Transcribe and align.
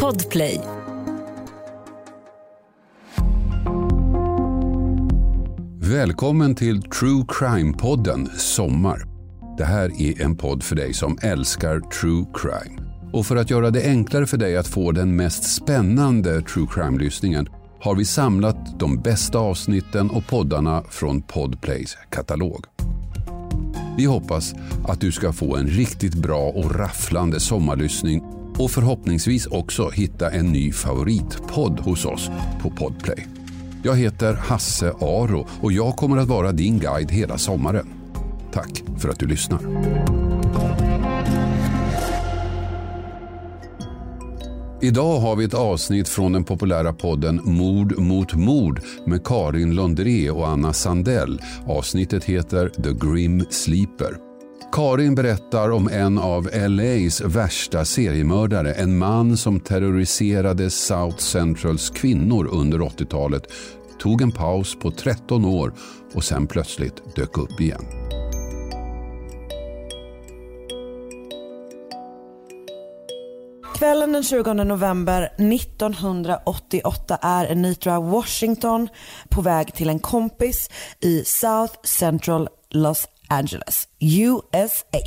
Podplay. 0.00 0.60
Välkommen 5.78 6.54
till 6.54 6.82
True 6.82 7.24
Crime-podden 7.28 8.28
Sommar. 8.36 9.06
Det 9.58 9.64
här 9.64 10.02
är 10.02 10.22
en 10.22 10.36
podd 10.36 10.62
för 10.62 10.76
dig 10.76 10.94
som 10.94 11.18
älskar 11.22 11.80
true 11.80 12.24
crime. 12.34 12.82
Och 13.12 13.26
för 13.26 13.36
att 13.36 13.50
göra 13.50 13.70
det 13.70 13.84
enklare 13.84 14.26
för 14.26 14.36
dig 14.36 14.56
att 14.56 14.66
få 14.66 14.92
den 14.92 15.16
mest 15.16 15.54
spännande 15.54 16.42
true 16.42 16.66
crime-lyssningen 16.70 17.48
har 17.80 17.94
vi 17.94 18.04
samlat 18.04 18.78
de 18.78 19.02
bästa 19.02 19.38
avsnitten 19.38 20.10
och 20.10 20.26
poddarna 20.26 20.82
från 20.90 21.22
Podplays 21.22 21.96
katalog. 22.10 22.64
Vi 23.96 24.04
hoppas 24.04 24.54
att 24.88 25.00
du 25.00 25.12
ska 25.12 25.32
få 25.32 25.56
en 25.56 25.66
riktigt 25.66 26.14
bra 26.14 26.48
och 26.48 26.74
rafflande 26.74 27.40
sommarlyssning 27.40 28.33
och 28.58 28.70
förhoppningsvis 28.70 29.46
också 29.46 29.90
hitta 29.90 30.30
en 30.30 30.52
ny 30.52 30.72
favoritpodd 30.72 31.80
hos 31.80 32.04
oss 32.04 32.30
på 32.62 32.70
Podplay. 32.70 33.26
Jag 33.82 33.96
heter 33.96 34.34
Hasse 34.34 34.92
Aro 35.00 35.46
och 35.60 35.72
jag 35.72 35.96
kommer 35.96 36.16
att 36.16 36.28
vara 36.28 36.52
din 36.52 36.78
guide 36.78 37.10
hela 37.10 37.38
sommaren. 37.38 37.86
Tack 38.52 38.82
för 38.98 39.08
att 39.08 39.18
du 39.18 39.26
lyssnar. 39.26 39.60
Idag 44.82 45.20
har 45.20 45.36
vi 45.36 45.44
ett 45.44 45.54
avsnitt 45.54 46.08
från 46.08 46.32
den 46.32 46.44
populära 46.44 46.92
podden 46.92 47.40
Mord 47.44 47.98
mot 47.98 48.34
mord 48.34 48.80
med 49.06 49.24
Karin 49.24 49.74
Lundré 49.74 50.30
och 50.30 50.48
Anna 50.48 50.72
Sandell. 50.72 51.40
Avsnittet 51.66 52.24
heter 52.24 52.68
The 52.68 53.06
Grim 53.06 53.44
Sleeper. 53.50 54.23
Karin 54.74 55.14
berättar 55.14 55.70
om 55.70 55.88
en 55.88 56.18
av 56.18 56.50
LAs 56.54 57.20
värsta 57.20 57.84
seriemördare. 57.84 58.72
En 58.72 58.98
man 58.98 59.36
som 59.36 59.60
terroriserade 59.60 60.70
South 60.70 61.18
Centrals 61.18 61.90
kvinnor 61.90 62.48
under 62.52 62.78
80-talet. 62.78 63.42
Tog 63.98 64.22
en 64.22 64.32
paus 64.32 64.78
på 64.78 64.90
13 64.90 65.44
år 65.44 65.74
och 66.14 66.24
sen 66.24 66.46
plötsligt 66.46 67.16
dök 67.16 67.38
upp 67.38 67.60
igen. 67.60 67.84
Kvällen 73.76 74.12
den 74.12 74.22
20 74.22 74.52
november 74.52 75.22
1988 75.22 77.18
är 77.22 77.52
Anitra 77.52 78.00
Washington 78.00 78.88
på 79.28 79.42
väg 79.42 79.74
till 79.74 79.88
en 79.88 79.98
kompis 79.98 80.70
i 81.00 81.24
South 81.24 81.74
Central 81.84 82.48
Los 82.70 83.06
Angeles, 83.28 83.88
USA. 84.00 84.98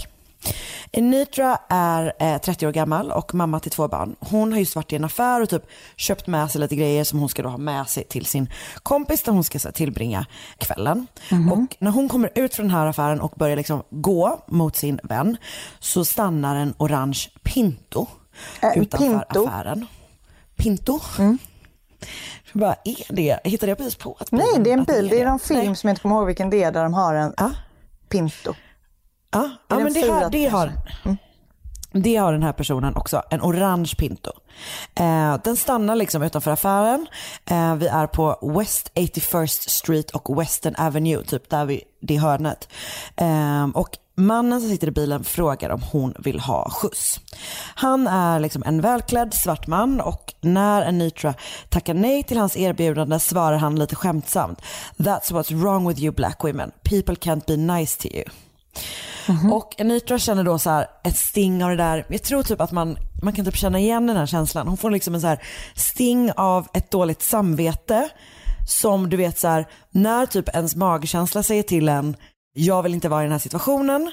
Anitra 0.98 1.58
är 1.70 2.14
eh, 2.20 2.38
30 2.38 2.68
år 2.68 2.72
gammal 2.72 3.12
och 3.12 3.34
mamma 3.36 3.60
till 3.60 3.72
två 3.72 3.88
barn. 3.88 4.16
Hon 4.20 4.52
har 4.52 4.60
just 4.60 4.76
varit 4.76 4.94
i 4.94 4.96
en 4.96 5.04
affär 5.04 5.42
och 5.42 5.50
typ 5.50 5.64
köpt 5.96 6.28
med 6.28 6.52
sig 6.52 6.62
lite 6.62 6.76
grejer 6.76 7.04
som 7.04 7.20
hon 7.20 7.30
ska 7.30 7.44
då 7.44 7.50
ha 7.50 7.58
med 7.58 7.88
sig 7.90 8.04
till 8.04 8.26
sin 8.26 8.50
kompis 8.84 9.24
där 9.24 9.32
hon 9.32 9.44
ska 9.44 9.60
här, 9.64 9.72
tillbringa 9.72 10.26
kvällen. 10.58 11.08
Och 11.52 11.76
när 11.80 11.92
hon 11.92 12.10
kommer 12.10 12.30
ut 12.36 12.56
från 12.56 12.68
den 12.68 12.76
här 12.76 12.86
affären 12.86 13.22
och 13.22 13.34
börjar 13.38 13.56
liksom 13.56 13.84
gå 13.90 14.44
mot 14.48 14.76
sin 14.76 15.00
vän 15.04 15.38
så 15.80 16.06
stannar 16.06 16.56
en 16.56 16.74
orange 16.78 17.20
Pinto 17.44 18.08
Äh, 18.62 18.78
utanför 18.78 19.20
Pinto? 19.20 19.48
affären. 19.48 19.86
Pinto? 20.56 21.00
Vad 22.54 22.76
är 22.86 23.14
det? 23.14 23.40
Hittade 23.44 23.70
jag 23.72 23.78
precis 23.78 23.96
på 23.96 24.18
att 24.20 24.32
Nej, 24.32 24.48
det 24.60 24.70
är 24.70 24.78
en 24.78 24.84
bil. 24.84 25.08
Det 25.10 25.22
är 25.22 25.26
någon 25.26 25.40
film 25.40 25.66
Nej. 25.66 25.76
som 25.76 25.88
jag 25.88 25.92
inte 25.92 26.02
kommer 26.02 26.16
ihåg 26.16 26.26
vilken 26.28 26.50
det 26.50 26.64
är 26.64 26.72
där 26.72 26.84
de 26.84 26.94
har 26.94 27.14
en 27.16 27.34
Ja. 27.38 27.52
Pinto. 28.10 28.54
Ja, 29.32 29.50
ja 29.68 29.80
men 29.80 29.94
det 29.94 30.10
har, 30.10 30.30
det, 30.30 30.46
har, 30.46 30.72
kanske? 30.88 31.18
det 31.92 32.16
har 32.16 32.32
den 32.34 32.44
här 32.44 32.54
personen 32.54 32.96
också. 32.96 33.24
En 33.30 33.42
orange 33.42 33.94
Pinto. 33.98 34.32
Eh, 34.96 35.38
den 35.44 35.58
stannar 35.58 35.96
liksom 35.96 36.24
utanför 36.24 36.52
affären. 36.52 37.08
Eh, 37.46 37.76
vi 37.76 37.88
är 37.88 38.08
på 38.08 38.54
West 38.60 38.92
81st 38.96 39.70
Street 39.70 40.12
och 40.12 40.42
Western 40.42 40.76
Avenue, 40.78 41.24
typ 41.24 41.50
där 41.50 41.66
vid 41.66 41.82
det 42.02 42.18
hörnet. 42.18 42.70
Eh, 43.16 43.68
och 43.74 43.98
mannen 44.18 44.62
som 44.62 44.70
sitter 44.70 44.88
i 44.88 44.92
bilen 44.92 45.24
frågar 45.24 45.70
om 45.70 45.82
hon 45.92 46.14
vill 46.20 46.40
ha 46.40 46.70
skjuts. 46.70 47.20
Han 47.76 48.08
är 48.08 48.40
liksom 48.40 48.64
en 48.66 48.82
välklädd 48.82 49.34
svart 49.34 49.68
man 49.68 50.02
och 50.02 50.34
när 50.42 50.86
Anitra 50.86 51.34
tackar 51.70 51.94
nej 51.94 52.24
till 52.24 52.38
hans 52.38 52.58
erbjudande 52.58 53.20
svarar 53.20 53.58
han 53.58 53.80
lite 53.80 53.96
skämtsamt. 53.96 54.62
That's 54.98 55.34
what's 55.34 55.62
wrong 55.62 55.88
with 55.88 56.02
you 56.02 56.14
black 56.14 56.44
women. 56.44 56.72
People 56.84 57.16
can't 57.16 57.46
be 57.48 57.58
nice 57.58 58.02
to 58.02 58.16
you. 58.16 58.24
Och 59.52 59.82
Anitra 59.82 60.20
känner 60.20 60.44
då 60.44 60.60
så 60.60 60.86
ett 61.04 61.18
sting 61.18 61.64
av 61.64 61.70
det 61.70 61.76
där, 61.76 62.06
jag 62.10 62.24
tror 62.24 62.44
typ 62.44 62.62
att 62.62 62.72
man, 62.72 62.98
man 63.24 63.34
kan 63.34 63.46
typ 63.46 63.56
känna 63.56 63.80
igen 63.80 64.08
den 64.08 64.18
här 64.18 64.26
känslan. 64.26 64.68
Hon 64.68 64.78
får 64.78 64.92
liksom 64.92 65.16
en 65.16 65.22
så 65.22 65.38
sting 65.76 66.32
av 66.32 66.68
ett 66.74 66.92
dåligt 66.92 67.22
samvete 67.22 68.10
som 68.68 69.10
du 69.10 69.18
vet 69.18 69.40
så 69.40 69.48
här, 69.48 69.68
när 69.92 70.26
typ 70.26 70.50
ens 70.50 70.76
magkänsla 70.76 71.44
säger 71.44 71.64
till 71.64 71.90
en, 71.90 72.16
jag 72.58 72.84
vill 72.84 72.94
inte 72.94 73.10
vara 73.10 73.22
i 73.22 73.26
den 73.26 73.32
här 73.32 73.40
situationen, 73.40 74.12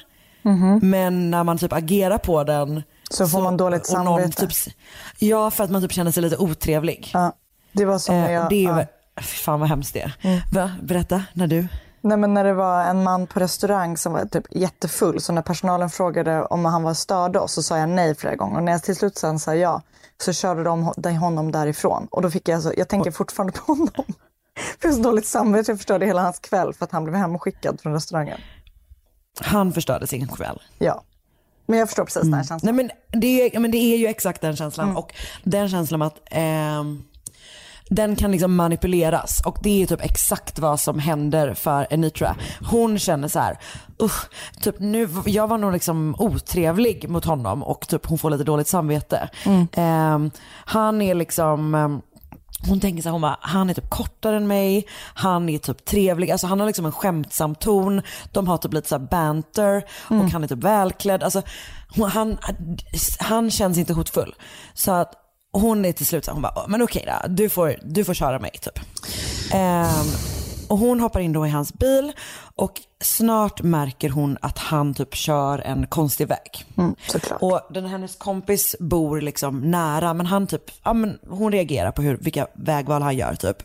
men 0.83 1.31
när 1.31 1.45
man 1.45 1.59
typ 1.59 1.73
agerar 1.73 2.19
på 2.19 2.45
den 2.45 2.83
Så 3.11 3.27
får 3.29 3.43
man 3.43 3.57
dåligt 3.57 3.87
samvete. 3.87 4.47
Typ, 4.47 4.75
ja, 5.19 5.51
för 5.51 5.65
att 5.65 5.71
man 5.71 5.83
typ 5.83 5.93
känner 5.93 6.11
sig 6.11 6.23
lite 6.23 6.37
otrevlig. 6.37 7.11
Ja, 7.13 7.33
det 7.73 7.85
var 7.85 7.99
som 7.99 8.15
när 8.15 8.27
Eh, 8.27 8.33
jag... 8.33 8.43
och 8.45 8.49
det 8.51 8.65
är 8.65 8.69
ja. 8.69 8.73
Mm. 8.73 8.87
fan 9.23 9.61
vad 9.61 9.69
hemskt 9.69 9.95
det 9.95 10.01
är. 10.01 10.43
Va? 10.55 10.71
Berätta, 10.83 11.23
när 11.33 11.47
du? 11.47 11.69
Nej, 12.01 12.17
men 12.19 12.35
när 12.35 12.45
det 12.45 12.53
var 12.55 12.85
en 12.85 13.03
man 13.03 13.27
på 13.27 13.41
restaurang 13.41 13.97
som 13.97 14.13
var 14.13 14.25
typ 14.25 14.45
jättefull, 14.51 15.21
så 15.21 15.33
när 15.33 15.43
personalen 15.43 15.91
frågade 15.91 16.45
om 16.45 16.65
han 16.65 16.83
var 16.83 16.95
störde 16.95 17.39
oss 17.39 17.53
så 17.53 17.63
sa 17.63 17.79
jag 17.79 17.89
nej 17.89 18.15
flera 18.15 18.35
gånger. 18.37 18.57
Och 18.57 18.63
när 18.63 18.73
jag 18.73 18.83
till 18.83 18.97
slut 18.97 19.19
sen 19.19 19.39
sa 19.39 19.55
ja, 19.55 19.83
så 20.25 20.33
körde 20.33 20.63
de 20.65 20.85
ho- 20.91 21.17
honom 21.17 21.53
därifrån. 21.53 22.07
Och 22.11 22.23
då 22.23 22.31
fick 22.31 22.49
jag, 22.49 22.55
alltså, 22.57 22.75
jag 22.77 22.89
tänker 22.89 23.11
fortfarande 23.11 23.53
på 23.53 23.73
honom. 23.73 24.05
För 24.81 24.93
så 24.93 25.03
dåligt 25.03 25.27
samvete, 25.27 25.71
jag 25.71 25.79
förstörde 25.79 26.07
hela 26.07 26.23
hans 26.23 26.39
kväll 26.39 26.75
för 26.75 26.85
att 26.85 26.93
han 26.93 27.05
blev 27.05 27.17
hemskickad 27.17 27.81
från 27.81 27.93
restaurangen. 27.93 28.41
Han 29.41 29.73
förstörde 29.73 30.07
sin 30.07 30.29
kväll. 30.29 30.63
Ja. 30.79 31.05
Men 31.67 31.79
jag 31.79 31.89
förstår 31.89 32.05
precis 32.05 32.23
den 32.23 32.35
här 32.35 32.45
känslan. 32.45 32.75
Nej 32.75 32.87
men 33.13 33.21
det 33.21 33.57
är, 33.57 33.61
men 33.61 33.71
det 33.71 33.79
är 33.79 33.99
ju 33.99 34.07
exakt 34.07 34.41
den 34.41 34.57
känslan 34.57 34.97
och 34.97 35.15
den 35.45 35.69
känslan 35.69 36.03
att 36.03 36.21
ehm, 36.31 37.03
den 37.89 38.17
kan 38.17 38.31
liksom 38.33 38.57
manipuleras 38.57 39.43
och 39.45 39.59
det 39.63 39.83
är 39.83 39.87
typ 39.87 40.05
exakt 40.05 40.59
vad 40.59 40.81
som 40.81 40.99
händer 40.99 41.55
för 41.55 41.87
Anitra. 41.91 42.37
Hon 42.71 42.99
känner 42.99 43.29
så 43.29 43.39
här, 43.39 43.59
usch, 44.03 44.29
typ 44.61 44.79
nu, 44.79 45.09
jag 45.27 45.47
var 45.47 45.59
nog 45.59 45.73
liksom 45.73 46.15
otrevlig 46.19 47.09
mot 47.09 47.25
honom 47.25 47.63
och 47.63 47.89
typ 47.89 48.07
hon 48.07 48.19
får 48.19 48.31
lite 48.31 48.45
dåligt 48.45 48.69
samvete. 48.69 49.29
Ehm, 49.73 50.31
han 50.65 51.03
är 51.03 51.15
liksom 51.15 51.75
ehm, 51.75 52.03
hon 52.69 52.81
tänker 52.81 53.03
så 53.03 53.09
här, 53.09 53.13
hon 53.13 53.23
bara, 53.23 53.39
han 53.41 53.71
är 53.71 53.75
typ 53.75 53.91
kortare 53.91 54.37
än 54.37 54.47
mig, 54.47 54.87
han 55.15 55.49
är 55.49 55.59
typ 55.59 55.85
trevlig, 55.85 56.31
alltså 56.31 56.47
han 56.47 56.61
har 56.61 56.67
liksom 56.67 56.87
en 56.87 56.93
skämtsam 56.93 57.55
ton, 57.55 58.03
de 58.33 58.49
har 58.49 58.57
typ 58.57 58.73
lite 58.73 58.89
så 58.89 58.99
banter 58.99 59.85
och 60.09 60.31
han 60.31 60.45
är 60.45 60.49
typ 60.49 60.65
välklädd. 60.65 61.23
Alltså, 61.23 61.43
han, 62.13 62.39
han 63.19 63.51
känns 63.51 63.79
inte 63.79 63.93
hotfull. 63.93 64.35
Så 64.75 64.93
att 64.93 65.13
hon 65.53 65.85
är 65.85 65.93
till 65.93 66.07
slut 66.07 66.25
så 66.25 66.31
här, 66.31 66.35
hon 66.35 66.43
bara, 66.43 66.67
men 66.69 66.83
okej 66.83 67.05
då, 67.07 67.29
du 67.29 67.49
får, 67.49 67.77
du 67.83 68.05
får 68.05 68.15
köra 68.15 68.39
mig 68.39 68.51
typ. 68.51 68.79
Ehm, 69.53 70.07
och 70.69 70.79
hon 70.79 71.01
hoppar 71.01 71.21
in 71.21 71.33
då 71.33 71.47
i 71.47 71.51
hans 71.51 71.73
bil 71.73 72.13
och 72.55 72.81
snart 73.01 73.63
märker 73.63 74.09
hon 74.09 74.39
att 74.41 74.59
han 74.59 74.95
typ 74.95 75.15
kör 75.15 75.59
en 75.59 75.87
konstig 75.87 76.29
väg. 76.29 76.65
Mm. 76.77 76.95
Och 77.41 77.61
den 77.71 77.87
hennes 77.87 78.17
kompis 78.17 78.77
bor 78.81 79.21
liksom 79.21 79.71
nära 79.71 80.15
men 80.15 80.27
han 80.27 80.47
typ, 80.47 80.71
ja 80.83 80.93
men 80.93 81.19
hon 81.29 81.53
reagerar 81.53 81.93
på 81.93 82.03
hur, 82.03 82.17
vilka 82.17 82.47
vägval 82.55 83.03
han 83.03 83.17
gör 83.17 83.35
typ. 83.35 83.63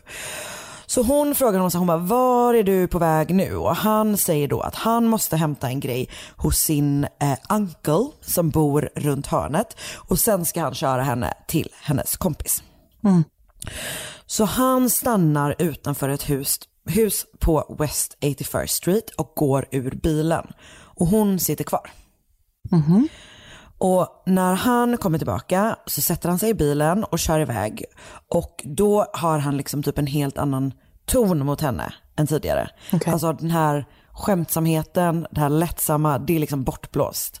Så 0.86 1.02
hon 1.02 1.34
frågar 1.34 1.58
honom 1.58 1.70
så 1.70 1.78
hon 1.78 1.86
bara, 1.86 1.98
var 1.98 2.54
är 2.54 2.62
du 2.62 2.88
på 2.88 2.98
väg 2.98 3.34
nu? 3.34 3.56
Och 3.56 3.76
han 3.76 4.16
säger 4.16 4.48
då 4.48 4.60
att 4.60 4.74
han 4.74 5.06
måste 5.06 5.36
hämta 5.36 5.68
en 5.68 5.80
grej 5.80 6.08
hos 6.36 6.58
sin 6.58 7.04
eh, 7.04 7.38
uncle 7.48 8.06
som 8.20 8.50
bor 8.50 8.90
runt 8.94 9.26
hörnet. 9.26 9.76
Och 9.96 10.18
sen 10.18 10.46
ska 10.46 10.60
han 10.60 10.74
köra 10.74 11.02
henne 11.02 11.34
till 11.46 11.68
hennes 11.82 12.16
kompis. 12.16 12.62
Så 14.26 14.44
han 14.44 14.90
stannar 14.90 15.54
utanför 15.58 16.08
ett 16.08 16.30
hus, 16.30 16.58
hus 16.90 17.26
på 17.38 17.76
West 17.78 18.16
81st 18.20 18.66
Street 18.66 19.10
och 19.10 19.32
går 19.36 19.66
ur 19.70 19.90
bilen. 20.02 20.46
Och 20.72 21.06
hon 21.06 21.38
sitter 21.38 21.64
kvar. 21.64 21.90
Och 23.78 24.22
när 24.26 24.54
han 24.54 24.96
kommer 24.96 25.18
tillbaka 25.18 25.76
så 25.86 26.00
sätter 26.00 26.28
han 26.28 26.38
sig 26.38 26.50
i 26.50 26.54
bilen 26.54 27.04
och 27.04 27.18
kör 27.18 27.40
iväg. 27.40 27.84
Och 28.28 28.62
då 28.64 29.06
har 29.12 29.38
han 29.38 29.56
liksom 29.56 29.82
typ 29.82 29.98
en 29.98 30.06
helt 30.06 30.38
annan 30.38 30.72
ton 31.04 31.46
mot 31.46 31.60
henne 31.60 31.94
än 32.16 32.26
tidigare. 32.26 32.70
Okej. 32.92 33.12
Alltså 33.12 33.32
den 33.32 33.50
här 33.50 33.86
skämtsamheten, 34.12 35.26
det 35.30 35.40
här 35.40 35.48
lättsamma, 35.48 36.18
det 36.18 36.36
är 36.36 36.40
liksom 36.40 36.64
bortblåst. 36.64 37.40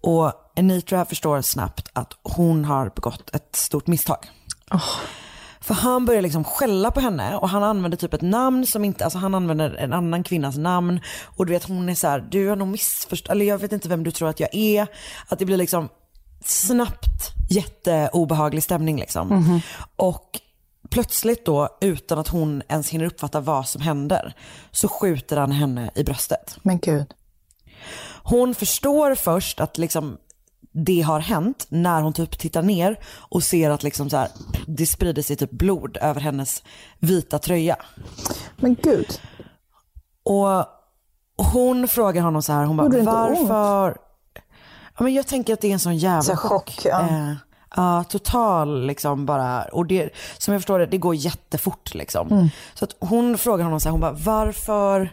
Och 0.00 0.32
Anitra 0.56 1.04
förstår 1.04 1.40
snabbt 1.40 1.88
att 1.92 2.12
hon 2.22 2.64
har 2.64 2.90
begått 2.94 3.34
ett 3.34 3.56
stort 3.56 3.86
misstag. 3.86 4.30
För 5.60 5.74
han 5.74 6.04
börjar 6.04 6.22
liksom 6.22 6.44
skälla 6.44 6.90
på 6.90 7.00
henne 7.00 7.36
och 7.36 7.48
han 7.48 7.62
använder 7.62 7.98
typ 7.98 8.14
ett 8.14 8.22
namn 8.22 8.66
som 8.66 8.84
inte, 8.84 9.04
alltså 9.04 9.18
han 9.18 9.34
använder 9.34 9.74
en 9.74 9.92
annan 9.92 10.22
kvinnas 10.22 10.56
namn. 10.56 11.00
Och 11.24 11.46
du 11.46 11.52
vet 11.52 11.64
hon 11.64 11.88
är 11.88 11.94
så 11.94 12.08
här, 12.08 12.20
du 12.30 12.48
har 12.48 12.56
nog 12.56 12.68
missförstått, 12.68 13.30
eller 13.30 13.46
jag 13.46 13.58
vet 13.58 13.72
inte 13.72 13.88
vem 13.88 14.04
du 14.04 14.10
tror 14.10 14.28
att 14.28 14.40
jag 14.40 14.54
är. 14.54 14.86
Att 15.28 15.38
det 15.38 15.44
blir 15.44 15.56
liksom 15.56 15.88
snabbt 16.44 17.32
jätteobehaglig 17.50 18.62
stämning 18.62 18.98
liksom. 18.98 19.60
Och 19.96 20.40
plötsligt 20.90 21.46
då, 21.46 21.78
utan 21.80 22.18
att 22.18 22.28
hon 22.28 22.62
ens 22.68 22.90
hinner 22.90 23.04
uppfatta 23.04 23.40
vad 23.40 23.68
som 23.68 23.82
händer, 23.82 24.34
så 24.70 24.88
skjuter 24.88 25.36
han 25.36 25.52
henne 25.52 25.90
i 25.94 26.04
bröstet. 26.04 26.58
Men 26.62 26.78
gud. 26.78 27.14
Hon 28.22 28.54
förstår 28.54 29.14
först 29.14 29.60
att 29.60 29.78
liksom 29.78 30.18
det 30.84 31.00
har 31.00 31.20
hänt 31.20 31.66
när 31.68 32.02
hon 32.02 32.12
typ 32.12 32.38
tittar 32.38 32.62
ner 32.62 32.98
och 33.18 33.42
ser 33.42 33.70
att 33.70 33.82
liksom 33.82 34.10
så 34.10 34.16
här, 34.16 34.28
det 34.66 34.86
sprider 34.86 35.22
sig 35.22 35.36
typ 35.36 35.50
blod 35.50 35.96
över 36.00 36.20
hennes 36.20 36.62
vita 36.98 37.38
tröja. 37.38 37.76
Men 38.56 38.76
gud. 38.82 39.20
Och 40.22 40.66
hon 41.52 41.88
frågar 41.88 42.22
honom 42.22 42.42
så 42.42 42.52
här, 42.52 42.64
hon 42.64 42.76
bara 42.76 43.02
varför? 43.02 43.96
Ja, 44.98 45.04
men 45.04 45.14
jag 45.14 45.26
tänker 45.26 45.52
att 45.52 45.60
det 45.60 45.68
är 45.68 45.72
en 45.72 45.78
sån 45.78 45.96
jävla 45.96 46.22
Så 46.22 46.36
chock, 46.36 46.80
ja. 46.84 47.00
Eh, 47.00 47.32
Ja, 47.76 48.04
total 48.04 48.86
liksom 48.86 49.26
bara. 49.26 49.62
Och 49.62 49.86
det, 49.86 50.10
som 50.38 50.54
jag 50.54 50.60
förstår 50.60 50.78
det, 50.78 50.86
det 50.86 50.98
går 50.98 51.14
jättefort 51.14 51.94
liksom. 51.94 52.28
Mm. 52.32 52.48
Så 52.74 52.84
att 52.84 52.96
hon 53.00 53.38
frågar 53.38 53.64
honom 53.64 53.80
så 53.80 53.88
här, 53.88 53.92
hon 53.92 54.00
bara, 54.00 54.12
varför, 54.12 55.12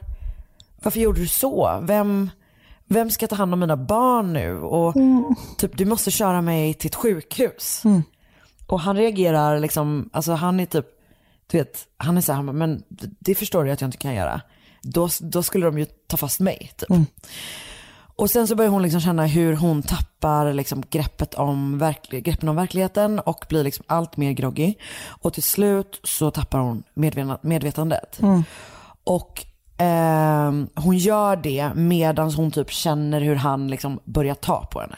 varför 0.83 0.99
gjorde 0.99 1.19
du 1.19 1.27
så? 1.27 1.79
Vem, 1.83 2.29
vem 2.87 3.09
ska 3.11 3.27
ta 3.27 3.35
hand 3.35 3.53
om 3.53 3.59
mina 3.59 3.77
barn 3.77 4.33
nu? 4.33 4.59
Och 4.59 4.95
Mm. 4.95 5.35
typ, 5.57 5.77
du 5.77 5.85
måste 5.85 6.11
köra 6.11 6.41
mig 6.41 6.73
till 6.73 6.87
ett 6.87 6.95
sjukhus. 6.95 7.83
Och 8.67 8.79
han 8.79 8.95
reagerar 8.97 9.59
liksom, 9.59 10.09
alltså 10.13 10.31
han 10.33 10.59
är 10.59 10.65
typ, 10.65 10.85
du 11.51 11.57
vet, 11.57 11.87
han 11.97 12.17
är 12.17 12.21
så 12.21 12.33
här, 12.33 12.41
men 12.41 12.83
det 13.19 13.35
förstår 13.35 13.63
du 13.63 13.71
att 13.71 13.81
jag 13.81 13.87
inte 13.87 13.97
kan 13.97 14.15
göra. 14.15 14.41
Då, 14.81 15.09
då 15.21 15.43
skulle 15.43 15.65
de 15.65 15.77
ju 15.79 15.85
ta 15.85 16.17
fast 16.17 16.39
mig 16.39 16.71
typ. 16.77 16.89
Och 18.17 18.29
sen 18.29 18.47
så 18.47 18.55
börjar 18.55 18.71
hon 18.71 18.81
liksom 18.81 19.01
känna 19.01 19.25
hur 19.25 19.55
hon 19.55 19.83
tappar 19.83 20.53
liksom 20.53 20.83
greppet 20.89 21.33
om 21.33 21.77
verklig, 21.77 22.23
greppen 22.23 22.49
om 22.49 22.55
verkligheten 22.55 23.19
och 23.19 23.45
blir 23.49 23.63
liksom 23.63 23.85
allt 23.87 24.17
mer 24.17 24.31
groggy. 24.31 24.73
Och 25.07 25.33
till 25.33 25.43
slut 25.43 25.99
så 26.03 26.31
tappar 26.31 26.59
hon 26.59 26.83
medvetandet. 27.41 28.19
Och 29.03 29.45
ehm, 29.77 30.67
hon 30.75 30.97
gör 30.97 31.35
det 31.35 31.71
medan 31.75 32.33
hon 32.33 32.51
typ 32.51 32.71
känner 32.71 33.21
hur 33.21 33.35
han 33.35 33.67
liksom 33.67 33.99
börjar 34.05 34.35
ta 34.35 34.65
på 34.65 34.79
henne. 34.79 34.97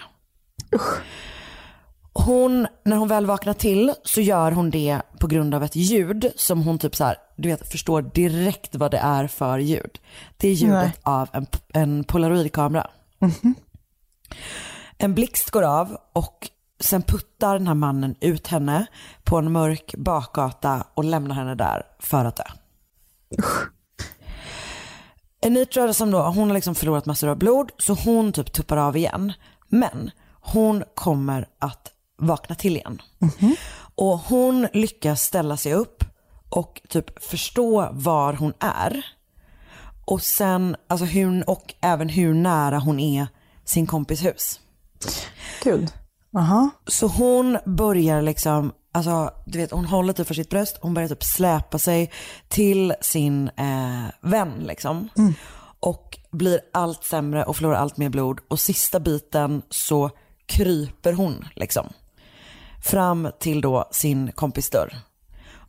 Hon, 2.13 2.67
när 2.85 2.97
hon 2.97 3.07
väl 3.07 3.25
vaknar 3.25 3.53
till 3.53 3.93
så 4.03 4.21
gör 4.21 4.51
hon 4.51 4.69
det 4.69 5.01
på 5.19 5.27
grund 5.27 5.55
av 5.55 5.63
ett 5.63 5.75
ljud 5.75 6.31
som 6.35 6.63
hon 6.63 6.79
typ 6.79 6.95
så 6.95 7.03
här, 7.03 7.17
du 7.35 7.49
vet, 7.49 7.71
förstår 7.71 8.01
direkt 8.01 8.75
vad 8.75 8.91
det 8.91 8.97
är 8.97 9.27
för 9.27 9.59
ljud. 9.59 9.99
Det 10.37 10.47
är 10.47 10.53
ljudet 10.53 10.83
Nej. 10.83 10.93
av 11.03 11.29
en, 11.33 11.47
en 11.73 12.03
polaroidkamera. 12.03 12.87
En 14.97 15.13
blixt 15.13 15.51
går 15.51 15.63
av 15.63 15.97
och 16.13 16.49
sen 16.79 17.01
puttar 17.01 17.57
den 17.57 17.67
här 17.67 17.73
mannen 17.73 18.15
ut 18.21 18.47
henne 18.47 18.85
på 19.23 19.37
en 19.37 19.51
mörk 19.51 19.95
bakgata 19.97 20.87
och 20.93 21.03
lämnar 21.03 21.35
henne 21.35 21.55
där 21.55 21.83
för 21.99 22.25
att 22.25 22.35
dö. 22.35 22.43
Anitra 25.45 25.93
som 25.93 26.11
då, 26.11 26.21
hon 26.21 26.47
har 26.47 26.55
liksom 26.55 26.75
förlorat 26.75 27.05
massor 27.05 27.27
av 27.27 27.37
blod 27.37 27.71
så 27.77 27.93
hon 27.93 28.31
typ 28.31 28.53
tuppar 28.53 28.77
av 28.77 28.97
igen. 28.97 29.33
Men 29.67 30.11
hon 30.41 30.83
kommer 30.95 31.47
att 31.59 31.91
vakna 32.17 32.55
till 32.55 32.75
igen. 32.75 33.01
Och 33.95 34.19
hon 34.19 34.67
lyckas 34.73 35.21
ställa 35.21 35.57
sig 35.57 35.73
upp 35.73 36.03
och 36.49 36.81
typ 36.89 37.23
förstå 37.23 37.89
var 37.91 38.33
hon 38.33 38.53
är. 38.59 39.05
Och 40.05 40.21
sen, 40.21 40.75
alltså 40.87 41.05
hur, 41.05 41.49
och 41.49 41.73
även 41.81 42.09
hur 42.09 42.33
nära 42.33 42.79
hon 42.79 42.99
är 42.99 43.27
sin 43.65 43.87
kompis 43.87 44.25
hus. 44.25 44.59
Gud. 45.63 45.91
Aha. 46.37 46.69
Så 46.87 47.07
hon 47.07 47.57
börjar 47.65 48.21
liksom, 48.21 48.71
alltså 48.97 49.31
du 49.45 49.57
vet 49.57 49.71
hon 49.71 49.85
håller 49.85 50.13
typ 50.13 50.27
för 50.27 50.33
sitt 50.33 50.49
bröst, 50.49 50.77
hon 50.81 50.93
börjar 50.93 51.09
typ 51.09 51.23
släpa 51.23 51.79
sig 51.79 52.11
till 52.47 52.93
sin 53.01 53.47
eh, 53.47 54.05
vän 54.21 54.53
liksom. 54.59 55.09
Och 55.79 56.19
blir 56.31 56.61
allt 56.73 57.03
sämre 57.03 57.43
och 57.43 57.55
förlorar 57.55 57.75
allt 57.75 57.97
mer 57.97 58.09
blod. 58.09 58.39
Och 58.47 58.59
sista 58.59 58.99
biten 58.99 59.61
så 59.69 60.09
kryper 60.45 61.13
hon 61.13 61.47
liksom. 61.55 61.89
Fram 62.83 63.29
till 63.39 63.61
då 63.61 63.89
sin 63.91 64.31
kompis 64.31 64.69
dörr. 64.69 64.97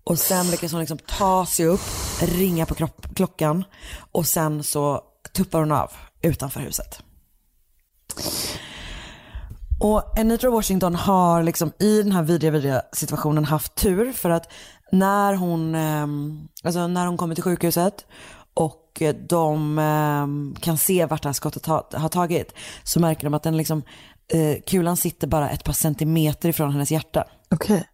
Och 0.04 0.18
sen 0.18 0.50
lyckas 0.50 0.72
hon 0.72 0.80
liksom 0.80 0.98
ta 0.98 1.46
sig 1.46 1.66
upp, 1.66 1.80
ringa 2.20 2.66
på 2.66 2.74
kropp, 2.74 3.06
klockan 3.14 3.64
och 4.12 4.26
sen 4.26 4.62
så 4.62 5.02
tuppar 5.32 5.58
hon 5.60 5.72
av 5.72 5.92
utanför 6.22 6.60
huset. 6.60 7.02
Och 9.80 10.18
Anitra 10.18 10.50
Washington 10.50 10.94
har 10.94 11.42
liksom 11.42 11.72
i 11.78 12.02
den 12.02 12.12
här 12.12 12.22
vidriga, 12.22 12.50
vidriga 12.50 12.82
situationen 12.92 13.44
haft 13.44 13.74
tur 13.74 14.12
för 14.12 14.30
att 14.30 14.52
när 14.92 15.34
hon, 15.34 15.74
ehm, 15.74 16.48
alltså 16.64 16.86
när 16.86 17.06
hon 17.06 17.16
kommer 17.16 17.34
till 17.34 17.44
sjukhuset 17.44 18.06
och 18.54 19.02
de 19.28 19.78
ehm, 19.78 20.54
kan 20.60 20.78
se 20.78 21.06
vart 21.06 21.22
det 21.22 21.28
här 21.28 21.32
skottet 21.32 21.66
har, 21.66 22.08
tagit 22.08 22.54
så 22.82 23.00
märker 23.00 23.24
de 23.24 23.34
att 23.34 23.42
den 23.42 23.56
liksom, 23.56 23.82
eh, 24.32 24.62
kulan 24.66 24.96
sitter 24.96 25.26
bara 25.26 25.50
ett 25.50 25.64
par 25.64 25.72
centimeter 25.72 26.48
ifrån 26.48 26.72
hennes 26.72 26.92
hjärta. 26.92 27.24
Okej. 27.50 27.88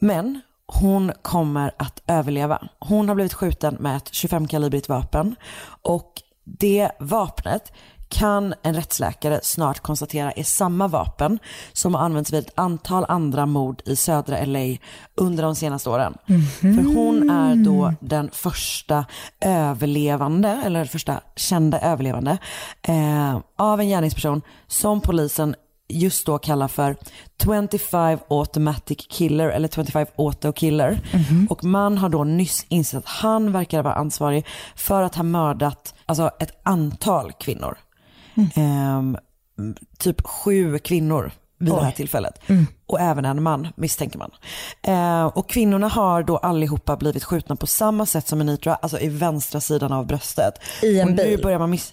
Men 0.00 0.40
hon 0.66 1.12
kommer 1.22 1.74
att 1.78 2.02
överleva. 2.06 2.68
Hon 2.78 3.08
har 3.08 3.14
blivit 3.14 3.34
skjuten 3.34 3.76
med 3.80 3.96
ett 3.96 4.10
25-kalibrigt 4.10 4.88
vapen 4.88 5.36
och 5.82 6.12
det 6.44 6.90
vapnet 6.98 7.72
kan 8.08 8.54
en 8.62 8.74
rättsläkare 8.74 9.40
snart 9.42 9.80
konstatera 9.80 10.32
är 10.32 10.42
samma 10.42 10.88
vapen 10.88 11.38
som 11.72 11.94
har 11.94 12.02
använts 12.02 12.32
vid 12.32 12.40
ett 12.40 12.52
antal 12.54 13.04
andra 13.08 13.46
mord 13.46 13.82
i 13.84 13.96
södra 13.96 14.44
LA 14.44 14.76
under 15.16 15.42
de 15.42 15.54
senaste 15.54 15.90
åren. 15.90 16.14
För 16.60 16.94
hon 16.94 17.30
är 17.30 17.56
då 17.56 17.94
den 18.00 18.30
första 18.32 19.04
överlevande, 19.40 20.62
eller 20.64 20.84
första 20.84 21.20
kända 21.36 21.80
överlevande 21.80 22.38
eh, 22.82 23.38
av 23.58 23.80
en 23.80 23.88
gärningsperson 23.88 24.42
som 24.66 25.00
polisen 25.00 25.54
just 25.88 26.26
då 26.26 26.38
kallar 26.38 26.68
för 26.68 26.96
25 27.44 28.18
automatic 28.28 29.06
killer 29.08 29.48
eller 29.48 29.68
25 29.68 30.06
auto 30.18 30.52
killer. 30.52 31.00
Och 31.50 31.64
man 31.64 31.98
har 31.98 32.08
då 32.08 32.24
nyss 32.24 32.66
insett 32.68 32.98
att 32.98 33.08
han 33.08 33.52
verkar 33.52 33.82
vara 33.82 33.94
ansvarig 33.94 34.46
för 34.76 35.02
att 35.02 35.14
ha 35.14 35.22
mördat 35.22 35.94
alltså 36.06 36.30
ett 36.40 36.60
antal 36.62 37.32
kvinnor. 37.32 37.78
Ehm, 38.54 39.16
typ 39.98 40.26
sju 40.26 40.78
kvinnor 40.78 41.32
vid 41.58 41.72
det 41.72 41.84
här 41.84 41.90
tillfället. 41.92 42.40
Och 42.86 43.00
även 43.00 43.24
en 43.24 43.42
man 43.42 43.68
misstänker 43.76 44.18
man. 44.18 44.30
Eh, 44.82 45.24
och 45.26 45.48
kvinnorna 45.48 45.88
har 45.88 46.22
då 46.22 46.36
allihopa 46.36 46.96
blivit 46.96 47.24
skjutna 47.24 47.56
på 47.56 47.66
samma 47.66 48.06
sätt 48.06 48.28
som 48.28 48.40
Anitra, 48.40 48.74
alltså 48.74 48.98
i 49.00 49.08
vänstra 49.08 49.60
sidan 49.60 49.92
av 49.92 50.06
bröstet. 50.06 50.54
I 50.82 51.00
en 51.00 51.08
och 51.08 51.14
nu 51.14 51.24
bil? 51.24 51.42
börjar 51.42 51.58
man 51.58 51.70
miss- 51.70 51.92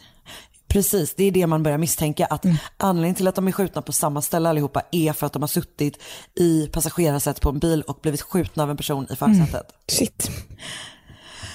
Precis, 0.68 1.16
det 1.16 1.24
är 1.24 1.32
det 1.32 1.48
man 1.48 1.64
börjar 1.64 1.78
misstänka. 1.78 2.26
Att 2.26 2.46
anledningen 2.78 3.16
till 3.16 3.28
att 3.28 3.36
de 3.36 3.48
är 3.48 3.52
skjutna 3.52 3.82
på 3.82 3.92
samma 3.92 4.22
ställe 4.22 4.50
allihopa 4.50 4.82
är 4.92 5.14
för 5.14 5.26
att 5.28 5.34
de 5.34 5.42
har 5.42 5.48
suttit 5.48 5.98
i 6.36 6.68
passagerarsätet 6.68 7.42
på 7.42 7.50
en 7.50 7.60
bil 7.60 7.82
och 7.82 8.00
blivit 8.02 8.22
skjutna 8.22 8.64
av 8.64 8.70
en 8.72 8.78
person 8.78 9.08
i 9.10 9.16
förarsätet. 9.16 9.66
Shit. 9.88 10.32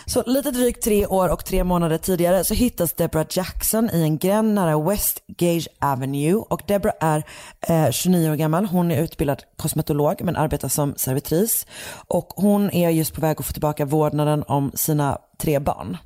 Så 0.09 0.23
lite 0.27 0.51
drygt 0.51 0.85
tre 0.85 1.07
år 1.07 1.29
och 1.29 1.45
tre 1.45 1.65
månader 1.65 1.99
tidigare 1.99 2.45
så 2.45 2.55
hittas 2.55 2.93
Deborah 2.93 3.27
Jackson 3.31 3.91
i 3.91 4.03
en 4.03 4.19
gränd 4.19 4.55
nära 4.55 4.91
West 4.91 5.23
Gage 5.27 5.69
Avenue 5.81 6.35
och 6.35 6.63
Deborah 6.67 6.95
är 7.01 7.25
eh, 7.61 7.91
29 7.91 8.31
år 8.31 8.35
gammal. 8.35 8.65
Hon 8.67 8.91
är 8.91 9.03
utbildad 9.03 9.43
kosmetolog 9.57 10.21
men 10.25 10.37
arbetar 10.37 10.69
som 10.69 10.95
servitris 10.97 11.67
och 12.09 12.33
hon 12.37 12.71
är 12.71 12.91
just 12.91 13.15
på 13.15 13.21
väg 13.21 13.37
att 13.41 13.47
få 13.47 13.53
tillbaka 13.53 13.85
vårdnaden 13.85 14.45
om 14.49 14.73
sina 14.75 15.19
tre 15.39 15.59
barn. 15.59 15.97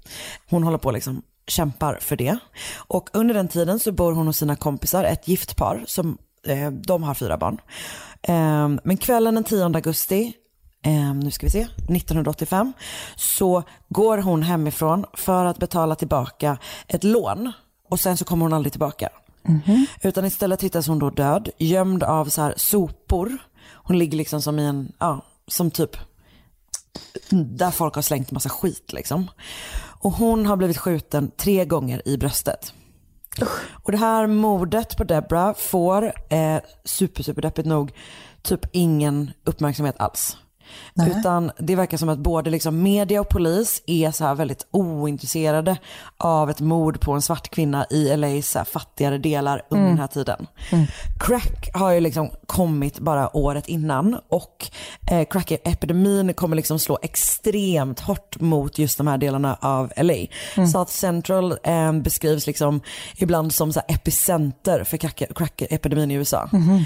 Hon 0.51 0.63
håller 0.63 0.79
på 0.79 0.91
liksom 0.91 1.23
kämpar 1.47 1.99
för 2.01 2.17
det. 2.17 2.39
Och 2.77 3.11
under 3.13 3.35
den 3.35 3.49
tiden 3.49 3.79
så 3.79 3.93
bor 3.93 4.13
hon 4.13 4.27
hos 4.27 4.37
sina 4.37 4.57
kompisar, 4.57 5.05
ett 5.05 5.29
gift 5.29 5.57
par 5.57 5.85
som 5.87 6.19
eh, 6.47 6.71
de 6.71 7.03
har 7.03 7.15
fyra 7.15 7.37
barn. 7.37 7.61
Eh, 8.23 8.69
men 8.85 8.97
kvällen 8.97 9.35
den 9.35 9.45
10 9.45 9.65
augusti 9.65 10.35
eh, 10.85 11.15
nu 11.15 11.31
ska 11.31 11.47
vi 11.47 11.51
se, 11.51 11.61
1985, 11.61 12.73
så 13.17 13.63
går 13.89 14.19
hon 14.19 14.43
hemifrån 14.43 15.05
för 15.15 15.45
att 15.45 15.59
betala 15.59 15.95
tillbaka 15.95 16.59
ett 16.89 17.05
lån 17.05 17.53
och 17.89 18.01
sen 18.01 18.17
så 18.17 18.25
kommer 18.25 18.45
hon 18.45 18.53
aldrig 18.53 18.73
tillbaka. 18.73 19.09
Utan 20.03 20.25
istället 20.25 20.63
hittas 20.63 20.87
hon 20.87 20.99
då 20.99 21.11
död, 21.11 21.49
gömd 21.59 22.03
av 22.03 22.25
så 22.25 22.43
här 22.43 22.55
sopor. 22.57 23.39
Hon 23.73 23.99
ligger 23.99 24.19
liksom 24.19 24.43
som 24.43 24.59
i 24.59 24.67
en, 24.67 24.93
ja, 24.99 25.25
som 25.47 25.71
typ 25.71 25.97
där 27.31 27.71
folk 27.71 27.95
har 27.95 28.03
slängt 28.03 28.31
massa 28.31 28.49
skit 28.49 28.93
liksom. 28.93 29.31
Och 30.01 30.13
hon 30.13 30.47
har 30.47 30.57
blivit 30.57 30.79
skjuten 30.79 31.31
tre 31.37 31.65
gånger 31.65 32.09
i 32.09 32.17
bröstet. 32.17 32.75
Och 33.83 33.93
det 33.93 33.99
här 33.99 34.27
mordet 34.27 34.97
på 34.97 35.05
Debra 35.05 35.55
får, 35.55 36.13
eh, 36.33 36.61
super, 36.85 37.23
super 37.23 37.43
deppigt 37.43 37.67
nog, 37.67 37.93
typ 38.43 38.61
ingen 38.73 39.31
uppmärksamhet 39.45 39.97
alls. 39.99 40.37
Nej. 40.95 41.15
Utan 41.19 41.51
det 41.59 41.77
verkar 41.77 41.97
som 41.97 42.09
att 42.09 42.19
både 42.19 42.51
liksom 42.51 42.83
media 42.83 43.21
och 43.21 43.29
polis 43.29 43.83
är 43.87 44.11
så 44.11 44.25
här 44.25 44.35
väldigt 44.35 44.67
ointresserade 44.71 45.77
av 46.17 46.51
ett 46.51 46.61
mord 46.61 47.01
på 47.01 47.13
en 47.13 47.23
svart 47.23 47.51
kvinna 47.51 47.87
i 47.91 48.17
LAs 48.17 48.57
fattigare 48.73 49.19
delar 49.19 49.63
under 49.69 49.85
mm. 49.85 49.97
den 49.97 50.01
här 50.01 50.07
tiden. 50.07 50.47
Mm. 50.73 50.87
Crack 51.21 51.71
har 51.75 51.91
ju 51.91 52.01
liksom 52.01 52.31
kommit 52.47 52.99
bara 52.99 53.37
året 53.37 53.69
innan 53.69 54.21
och 54.29 54.71
eh, 55.11 55.27
crack-epidemin 55.31 56.33
kommer 56.35 56.57
liksom 56.57 56.79
slå 56.79 56.99
extremt 57.03 58.01
hårt 58.01 58.41
mot 58.41 58.79
just 58.79 58.99
de 58.99 59.07
här 59.07 59.19
delarna 59.19 59.59
av 59.61 59.93
LA. 59.97 60.15
Mm. 60.57 60.69
South 60.69 60.91
Central 60.91 61.59
eh, 61.63 61.93
beskrivs 61.93 62.47
liksom 62.47 62.81
ibland 63.17 63.55
som 63.55 63.73
så 63.73 63.81
epicenter 63.89 64.85
för 64.85 64.97
crack-epidemin 64.97 66.11
i 66.11 66.15
USA. 66.15 66.49
Mm. 66.53 66.85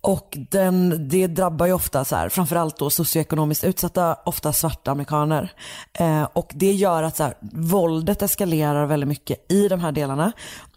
Och 0.00 0.38
den, 0.50 1.08
det 1.08 1.26
drabbar 1.26 1.66
ju 1.66 1.72
ofta 1.72 2.04
så 2.04 2.16
här, 2.16 2.28
framförallt 2.28 2.78
då 2.78 2.90
socioekonomiskt 2.90 3.64
utsatta, 3.64 4.16
ofta 4.24 4.52
svarta 4.52 4.90
amerikaner. 4.90 5.52
Eh, 5.92 6.22
och 6.22 6.50
det 6.54 6.72
gör 6.72 7.02
att 7.02 7.16
så 7.16 7.22
här, 7.22 7.34
våldet 7.52 8.22
eskalerar 8.22 8.86
väldigt 8.86 9.08
mycket 9.08 9.52
i 9.52 9.68
de 9.68 9.80
här 9.80 9.92
delarna. 9.92 10.32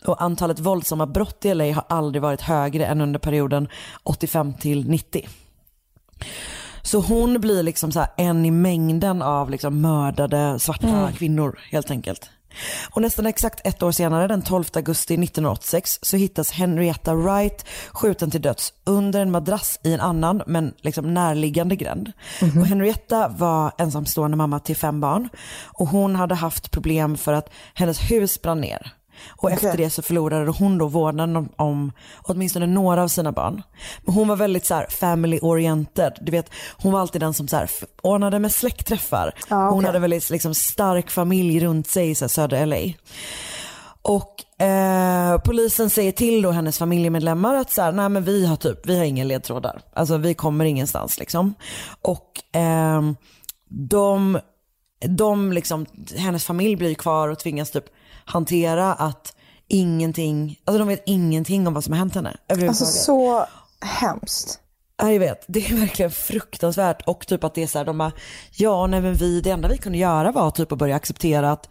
Och 0.05 0.21
antalet 0.21 0.59
våldsamma 0.59 1.05
brott 1.05 1.45
i 1.45 1.53
LA 1.53 1.73
har 1.73 1.83
aldrig 1.89 2.21
varit 2.21 2.41
högre 2.41 2.85
än 2.85 3.01
under 3.01 3.19
perioden 3.19 3.67
85 4.03 4.53
till 4.53 4.89
90. 4.89 5.27
Så 6.81 6.99
hon 6.99 7.41
blir 7.41 7.63
liksom 7.63 7.91
så 7.91 8.05
en 8.17 8.45
i 8.45 8.51
mängden 8.51 9.21
av 9.21 9.49
liksom 9.49 9.81
mördade 9.81 10.59
svarta 10.59 10.87
mm. 10.87 11.13
kvinnor 11.13 11.59
helt 11.71 11.91
enkelt. 11.91 12.29
Och 12.91 13.01
nästan 13.01 13.25
exakt 13.25 13.67
ett 13.67 13.83
år 13.83 13.91
senare, 13.91 14.27
den 14.27 14.41
12 14.41 14.63
augusti 14.73 15.13
1986, 15.13 15.99
så 16.01 16.17
hittas 16.17 16.51
Henrietta 16.51 17.13
Wright 17.15 17.65
skjuten 17.91 18.31
till 18.31 18.41
döds 18.41 18.73
under 18.83 19.21
en 19.21 19.31
madrass 19.31 19.79
i 19.83 19.93
en 19.93 19.99
annan, 19.99 20.41
men 20.47 20.73
liksom 20.81 21.13
närliggande 21.13 21.75
gränd. 21.75 22.11
Mm 22.41 22.53
-hmm. 22.53 22.61
Och 22.61 22.67
Henrietta 22.67 23.27
var 23.27 23.71
ensamstående 23.77 24.37
mamma 24.37 24.59
till 24.59 24.75
fem 24.75 25.01
barn 25.01 25.29
och 25.65 25.87
hon 25.87 26.15
hade 26.15 26.35
haft 26.35 26.71
problem 26.71 27.17
för 27.17 27.33
att 27.33 27.49
hennes 27.73 28.11
hus 28.11 28.41
brann 28.41 28.61
ner. 28.61 28.93
Och 29.29 29.43
okay. 29.43 29.55
efter 29.55 29.77
det 29.77 29.89
så 29.89 30.01
förlorade 30.01 30.51
hon 30.51 30.77
då 30.77 30.87
vårdnaden 30.87 31.35
om, 31.35 31.49
om 31.55 31.91
åtminstone 32.23 32.67
några 32.67 33.03
av 33.03 33.07
sina 33.07 33.31
barn. 33.31 33.61
Men 34.05 34.15
hon 34.15 34.27
var 34.27 34.35
väldigt 34.35 34.65
så 34.65 34.75
här 34.75 34.87
family 34.89 35.39
oriented. 35.39 36.13
Du 36.21 36.31
vet, 36.31 36.49
hon 36.77 36.91
var 36.91 36.99
alltid 36.99 37.21
den 37.21 37.33
som 37.33 37.47
så 37.47 37.55
här 37.55 37.69
ordnade 38.01 38.39
med 38.39 38.51
släktträffar. 38.51 39.33
Ah, 39.47 39.67
okay. 39.67 39.75
Hon 39.75 39.85
hade 39.85 39.99
väldigt 39.99 40.29
liksom 40.29 40.55
stark 40.55 41.11
familj 41.11 41.59
runt 41.59 41.87
sig 41.87 42.09
i 42.09 42.15
så 42.15 42.25
här, 42.25 42.29
södra 42.29 42.65
LA. 42.65 42.93
Och 44.01 44.61
eh, 44.61 45.37
polisen 45.37 45.89
säger 45.89 46.11
till 46.11 46.41
då 46.41 46.51
hennes 46.51 46.77
familjemedlemmar 46.77 47.55
att 47.55 47.71
så 47.71 47.81
här, 47.81 47.91
nej 47.91 48.09
men 48.09 48.23
vi 48.23 48.45
har 48.45 48.55
typ, 48.55 48.85
vi 48.85 48.97
har 48.97 49.05
inga 49.05 49.23
ledtrådar. 49.23 49.81
Alltså 49.93 50.17
vi 50.17 50.33
kommer 50.33 50.65
ingenstans 50.65 51.19
liksom. 51.19 51.53
Och 52.01 52.55
eh, 52.55 53.01
de, 53.69 54.39
de 55.07 55.51
liksom, 55.51 55.85
hennes 56.17 56.45
familj 56.45 56.75
blir 56.75 56.95
kvar 56.95 57.27
och 57.27 57.39
tvingas 57.39 57.71
typ 57.71 57.85
hantera 58.25 58.93
att 58.93 59.35
ingenting, 59.67 60.59
alltså 60.65 60.79
de 60.79 60.87
vet 60.87 61.03
ingenting 61.05 61.67
om 61.67 61.73
vad 61.73 61.83
som 61.83 61.93
har 61.93 61.99
hänt 61.99 62.15
henne 62.15 62.37
Alltså 62.49 62.85
så 62.85 63.45
hemskt. 63.81 64.59
Ja, 64.97 65.11
jag 65.11 65.19
vet. 65.19 65.45
Det 65.47 65.71
är 65.71 65.75
verkligen 65.75 66.11
fruktansvärt 66.11 67.01
och 67.01 67.27
typ 67.27 67.43
att 67.43 67.55
det 67.55 67.63
är 67.63 67.67
så 67.67 67.77
här, 67.77 67.85
de 67.85 67.97
bara, 67.97 68.11
ja 68.51 68.87
nej 68.87 69.01
men 69.01 69.13
vi, 69.13 69.41
det 69.41 69.49
enda 69.49 69.67
vi 69.67 69.77
kunde 69.77 69.97
göra 69.97 70.31
var 70.31 70.51
typ 70.51 70.71
att 70.71 70.77
börja 70.77 70.95
acceptera 70.95 71.51
att 71.51 71.69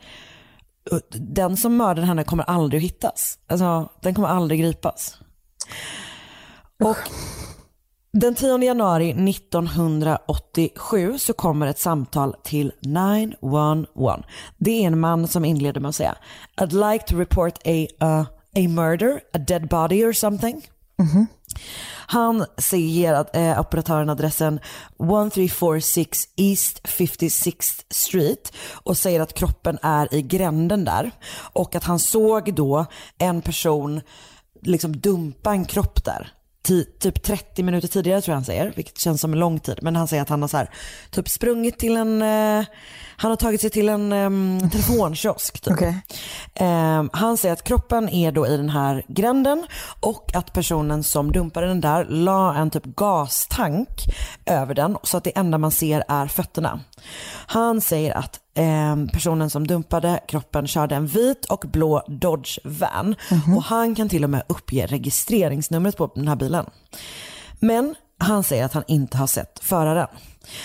uh, 0.92 0.98
den 1.10 1.56
som 1.56 1.76
mördade 1.76 2.06
henne 2.06 2.24
kommer 2.24 2.44
aldrig 2.44 2.78
att 2.78 2.84
hittas. 2.84 3.38
Alltså 3.46 3.88
den 4.02 4.14
kommer 4.14 4.28
aldrig 4.28 4.60
gripas. 4.60 5.18
Och 6.84 6.96
den 8.12 8.34
10 8.34 8.58
januari 8.58 9.10
1987 9.30 11.18
så 11.18 11.32
kommer 11.32 11.66
ett 11.66 11.78
samtal 11.78 12.34
till 12.42 12.72
911. 12.80 14.24
Det 14.58 14.82
är 14.82 14.86
en 14.86 15.00
man 15.00 15.28
som 15.28 15.44
inleder 15.44 15.80
med 15.80 15.88
att 15.88 15.94
säga 15.94 16.16
I'd 16.56 16.92
like 16.92 17.04
to 17.06 17.16
report 17.16 17.58
a, 17.64 17.86
uh, 18.02 18.20
a 18.56 18.68
murder, 18.68 19.20
a 19.32 19.38
dead 19.38 19.68
body 19.68 20.04
or 20.04 20.12
something. 20.12 20.66
Mm 20.98 21.10
-hmm. 21.10 21.26
Han 22.06 22.44
säger 22.58 23.12
att 23.12 23.36
eh, 23.36 23.60
operatören 23.60 24.10
adressen 24.10 24.54
1346 24.54 26.18
East 26.36 26.80
56th 26.82 27.84
Street 27.90 28.52
och 28.72 28.96
säger 28.96 29.20
att 29.20 29.34
kroppen 29.34 29.78
är 29.82 30.14
i 30.14 30.22
gränden 30.22 30.84
där 30.84 31.10
och 31.52 31.74
att 31.74 31.84
han 31.84 31.98
såg 31.98 32.54
då 32.54 32.86
en 33.18 33.42
person 33.42 34.00
liksom 34.62 35.00
dumpa 35.00 35.50
en 35.50 35.64
kropp 35.64 36.04
där 36.04 36.32
typ 37.00 37.22
30 37.22 37.62
minuter 37.62 37.88
tidigare 37.88 38.20
tror 38.20 38.32
jag 38.32 38.36
han 38.36 38.44
säger, 38.44 38.72
vilket 38.76 38.98
känns 38.98 39.20
som 39.20 39.32
en 39.32 39.38
lång 39.38 39.60
tid. 39.60 39.78
Men 39.82 39.96
han 39.96 40.08
säger 40.08 40.22
att 40.22 40.28
han 40.28 40.42
har 40.42 40.48
så 40.48 40.56
här, 40.56 40.70
typ 41.10 41.28
sprungit 41.28 41.78
till 41.78 41.96
en, 41.96 42.22
eh, 42.22 42.64
han 43.16 43.30
har 43.30 43.36
tagit 43.36 43.60
sig 43.60 43.70
till 43.70 43.88
en 43.88 44.12
um, 44.12 44.70
telefonkiosk. 44.70 45.60
Typ. 45.60 45.72
Okay. 45.72 45.94
Eh, 46.54 47.04
han 47.12 47.36
säger 47.36 47.52
att 47.52 47.64
kroppen 47.64 48.08
är 48.08 48.32
då 48.32 48.46
i 48.46 48.56
den 48.56 48.70
här 48.70 49.04
gränden 49.08 49.66
och 50.00 50.34
att 50.34 50.52
personen 50.52 51.04
som 51.04 51.32
dumpade 51.32 51.66
den 51.66 51.80
där 51.80 52.04
la 52.04 52.54
en 52.54 52.70
typ 52.70 52.84
gastank 52.84 53.88
över 54.46 54.74
den 54.74 54.96
så 55.02 55.16
att 55.16 55.24
det 55.24 55.38
enda 55.38 55.58
man 55.58 55.70
ser 55.70 56.04
är 56.08 56.26
fötterna. 56.26 56.80
Han 57.46 57.80
säger 57.80 58.18
att 58.18 58.40
eh, 58.54 58.96
personen 59.12 59.50
som 59.50 59.66
dumpade 59.66 60.20
kroppen 60.28 60.66
körde 60.66 60.94
en 60.94 61.06
vit 61.06 61.44
och 61.44 61.64
blå 61.72 62.02
Dodge 62.08 62.58
van 62.64 63.06
mm 63.06 63.16
-hmm. 63.42 63.56
och 63.56 63.62
han 63.62 63.94
kan 63.94 64.08
till 64.08 64.24
och 64.24 64.30
med 64.30 64.42
uppge 64.48 64.86
registreringsnumret 64.86 65.96
på 65.96 66.12
den 66.14 66.28
här 66.28 66.36
bilen. 66.36 66.66
Men 67.60 67.94
han 68.18 68.42
säger 68.42 68.64
att 68.64 68.72
han 68.72 68.84
inte 68.86 69.16
har 69.16 69.26
sett 69.26 69.58
föraren. 69.62 70.08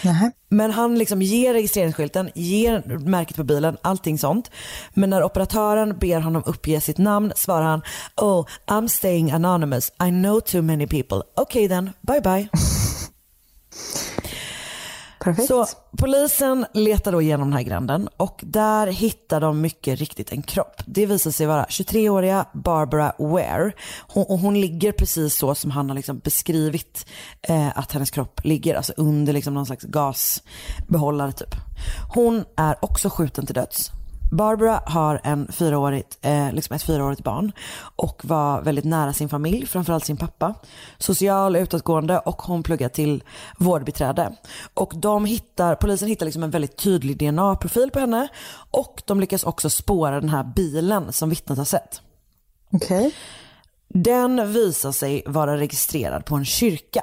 Nähä. 0.04 0.32
Men 0.50 0.72
han 0.72 0.98
liksom 0.98 1.22
ger 1.22 1.54
registreringsskylten, 1.54 2.32
ger 2.36 2.98
märket 3.00 3.38
på 3.38 3.44
bilen, 3.44 3.77
allting 3.82 4.20
sånt. 4.20 4.51
Men 4.94 5.10
när 5.10 5.24
operatören 5.24 5.98
ber 5.98 6.20
honom 6.20 6.44
uppge 6.46 6.82
sitt 6.82 6.98
namn 6.98 7.32
svarar 7.36 7.65
han 7.65 7.82
Oh, 8.22 8.46
I'm 8.68 8.88
staying 8.88 9.32
anonymous. 9.32 9.92
I 10.08 10.10
know 10.10 10.39
too 10.39 10.62
many 10.62 10.88
people. 10.88 11.22
Okay 11.36 11.68
then, 11.68 11.89
bye 12.01 12.22
bye. 12.22 12.50
Perfekt. 15.25 15.48
Så 15.48 15.65
polisen 15.98 16.65
letar 16.74 17.12
då 17.12 17.22
igenom 17.22 17.50
den 17.50 17.58
här 17.58 17.63
gränden 17.63 18.10
och 18.17 18.41
där 18.44 18.88
hittar 18.88 19.41
de 19.41 19.62
mycket 19.62 20.00
riktigt 20.00 20.32
en 20.32 20.41
kropp. 20.41 20.82
Det 20.86 21.05
visar 21.05 21.32
sig 21.32 21.46
vara 21.46 21.65
23-åriga 21.65 22.46
Barbara 22.53 23.13
Ware. 23.20 23.72
Hon, 24.08 24.25
och 24.29 24.39
hon 24.39 24.62
ligger 24.62 24.91
precis 24.91 25.36
så 25.36 25.55
som 25.55 25.72
han 25.72 25.89
har 25.89 25.96
liksom 25.96 26.20
beskrivit 26.20 27.05
eh, 27.41 27.77
att 27.77 27.91
hennes 27.91 28.12
kropp 28.12 28.41
ligger, 28.44 28.75
alltså 28.75 28.94
under 28.98 29.34
liksom 29.34 29.53
någon 29.53 29.65
slags 29.65 29.84
gasbehållare 29.84 31.32
typ. 31.32 31.55
Hon 32.13 32.46
är 32.58 32.86
också 32.86 33.10
skjuten 33.10 33.46
till 33.46 33.55
döds. 33.55 33.91
Barbara 34.32 34.82
har 34.86 35.22
en 35.24 35.51
fyraårigt, 35.51 36.17
eh, 36.22 36.53
liksom 36.53 36.75
ett 36.75 36.84
fyraårigt 36.84 37.24
barn 37.24 37.51
och 37.96 38.22
var 38.25 38.62
väldigt 38.62 38.86
nära 38.86 39.13
sin 39.13 39.29
familj, 39.29 39.65
framförallt 39.65 40.05
sin 40.05 40.17
pappa. 40.17 40.53
Social, 40.98 41.55
utåtgående 41.55 42.20
och 42.20 42.41
hon 42.41 42.63
pluggar 42.63 42.89
till 42.89 43.24
vårdbiträde. 43.58 44.36
Och 44.74 44.94
de 44.96 45.25
hittar, 45.25 45.75
polisen 45.75 46.08
hittar 46.08 46.25
liksom 46.25 46.44
en 46.44 46.51
väldigt 46.51 46.77
tydlig 46.77 47.17
DNA-profil 47.17 47.91
på 47.91 48.00
henne 48.00 48.27
och 48.72 49.01
de 49.05 49.20
lyckas 49.20 49.44
också 49.44 49.70
spåra 49.70 50.20
den 50.20 50.29
här 50.29 50.44
bilen 50.44 51.13
som 51.13 51.29
vittnet 51.29 51.58
har 51.58 51.65
sett. 51.65 52.01
Okej. 52.72 52.98
Okay. 52.98 53.12
Den 53.88 54.53
visar 54.53 54.91
sig 54.91 55.24
vara 55.25 55.58
registrerad 55.58 56.25
på 56.25 56.36
en 56.36 56.46
kyrka. 56.46 57.01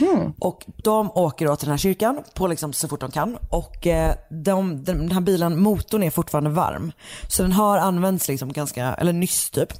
Mm. 0.00 0.32
Och 0.38 0.64
de 0.76 1.10
åker 1.10 1.46
då 1.46 1.56
till 1.56 1.66
den 1.66 1.72
här 1.72 1.78
kyrkan 1.78 2.22
på 2.34 2.46
liksom 2.46 2.72
så 2.72 2.88
fort 2.88 3.00
de 3.00 3.10
kan 3.10 3.36
och 3.50 3.86
eh, 3.86 4.14
de, 4.30 4.84
den 4.84 5.10
här 5.10 5.20
bilen, 5.20 5.60
motorn 5.60 6.02
är 6.02 6.10
fortfarande 6.10 6.50
varm. 6.50 6.92
Så 7.28 7.42
den 7.42 7.52
har 7.52 7.78
använts 7.78 8.28
liksom 8.28 8.52
ganska, 8.52 8.94
eller 8.94 9.12
nyss 9.12 9.50
typ. 9.50 9.72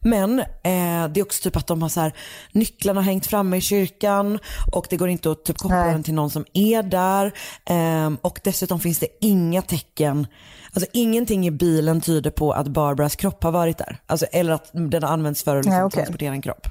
Men 0.00 0.38
eh, 0.38 1.08
det 1.10 1.20
är 1.20 1.22
också 1.22 1.42
typ 1.42 1.56
att 1.56 1.66
de 1.66 1.82
har 1.82 1.88
så 1.88 2.00
här, 2.00 2.12
nycklarna 2.52 3.00
har 3.00 3.04
hängt 3.04 3.26
framme 3.26 3.56
i 3.56 3.60
kyrkan 3.60 4.38
och 4.72 4.86
det 4.90 4.96
går 4.96 5.08
inte 5.08 5.30
att 5.30 5.44
typ 5.44 5.58
koppla 5.58 5.84
Nej. 5.84 5.92
den 5.92 6.02
till 6.02 6.14
någon 6.14 6.30
som 6.30 6.44
är 6.52 6.82
där. 6.82 7.32
Eh, 7.64 8.10
och 8.22 8.40
dessutom 8.44 8.80
finns 8.80 8.98
det 8.98 9.08
inga 9.20 9.62
tecken, 9.62 10.26
alltså 10.72 10.90
ingenting 10.92 11.46
i 11.46 11.50
bilen 11.50 12.00
tyder 12.00 12.30
på 12.30 12.52
att 12.52 12.68
Barbaras 12.68 13.16
kropp 13.16 13.42
har 13.42 13.52
varit 13.52 13.78
där. 13.78 14.00
Alltså, 14.06 14.26
eller 14.26 14.52
att 14.52 14.70
den 14.72 15.02
har 15.02 15.10
använts 15.10 15.42
för 15.42 15.56
att 15.56 15.64
liksom, 15.64 15.76
Nej, 15.76 15.84
okay. 15.84 16.02
transportera 16.02 16.32
en 16.32 16.42
kropp. 16.42 16.66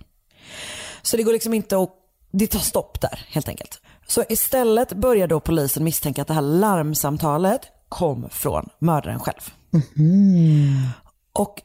Så 1.01 1.17
det 1.17 1.24
går 1.24 1.34
liksom 1.34 1.53
inte 1.53 1.77
att, 1.77 1.89
det 2.31 2.48
tar 2.48 2.60
stopp 2.60 3.01
där 3.01 3.25
helt 3.27 3.48
enkelt. 3.48 3.81
Så 4.08 4.24
istället 4.29 4.93
börjar 4.93 5.27
då 5.27 5.39
polisen 5.39 5.84
misstänka 5.84 6.22
att 6.22 6.27
det 6.27 6.34
här 6.34 6.41
larmsamtalet 6.41 7.62
kom 7.89 8.29
från 8.29 8.70
mördaren 8.79 9.20
själv. 9.20 9.53
Mm. 9.98 10.88
Och 11.34 11.62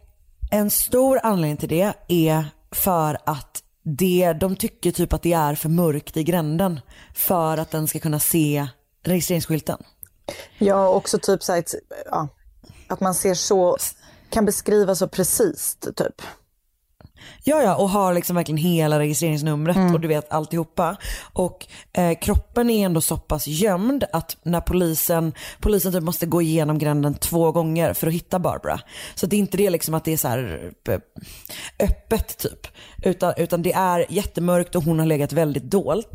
en 0.50 0.70
stor 0.70 1.20
anledning 1.22 1.56
till 1.56 1.68
det 1.68 1.92
är 2.08 2.44
för 2.70 3.18
att 3.26 3.62
det, 3.82 4.32
de 4.32 4.56
tycker 4.56 4.92
typ 4.92 5.12
att 5.12 5.22
det 5.22 5.32
är 5.32 5.54
för 5.54 5.68
mörkt 5.68 6.16
i 6.16 6.24
gränden 6.24 6.80
för 7.14 7.58
att 7.58 7.70
den 7.70 7.88
ska 7.88 7.98
kunna 7.98 8.20
se 8.20 8.66
registreringsskylten. 9.02 9.78
Ja, 10.58 10.88
också 10.88 11.18
typ 11.18 11.42
så 11.42 11.52
här, 11.52 11.64
ja, 12.10 12.28
att 12.86 13.00
man 13.00 13.14
ser 13.14 13.34
så, 13.34 13.76
kan 14.30 14.44
beskriva 14.44 14.94
så 14.94 15.08
precis 15.08 15.76
typ. 15.96 16.22
Ja, 17.44 17.62
ja, 17.62 17.76
och 17.76 17.90
har 17.90 18.14
liksom 18.14 18.36
verkligen 18.36 18.56
hela 18.56 18.98
registreringsnumret 18.98 19.94
och 19.94 20.00
du 20.00 20.08
vet 20.08 20.32
alltihopa. 20.32 20.96
Och 21.32 21.66
eh, 21.92 22.18
kroppen 22.18 22.70
är 22.70 22.86
ändå 22.86 23.00
så 23.00 23.16
pass 23.16 23.46
gömd 23.46 24.04
att 24.12 24.36
när 24.42 24.60
polisen, 24.60 25.32
polisen 25.60 25.92
typ 25.92 26.02
måste 26.02 26.26
gå 26.26 26.42
igenom 26.42 26.78
gränden 26.78 27.14
två 27.14 27.52
gånger 27.52 27.92
för 27.92 28.06
att 28.06 28.12
hitta 28.12 28.38
Barbara. 28.38 28.80
Så 29.14 29.26
det 29.26 29.36
är 29.36 29.38
inte 29.38 29.56
det 29.56 29.70
liksom 29.70 29.94
att 29.94 30.04
det 30.04 30.12
är 30.12 30.16
så 30.16 30.28
här 30.28 30.72
eh, 30.88 30.98
öppet 31.78 32.38
typ. 32.38 32.66
Utan, 33.02 33.34
utan 33.36 33.62
det 33.62 33.72
är 33.72 34.06
jättemörkt 34.08 34.76
och 34.76 34.82
hon 34.82 34.98
har 34.98 35.06
legat 35.06 35.32
väldigt 35.32 35.70
dolt. 35.70 36.10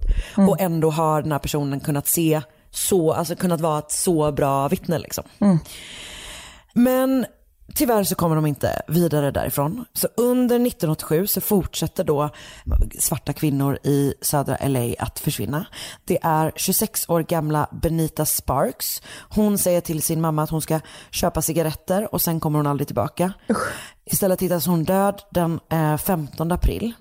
Och 0.50 0.62
ändå 0.62 0.89
har 0.89 1.22
den 1.22 1.32
här 1.32 1.39
personen 1.39 1.80
kunnat 1.80 2.08
se 2.08 2.41
så, 2.72 3.13
alltså 3.13 3.36
kunnat 3.36 3.62
vara 3.62 3.80
ett 3.80 3.91
så 3.91 4.32
bra 4.32 4.68
vittne 4.68 5.00
liksom. 5.00 5.24
Men 6.74 7.25
tyvärr 7.75 8.04
så 8.04 8.16
kommer 8.16 8.36
de 8.36 8.46
inte 8.46 8.82
vidare 8.88 9.32
därifrån. 9.32 9.86
Så 9.94 10.08
under 10.18 10.56
1987 10.56 11.28
så 11.28 11.42
fortsätter 11.42 12.04
då 12.04 12.30
svarta 13.00 13.34
kvinnor 13.34 13.78
i 13.84 14.13
södra 14.22 14.58
LA 14.68 14.94
att 15.00 15.20
försvinna. 15.20 15.66
Det 16.06 16.20
är 16.22 16.51
26 16.56 17.10
år 17.10 17.22
gamla 17.22 17.68
Benita 17.72 18.25
Sparks. 18.25 19.01
Hon 19.30 19.58
säger 19.58 19.82
till 19.82 20.01
sin 20.01 20.22
mamma 20.22 20.44
att 20.44 20.50
hon 20.50 20.62
ska 20.62 20.80
köpa 21.12 21.42
cigaretter 21.42 22.13
och 22.13 22.22
sen 22.22 22.40
kommer 22.40 22.60
hon 22.60 22.68
aldrig 22.68 22.88
tillbaka. 22.88 23.34
Istället 24.06 24.42
hittas 24.42 24.66
hon 24.66 24.84
död 24.84 25.22
den 25.32 25.60
eh, 25.70 25.98
15 25.98 26.51
april. 26.51 26.94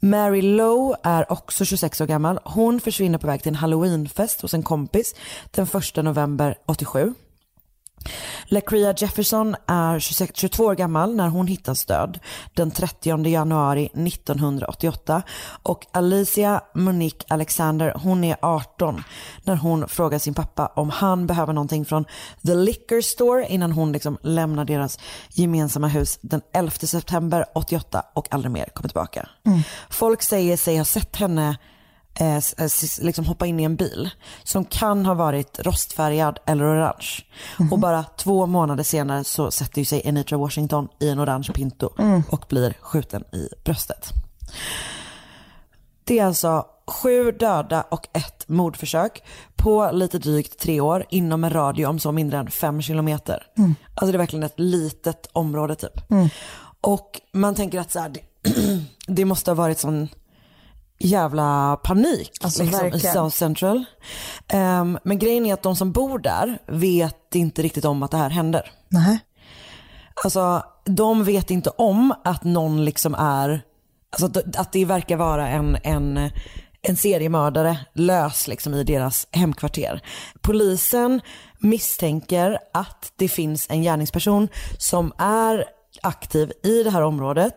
Mary 0.00 0.42
Lowe 0.42 0.96
är 1.02 1.32
också 1.32 1.64
26 1.64 2.00
år 2.00 2.06
gammal. 2.06 2.38
Hon 2.44 2.80
försvinner 2.80 3.18
på 3.18 3.26
väg 3.26 3.42
till 3.42 3.52
en 3.52 3.54
halloweenfest 3.54 4.40
hos 4.40 4.54
en 4.54 4.62
kompis 4.62 5.14
den 5.50 5.66
1 5.96 5.96
november 5.96 6.58
87. 6.66 7.14
LaCria 8.44 8.94
Jefferson 8.96 9.56
är 9.66 9.98
26, 9.98 10.32
22 10.34 10.64
år 10.64 10.74
gammal 10.74 11.14
när 11.16 11.28
hon 11.28 11.46
hittas 11.46 11.84
död 11.84 12.18
den 12.54 12.70
30 12.70 13.28
januari 13.28 13.86
1988 13.86 15.22
och 15.62 15.86
Alicia 15.92 16.60
Monique 16.74 17.26
Alexander 17.28 17.94
hon 18.02 18.24
är 18.24 18.36
18 18.42 19.02
när 19.42 19.56
hon 19.56 19.88
frågar 19.88 20.18
sin 20.18 20.34
pappa 20.34 20.66
om 20.66 20.90
han 20.90 21.26
behöver 21.26 21.52
någonting 21.52 21.84
från 21.84 22.04
the 22.46 22.54
liquor 22.54 23.00
store 23.00 23.46
innan 23.46 23.72
hon 23.72 23.92
liksom 23.92 24.18
lämnar 24.22 24.64
deras 24.64 24.98
gemensamma 25.28 25.88
hus 25.88 26.18
den 26.20 26.40
11 26.52 26.70
september 26.70 27.44
88 27.54 28.04
och 28.14 28.34
aldrig 28.34 28.52
mer 28.52 28.64
kommer 28.74 28.88
tillbaka. 28.88 29.28
Folk 29.90 30.22
säger 30.22 30.56
sig 30.56 30.78
ha 30.78 30.84
sett 30.84 31.16
henne 31.16 31.56
eh, 32.20 32.36
eh, 32.36 32.70
liksom 33.00 33.24
hoppa 33.24 33.46
in 33.46 33.60
i 33.60 33.64
en 33.64 33.76
bil 33.76 34.10
som 34.42 34.64
kan 34.64 35.06
ha 35.06 35.14
varit 35.14 35.58
rostfärgad 35.58 36.38
eller 36.46 36.64
orange. 36.64 37.24
Och 37.70 37.78
bara 37.78 38.04
två 38.16 38.46
månader 38.46 38.84
senare 38.84 39.24
så 39.24 39.50
sätter 39.50 39.78
ju 39.78 39.84
sig 39.84 40.08
Anitra 40.08 40.38
Washington 40.38 40.88
i 41.00 41.08
en 41.08 41.20
orange 41.20 41.50
Pinto 41.54 41.90
och 42.30 42.44
blir 42.48 42.74
skjuten 42.80 43.24
i 43.32 43.48
bröstet. 43.64 44.12
Det 46.04 46.18
är 46.18 46.24
alltså 46.24 46.66
sju 46.86 47.32
döda 47.32 47.82
och 47.82 48.08
ett 48.12 48.48
mordförsök 48.48 49.22
på 49.56 49.90
lite 49.92 50.18
drygt 50.18 50.58
tre 50.58 50.80
år 50.80 51.04
inom 51.10 51.44
en 51.44 51.50
radie 51.50 51.86
om 51.86 51.98
så 51.98 52.12
mindre 52.12 52.38
än 52.38 52.50
fem 52.50 52.82
kilometer. 52.82 53.46
Alltså 53.94 54.12
det 54.12 54.16
är 54.16 54.18
verkligen 54.18 54.42
ett 54.42 54.60
litet 54.60 55.28
område 55.32 55.74
typ. 55.74 56.00
Och 56.80 57.20
man 57.32 57.54
tänker 57.54 57.80
att 57.80 57.90
så 57.90 57.98
här, 57.98 58.08
det, 58.08 58.20
det 59.06 59.24
måste 59.24 59.50
ha 59.50 59.54
varit 59.54 59.78
sån 59.78 60.08
jävla 60.98 61.76
panik 61.76 62.30
Alltså, 62.40 62.62
liksom, 62.62 62.86
i. 62.86 63.00
South 63.00 63.36
Central. 63.36 63.84
Ehm, 64.48 64.98
men 65.04 65.18
grejen 65.18 65.46
är 65.46 65.54
att 65.54 65.62
de 65.62 65.76
som 65.76 65.92
bor 65.92 66.18
där 66.18 66.58
vet 66.66 67.34
inte 67.34 67.62
riktigt 67.62 67.84
om 67.84 68.02
att 68.02 68.10
det 68.10 68.16
här 68.16 68.30
händer. 68.30 68.70
Nej. 68.88 69.18
Alltså 70.24 70.62
de 70.84 71.24
vet 71.24 71.50
inte 71.50 71.70
om 71.70 72.14
att 72.24 72.44
någon 72.44 72.84
liksom 72.84 73.14
är, 73.14 73.62
alltså 74.10 74.40
att 74.56 74.72
det 74.72 74.84
verkar 74.84 75.16
vara 75.16 75.48
en, 75.48 75.78
en, 75.82 76.30
en 76.82 76.96
seriemördare 76.96 77.78
lös 77.92 78.48
liksom 78.48 78.74
i 78.74 78.84
deras 78.84 79.26
hemkvarter. 79.30 80.00
Polisen 80.40 81.20
misstänker 81.58 82.58
att 82.72 83.12
det 83.16 83.28
finns 83.28 83.66
en 83.70 83.82
gärningsperson 83.82 84.48
som 84.78 85.12
är 85.18 85.64
aktiv 86.02 86.52
i 86.62 86.82
det 86.82 86.90
här 86.90 87.02
området 87.02 87.54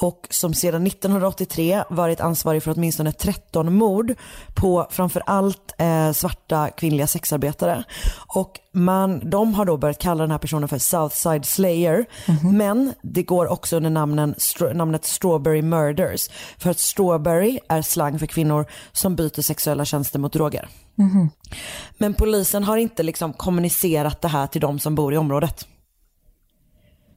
och 0.00 0.26
som 0.30 0.54
sedan 0.54 0.86
1983 0.86 1.82
varit 1.90 2.20
ansvarig 2.20 2.62
för 2.62 2.72
åtminstone 2.76 3.12
13 3.12 3.74
mord 3.74 4.14
på 4.54 4.86
framförallt 4.90 5.74
eh, 5.78 6.12
svarta 6.12 6.70
kvinnliga 6.70 7.06
sexarbetare. 7.06 7.84
Och 8.26 8.60
man, 8.72 9.30
de 9.30 9.54
har 9.54 9.64
då 9.64 9.76
börjat 9.76 9.98
kalla 9.98 10.22
den 10.22 10.30
här 10.30 10.38
personen 10.38 10.68
för 10.68 10.78
Southside 10.78 11.46
Slayer. 11.46 12.06
Men 12.52 12.94
det 13.02 13.22
går 13.22 13.46
också 13.46 13.76
under 13.76 13.90
namnen, 13.90 14.34
namnet 14.74 15.04
Strawberry 15.04 15.62
Murders. 15.62 16.28
För 16.58 16.70
att 16.70 16.78
strawberry 16.78 17.58
är 17.68 17.82
slang 17.82 18.18
för 18.18 18.26
kvinnor 18.26 18.66
som 18.92 19.16
byter 19.16 19.42
sexuella 19.42 19.84
tjänster 19.84 20.18
mot 20.18 20.32
droger. 20.32 20.68
Men 21.98 22.14
polisen 22.14 22.64
har 22.64 22.76
inte 22.76 23.02
liksom 23.02 23.32
kommunicerat 23.32 24.20
det 24.20 24.28
här 24.28 24.46
till 24.46 24.60
de 24.60 24.78
som 24.78 24.94
bor 24.94 25.14
i 25.14 25.16
området. 25.16 25.66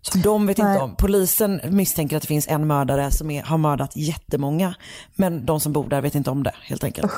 Så 0.01 0.17
de 0.17 0.47
vet 0.47 0.57
Nej. 0.57 0.73
inte 0.73 0.83
om. 0.83 0.95
Polisen 0.95 1.61
misstänker 1.63 2.17
att 2.17 2.21
det 2.21 2.27
finns 2.27 2.47
en 2.47 2.67
mördare 2.67 3.11
som 3.11 3.31
är, 3.31 3.43
har 3.43 3.57
mördat 3.57 3.95
jättemånga. 3.95 4.75
Men 5.15 5.45
de 5.45 5.59
som 5.59 5.73
bor 5.73 5.89
där 5.89 6.01
vet 6.01 6.15
inte 6.15 6.29
om 6.29 6.43
det 6.43 6.53
helt 6.61 6.83
enkelt. 6.83 7.11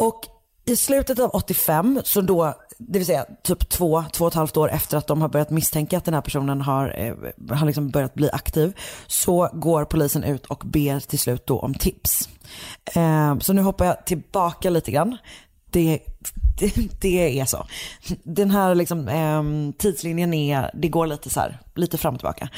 Och 0.00 0.28
i 0.68 0.76
slutet 0.76 1.18
av 1.18 1.30
85, 1.30 2.00
så 2.04 2.20
då, 2.20 2.54
det 2.78 2.98
vill 2.98 3.06
säga 3.06 3.26
typ 3.42 3.68
två, 3.68 4.04
två 4.12 4.24
och 4.24 4.30
ett 4.30 4.34
halvt 4.34 4.56
år 4.56 4.70
efter 4.70 4.96
att 4.96 5.06
de 5.06 5.22
har 5.22 5.28
börjat 5.28 5.50
misstänka 5.50 5.98
att 5.98 6.04
den 6.04 6.14
här 6.14 6.20
personen 6.20 6.60
har, 6.60 6.94
eh, 6.98 7.56
har 7.56 7.66
liksom 7.66 7.90
börjat 7.90 8.14
bli 8.14 8.30
aktiv, 8.32 8.76
så 9.06 9.48
går 9.52 9.84
polisen 9.84 10.24
ut 10.24 10.46
och 10.46 10.62
ber 10.66 11.00
till 11.00 11.18
slut 11.18 11.46
då 11.46 11.60
om 11.60 11.74
tips. 11.74 12.28
Eh, 12.94 13.38
så 13.38 13.52
nu 13.52 13.62
hoppar 13.62 13.84
jag 13.84 14.06
tillbaka 14.06 14.70
lite 14.70 14.90
grann. 14.90 15.16
Det, 15.70 16.00
det, 16.58 17.00
det 17.00 17.40
är 17.40 17.44
så. 17.44 17.66
Den 18.22 18.50
här 18.50 18.74
liksom, 18.74 19.08
eh, 19.08 19.42
tidslinjen 19.78 20.34
är, 20.34 20.70
det 20.74 20.88
går 20.88 21.06
lite 21.06 21.30
så 21.30 21.40
här, 21.40 21.58
lite 21.74 21.98
fram 21.98 22.14
och 22.14 22.20
tillbaka. 22.20 22.48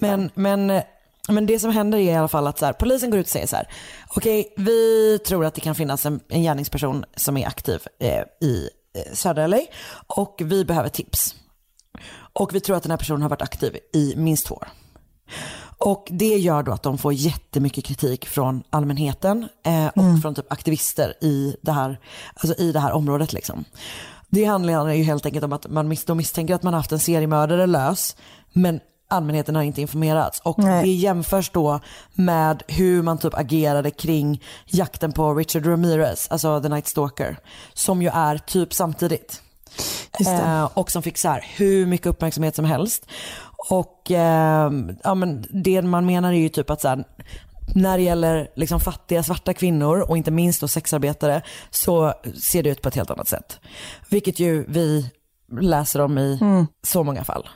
Men, 0.00 0.30
men, 0.34 0.82
men 1.28 1.46
det 1.46 1.58
som 1.58 1.70
händer 1.70 1.98
är 1.98 2.12
i 2.12 2.14
alla 2.14 2.28
fall 2.28 2.46
att 2.46 2.58
så 2.58 2.66
här, 2.66 2.72
polisen 2.72 3.10
går 3.10 3.20
ut 3.20 3.26
och 3.26 3.30
säger 3.30 3.46
så 3.46 3.56
här, 3.56 3.68
okej 4.08 4.54
vi 4.56 5.18
tror 5.26 5.44
att 5.44 5.54
det 5.54 5.60
kan 5.60 5.74
finnas 5.74 6.06
en, 6.06 6.20
en 6.28 6.42
gärningsperson 6.42 7.04
som 7.16 7.36
är 7.36 7.46
aktiv 7.46 7.80
eh, 8.00 8.22
i 8.48 8.68
eh, 8.94 9.12
södra 9.12 9.46
LA 9.46 9.60
och 10.06 10.42
vi 10.44 10.64
behöver 10.64 10.88
tips. 10.88 11.34
Och 12.32 12.54
vi 12.54 12.60
tror 12.60 12.76
att 12.76 12.82
den 12.82 12.90
här 12.90 12.98
personen 12.98 13.22
har 13.22 13.28
varit 13.28 13.42
aktiv 13.42 13.76
i 13.92 14.14
minst 14.16 14.46
två 14.46 14.54
år. 14.54 14.68
Och 15.78 16.08
det 16.10 16.36
gör 16.36 16.62
då 16.62 16.72
att 16.72 16.82
de 16.82 16.98
får 16.98 17.12
jättemycket 17.12 17.84
kritik 17.84 18.26
från 18.26 18.62
allmänheten 18.70 19.48
eh, 19.66 19.86
och 19.86 20.22
från 20.22 20.34
typ 20.34 20.52
aktivister 20.52 21.24
i 21.24 21.56
det 21.62 21.72
här, 21.72 22.00
alltså 22.34 22.62
i 22.62 22.72
det 22.72 22.80
här 22.80 22.92
området. 22.92 23.32
Liksom. 23.32 23.64
Det 24.28 24.44
handlar 24.44 24.88
ju 24.88 25.02
helt 25.02 25.26
enkelt 25.26 25.44
om 25.44 25.52
att 25.52 25.70
man 25.70 25.92
mis- 25.92 26.06
de 26.06 26.16
misstänker 26.16 26.54
att 26.54 26.62
man 26.62 26.74
haft 26.74 26.92
en 26.92 26.98
seriemördare 26.98 27.66
lös 27.66 28.16
men 28.52 28.80
allmänheten 29.08 29.54
har 29.56 29.62
inte 29.62 29.80
informerats. 29.80 30.40
Och 30.40 30.58
Nej. 30.58 30.82
det 30.82 30.92
jämförs 30.92 31.50
då 31.50 31.80
med 32.14 32.62
hur 32.68 33.02
man 33.02 33.18
typ 33.18 33.34
agerade 33.34 33.90
kring 33.90 34.42
jakten 34.66 35.12
på 35.12 35.34
Richard 35.34 35.66
Ramirez, 35.66 36.28
alltså 36.30 36.60
The 36.60 36.68
Night 36.68 36.86
Stalker, 36.86 37.38
som 37.72 38.02
ju 38.02 38.08
är 38.08 38.38
typ 38.38 38.74
samtidigt. 38.74 39.42
Eh, 40.26 40.64
och 40.74 40.90
som 40.90 41.02
fick 41.02 41.18
så 41.18 41.28
här, 41.28 41.44
hur 41.56 41.86
mycket 41.86 42.06
uppmärksamhet 42.06 42.56
som 42.56 42.64
helst. 42.64 43.06
Och 43.68 44.10
eh, 44.10 44.72
ja, 45.04 45.14
men 45.14 45.44
det 45.50 45.82
man 45.82 46.06
menar 46.06 46.32
är 46.32 46.36
ju 46.36 46.48
typ 46.48 46.70
att 46.70 46.80
så 46.80 46.88
här, 46.88 47.04
när 47.74 47.98
det 47.98 48.04
gäller 48.04 48.50
liksom 48.56 48.80
fattiga 48.80 49.22
svarta 49.22 49.54
kvinnor 49.54 50.00
och 50.00 50.16
inte 50.16 50.30
minst 50.30 50.60
då 50.60 50.68
sexarbetare 50.68 51.42
så 51.70 52.14
ser 52.42 52.62
det 52.62 52.70
ut 52.70 52.82
på 52.82 52.88
ett 52.88 52.94
helt 52.94 53.10
annat 53.10 53.28
sätt. 53.28 53.60
Vilket 54.08 54.38
ju 54.38 54.64
vi 54.68 55.10
läser 55.60 56.00
om 56.00 56.18
i 56.18 56.38
så 56.82 57.02
många 57.02 57.24
fall. 57.24 57.48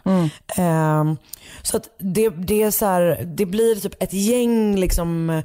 Ehm, 0.57 1.17
så 1.63 1.77
att 1.77 1.89
det, 1.99 2.29
det, 2.29 2.63
är 2.63 2.71
så 2.71 2.87
här, 2.87 3.25
det 3.37 3.47
blir 3.47 3.77
typ 3.77 4.03
ett 4.03 4.13
gäng 4.13 4.77
liksom, 4.77 5.43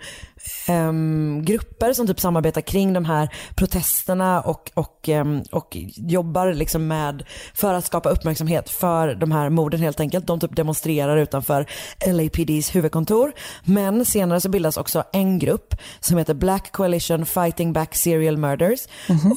ehm, 0.67 1.41
grupper 1.45 1.93
som 1.93 2.07
typ 2.07 2.19
samarbetar 2.19 2.61
kring 2.61 2.93
de 2.93 3.05
här 3.05 3.29
protesterna 3.55 4.41
och, 4.41 4.71
och, 4.73 5.09
ehm, 5.09 5.43
och 5.51 5.77
jobbar 5.95 6.53
liksom 6.53 6.87
med 6.87 7.23
för 7.53 7.73
att 7.73 7.85
skapa 7.85 8.09
uppmärksamhet 8.09 8.69
för 8.69 9.15
de 9.15 9.31
här 9.31 9.49
morden 9.49 9.79
helt 9.79 9.99
enkelt. 9.99 10.27
De 10.27 10.39
typ 10.39 10.55
demonstrerar 10.55 11.17
utanför 11.17 11.65
LAPDs 12.07 12.75
huvudkontor. 12.75 13.33
Men 13.63 14.05
senare 14.05 14.41
så 14.41 14.49
bildas 14.49 14.77
också 14.77 15.03
en 15.13 15.39
grupp 15.39 15.75
som 15.99 16.17
heter 16.17 16.33
Black 16.33 16.71
Coalition 16.71 17.25
Fighting 17.25 17.73
Back 17.73 17.95
Serial 17.95 18.37
Murders 18.37 18.79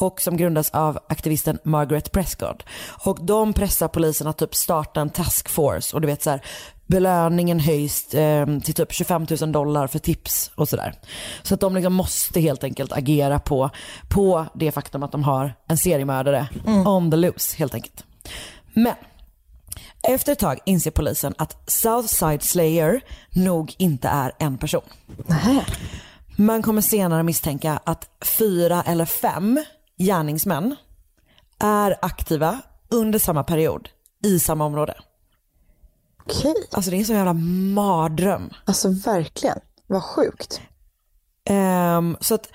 och 0.01 0.21
som 0.21 0.37
grundas 0.37 0.71
av 0.71 0.99
aktivisten 1.09 1.59
Margaret 1.63 2.13
Prescott. 2.13 2.63
Och 3.05 3.19
de 3.25 3.53
pressar 3.53 3.89
polisen 3.89 4.27
att 4.27 4.39
typ 4.39 4.55
starta 4.55 5.01
en 5.01 5.11
task 5.11 5.49
force 5.49 5.97
och 5.97 6.01
du 6.01 6.07
vet 6.07 6.23
så 6.23 6.31
här 6.31 6.43
belöningen 6.89 7.61
höjs 7.61 8.15
eh, 8.15 8.59
till 8.59 8.75
typ 8.75 8.93
25 8.93 9.27
000 9.41 9.53
dollar 9.53 9.87
för 9.87 9.99
tips 9.99 10.51
och 10.55 10.69
sådär. 10.69 10.95
Så 11.43 11.55
att 11.55 11.61
de 11.61 11.75
liksom 11.75 11.95
måste 11.95 12.41
helt 12.41 12.65
enkelt 12.65 12.93
agera 12.93 13.39
på, 13.39 13.71
på 14.09 14.47
det 14.55 14.73
faktum 14.73 15.03
att 15.03 15.13
de 15.13 15.23
har 15.23 15.55
en 15.69 15.79
seriemördare 15.79 16.49
on 16.87 17.11
the 17.11 17.17
loose 17.17 17.57
helt 17.57 17.75
enkelt. 17.75 18.05
Men 18.75 18.95
Efter 20.03 20.33
ett 20.33 20.39
tag 20.39 20.59
inser 20.65 20.91
polisen 20.91 21.35
att 21.39 21.71
Southside 21.71 22.43
Slayer 22.43 23.01
nog 23.31 23.75
inte 23.79 24.09
är 24.09 24.33
en 24.39 24.59
person. 24.59 24.83
Nej. 25.27 25.67
Man 26.37 26.63
kommer 26.63 26.81
senare 26.81 27.23
misstänka 27.23 27.81
att 27.85 28.09
fyra 28.39 28.83
eller 28.87 29.05
fem 29.05 29.65
gärningsmän 29.99 30.77
är 31.61 31.97
aktiva 32.03 32.61
under 32.91 33.19
samma 33.19 33.45
period 33.45 33.89
i 34.25 34.39
samma 34.39 34.65
område. 34.65 34.95
Okej. 36.29 36.55
Alltså 36.73 36.91
det 36.91 36.97
är 36.97 36.99
en 36.99 37.05
sån 37.05 37.17
jävla 37.17 37.33
mardröm. 37.75 38.51
Alltså 38.65 38.89
verkligen. 38.89 39.59
Vad 39.87 40.03
sjukt. 40.03 40.61
Ehm, 41.45 42.17
så 42.21 42.35
att 42.35 42.49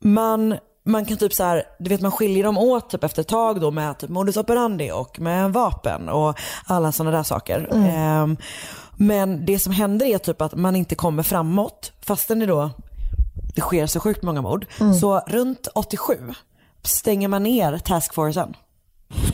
man, 0.00 0.58
man 0.84 1.04
kan 1.04 1.16
typ 1.16 1.34
så 1.34 1.44
här, 1.44 1.64
du 1.78 1.90
vet 1.90 2.00
man 2.00 2.12
skiljer 2.12 2.44
dem 2.44 2.58
åt 2.58 2.90
typ 2.90 3.04
efter 3.04 3.20
ett 3.22 3.28
tag 3.28 3.60
då 3.60 3.70
med 3.70 3.98
typ 3.98 4.10
modus 4.10 4.36
operandi 4.36 4.90
och 4.90 5.20
med 5.20 5.52
vapen 5.52 6.08
och 6.08 6.38
alla 6.64 6.92
sådana 6.92 7.16
där 7.16 7.22
saker. 7.22 7.68
Ehm, 7.72 8.36
men 8.96 9.46
det 9.46 9.58
som 9.58 9.72
händer 9.72 10.06
är 10.06 10.18
typ 10.18 10.40
att 10.40 10.54
man 10.54 10.76
inte 10.76 10.94
kommer 10.94 11.22
framåt 11.22 11.92
fastän 12.00 12.38
det 12.38 12.46
då 12.46 12.70
det 13.54 13.60
sker 13.60 13.86
så 13.86 14.00
sjukt 14.00 14.22
många 14.22 14.42
mord. 14.42 14.66
Så 15.00 15.20
runt 15.26 15.68
87 15.74 16.14
stänger 16.82 17.28
man 17.28 17.42
ner 17.42 17.78
taskforcen. 17.78 18.56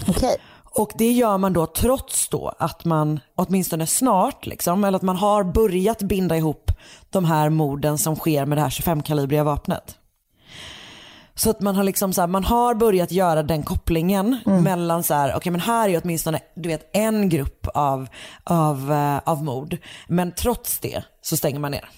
Okej. 0.08 0.36
Och 0.70 0.92
det 0.94 1.12
gör 1.12 1.38
man 1.38 1.52
då 1.52 1.66
trots 1.66 2.28
då 2.28 2.54
att 2.58 2.84
man 2.84 3.20
åtminstone 3.34 3.86
snart, 3.86 4.46
liksom, 4.46 4.84
eller 4.84 4.96
att 4.96 5.02
man 5.02 5.16
har 5.16 5.44
börjat 5.44 6.02
binda 6.02 6.36
ihop 6.36 6.70
de 7.10 7.24
här 7.24 7.50
morden 7.50 7.98
som 7.98 8.16
sker 8.16 8.46
med 8.46 8.58
det 8.58 8.62
här 8.62 8.70
25-kalibriga 8.70 9.44
vapnet. 9.44 9.98
Så 11.34 11.50
att 11.50 11.60
man 11.60 11.76
har 11.76 11.84
liksom 11.84 12.12
så 12.12 12.20
här, 12.20 12.28
man 12.28 12.44
har 12.44 12.74
börjat 12.74 13.12
göra 13.12 13.42
den 13.42 13.62
kopplingen 13.62 14.38
mellan 14.44 15.02
så 15.02 15.14
här, 15.14 15.36
okej 15.36 15.52
men 15.52 15.60
här 15.60 15.88
är 15.88 16.00
åtminstone 16.04 16.40
du 16.54 16.68
vet, 16.68 16.90
en 16.92 17.28
grupp 17.28 17.66
av, 17.74 18.08
av, 18.44 18.92
eh, 18.92 19.18
av 19.32 19.44
mord. 19.44 19.76
Men 20.08 20.32
trots 20.32 20.78
det 20.78 21.02
så 21.22 21.36
stänger 21.36 21.58
man 21.58 21.70
ner. 21.70 21.88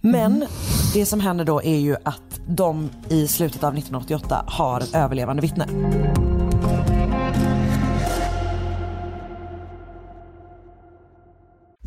Men 0.00 0.46
det 0.94 1.06
som 1.06 1.20
händer 1.20 1.44
då 1.44 1.62
är 1.62 1.78
ju 1.78 1.96
att 2.04 2.40
de 2.48 2.90
i 3.08 3.28
slutet 3.28 3.64
av 3.64 3.72
1988 3.72 4.44
har 4.46 4.80
ett 4.80 4.94
överlevande 4.94 5.42
vittne. 5.42 5.66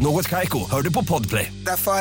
Något 0.00 0.28
Kaiko, 0.28 0.70
hör 0.70 0.82
du 0.82 0.92
på 0.92 1.04
Podplay. 1.04 1.52
Därför. 1.66 1.92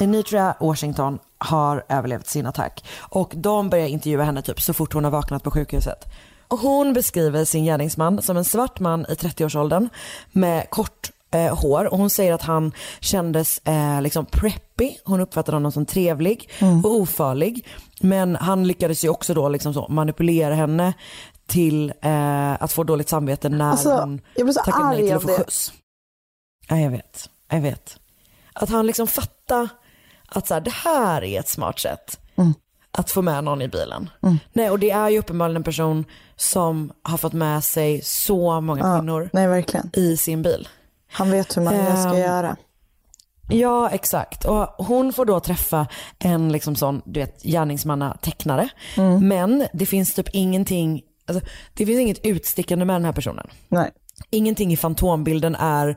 Anitra 0.00 0.54
Washington 0.60 1.18
har 1.38 1.84
överlevt 1.88 2.26
sin 2.26 2.46
attack 2.46 2.84
och 2.98 3.32
de 3.36 3.70
börjar 3.70 3.86
intervjua 3.86 4.24
henne 4.24 4.42
typ 4.42 4.60
så 4.60 4.72
fort 4.72 4.92
hon 4.92 5.04
har 5.04 5.10
vaknat 5.10 5.42
på 5.42 5.50
sjukhuset. 5.50 6.04
Och 6.48 6.58
hon 6.58 6.92
beskriver 6.92 7.44
sin 7.44 7.64
gärningsman 7.64 8.22
som 8.22 8.36
en 8.36 8.44
svart 8.44 8.80
man 8.80 9.06
i 9.08 9.14
30-årsåldern 9.14 9.88
med 10.32 10.70
kort 10.70 11.10
eh, 11.34 11.56
hår 11.58 11.84
och 11.92 11.98
hon 11.98 12.10
säger 12.10 12.32
att 12.32 12.42
han 12.42 12.72
kändes 13.00 13.58
eh, 13.58 14.02
liksom 14.02 14.26
preppy. 14.26 14.90
Hon 15.04 15.20
uppfattade 15.20 15.56
honom 15.56 15.72
som 15.72 15.86
trevlig 15.86 16.50
och 16.84 16.90
ofarlig. 16.94 17.66
Men 18.00 18.36
han 18.36 18.66
lyckades 18.66 19.04
ju 19.04 19.08
också 19.08 19.34
då 19.34 19.48
liksom 19.48 19.74
så 19.74 19.86
manipulera 19.88 20.54
henne 20.54 20.92
till 21.46 21.92
eh, 22.02 22.62
att 22.62 22.72
få 22.72 22.84
dåligt 22.84 23.08
samvete 23.08 23.48
när 23.48 23.70
Alltså, 23.70 23.90
hon 23.96 24.20
tackade 24.64 24.84
nej 24.88 25.02
till 25.06 25.16
att 25.16 25.22
få 25.22 25.28
det. 25.28 25.34
skjuts. 25.34 25.72
Ja, 26.70 26.76
jag 26.78 26.90
vet. 26.90 27.30
Jag 27.50 27.60
vet. 27.60 27.96
Att 28.52 28.68
han 28.70 28.86
liksom 28.86 29.06
fattar 29.06 29.68
att 30.28 30.46
så 30.46 30.54
här, 30.54 30.60
det 30.60 30.70
här 30.72 31.24
är 31.24 31.40
ett 31.40 31.48
smart 31.48 31.78
sätt 31.78 32.20
att 32.92 33.10
få 33.10 33.22
med 33.22 33.44
någon 33.44 33.62
i 33.62 33.68
bilen. 33.68 34.10
Nej, 34.52 34.70
och 34.70 34.78
det 34.78 34.90
är 34.90 35.08
ju 35.08 35.18
uppenbarligen 35.18 35.56
en 35.56 35.62
person 35.62 36.04
som 36.36 36.92
har 37.02 37.18
fått 37.18 37.32
med 37.32 37.64
sig 37.64 38.00
så 38.02 38.60
många 38.60 38.98
kvinnor 38.98 39.30
Nej, 39.32 39.46
verkligen. 39.48 39.90
i 39.92 40.16
sin 40.16 40.42
bil. 40.42 40.68
Han 41.12 41.30
vet 41.30 41.56
hur 41.56 41.62
man 41.62 41.74
ska 41.74 42.08
Ehm, 42.10 42.16
göra. 42.18 42.56
Ja, 43.48 43.90
exakt. 43.90 44.44
Och 44.44 44.66
hon 44.86 45.12
får 45.12 45.24
då 45.24 45.40
träffa 45.40 45.86
en 46.18 46.52
liksom 46.52 46.76
sån, 46.76 47.02
du 47.04 47.20
vet, 47.20 47.42
gärningsmannatecknare. 47.42 48.68
Men 49.20 49.66
det 49.72 49.86
finns 49.86 50.14
typ 50.14 50.28
ingenting, 50.32 51.02
alltså, 51.26 51.46
det 51.74 51.86
finns 51.86 52.00
inget 52.00 52.26
utstickande 52.26 52.84
med 52.84 52.94
den 52.96 53.04
här 53.04 53.12
personen. 53.12 53.46
Nej. 53.68 53.90
Ingenting 54.30 54.72
i 54.72 54.76
fantombilden 54.76 55.54
är 55.54 55.96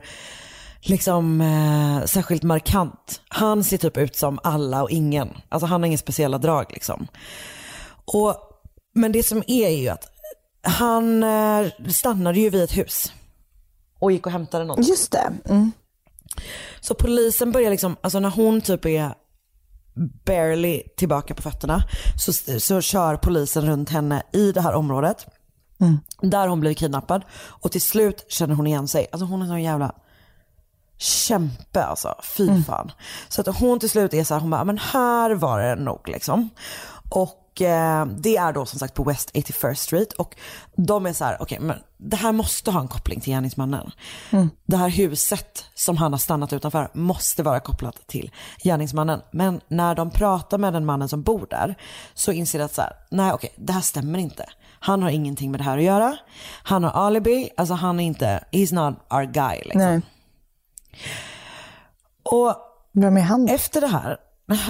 liksom 0.84 1.40
eh, 1.40 2.04
särskilt 2.04 2.42
markant. 2.42 3.20
Han 3.28 3.64
ser 3.64 3.76
typ 3.78 3.96
ut 3.96 4.16
som 4.16 4.38
alla 4.42 4.82
och 4.82 4.90
ingen. 4.90 5.28
Alltså 5.48 5.66
han 5.66 5.82
har 5.82 5.86
inga 5.86 5.98
speciella 5.98 6.38
drag 6.38 6.66
liksom. 6.70 7.06
Och, 8.04 8.36
men 8.94 9.12
det 9.12 9.22
som 9.22 9.42
är 9.46 9.68
ju 9.68 9.88
att 9.88 10.04
han 10.62 11.22
eh, 11.22 11.66
stannade 11.88 12.40
ju 12.40 12.50
vid 12.50 12.62
ett 12.62 12.76
hus 12.76 13.12
och 13.98 14.12
gick 14.12 14.26
och 14.26 14.32
hämtade 14.32 14.64
något. 14.64 14.88
Just 14.88 15.12
det. 15.12 15.32
Mm. 15.48 15.72
Så 16.80 16.94
polisen 16.94 17.52
börjar 17.52 17.70
liksom, 17.70 17.96
alltså 18.00 18.20
när 18.20 18.30
hon 18.30 18.60
typ 18.60 18.86
är 18.86 19.14
barely 20.24 20.82
tillbaka 20.96 21.34
på 21.34 21.42
fötterna 21.42 21.82
så, 22.16 22.32
så 22.60 22.80
kör 22.80 23.16
polisen 23.16 23.66
runt 23.66 23.90
henne 23.90 24.22
i 24.32 24.52
det 24.52 24.60
här 24.60 24.74
området. 24.74 25.26
Där 26.22 26.48
hon 26.48 26.60
blir 26.60 26.74
kidnappad 26.74 27.24
och 27.34 27.72
till 27.72 27.82
slut 27.82 28.24
känner 28.28 28.54
hon 28.54 28.66
igen 28.66 28.88
sig. 28.88 29.06
Alltså 29.12 29.26
hon 29.26 29.42
är 29.42 29.46
så 29.46 29.58
jävla 29.58 29.94
kämpe 30.98 31.84
alltså, 31.84 32.14
fy 32.22 32.62
fan. 32.62 32.92
Så 33.28 33.40
att 33.40 33.58
hon 33.58 33.80
till 33.80 33.90
slut 33.90 34.14
är 34.14 34.24
så 34.24 34.34
här, 34.34 34.40
hon 34.40 34.50
bara, 34.50 34.64
men 34.64 34.78
här 34.78 35.30
var 35.30 35.60
det 35.60 35.74
nog 35.74 36.08
liksom. 36.08 36.50
Och 37.08 37.62
eh, 37.62 38.06
det 38.06 38.36
är 38.36 38.52
då 38.52 38.66
som 38.66 38.78
sagt 38.78 38.94
på 38.94 39.04
West 39.04 39.30
81st 39.34 39.74
Street 39.74 40.12
och 40.12 40.36
de 40.76 41.06
är 41.06 41.12
så 41.12 41.24
här, 41.24 41.36
okej 41.40 41.58
men 41.60 41.76
det 41.96 42.16
här 42.16 42.32
måste 42.32 42.70
ha 42.70 42.80
en 42.80 42.88
koppling 42.88 43.20
till 43.20 43.32
gärningsmannen. 43.32 43.90
Det 44.66 44.76
här 44.76 44.88
huset 44.88 45.64
som 45.74 45.96
han 45.96 46.12
har 46.12 46.18
stannat 46.18 46.52
utanför 46.52 46.88
måste 46.94 47.42
vara 47.42 47.60
kopplat 47.60 48.06
till 48.06 48.30
gärningsmannen. 48.64 49.20
Men 49.30 49.60
när 49.68 49.94
de 49.94 50.10
pratar 50.10 50.58
med 50.58 50.72
den 50.72 50.84
mannen 50.86 51.08
som 51.08 51.22
bor 51.22 51.46
där 51.50 51.74
så 52.14 52.32
inser 52.32 52.58
de 52.58 52.64
att 52.64 52.74
så 52.74 52.82
här, 52.82 52.92
nej 53.10 53.32
okej 53.32 53.52
det 53.56 53.72
här 53.72 53.80
stämmer 53.80 54.18
inte. 54.18 54.44
Han 54.80 55.02
har 55.02 55.10
ingenting 55.10 55.50
med 55.50 55.60
det 55.60 55.64
här 55.64 55.78
att 55.78 55.84
göra. 55.84 56.16
Han 56.62 56.84
har 56.84 56.90
alibi, 56.90 57.50
alltså 57.56 57.74
han 57.74 58.00
är 58.00 58.04
inte, 58.04 58.44
he's 58.52 58.74
not 58.74 58.94
our 59.10 59.24
guy 59.24 59.56
liksom. 59.64 59.80
Nej. 59.80 60.00
Och 62.22 62.56
Vem 62.92 63.16
är 63.16 63.20
han? 63.20 63.48
efter 63.48 63.80
det 63.80 63.86
här, 63.86 64.16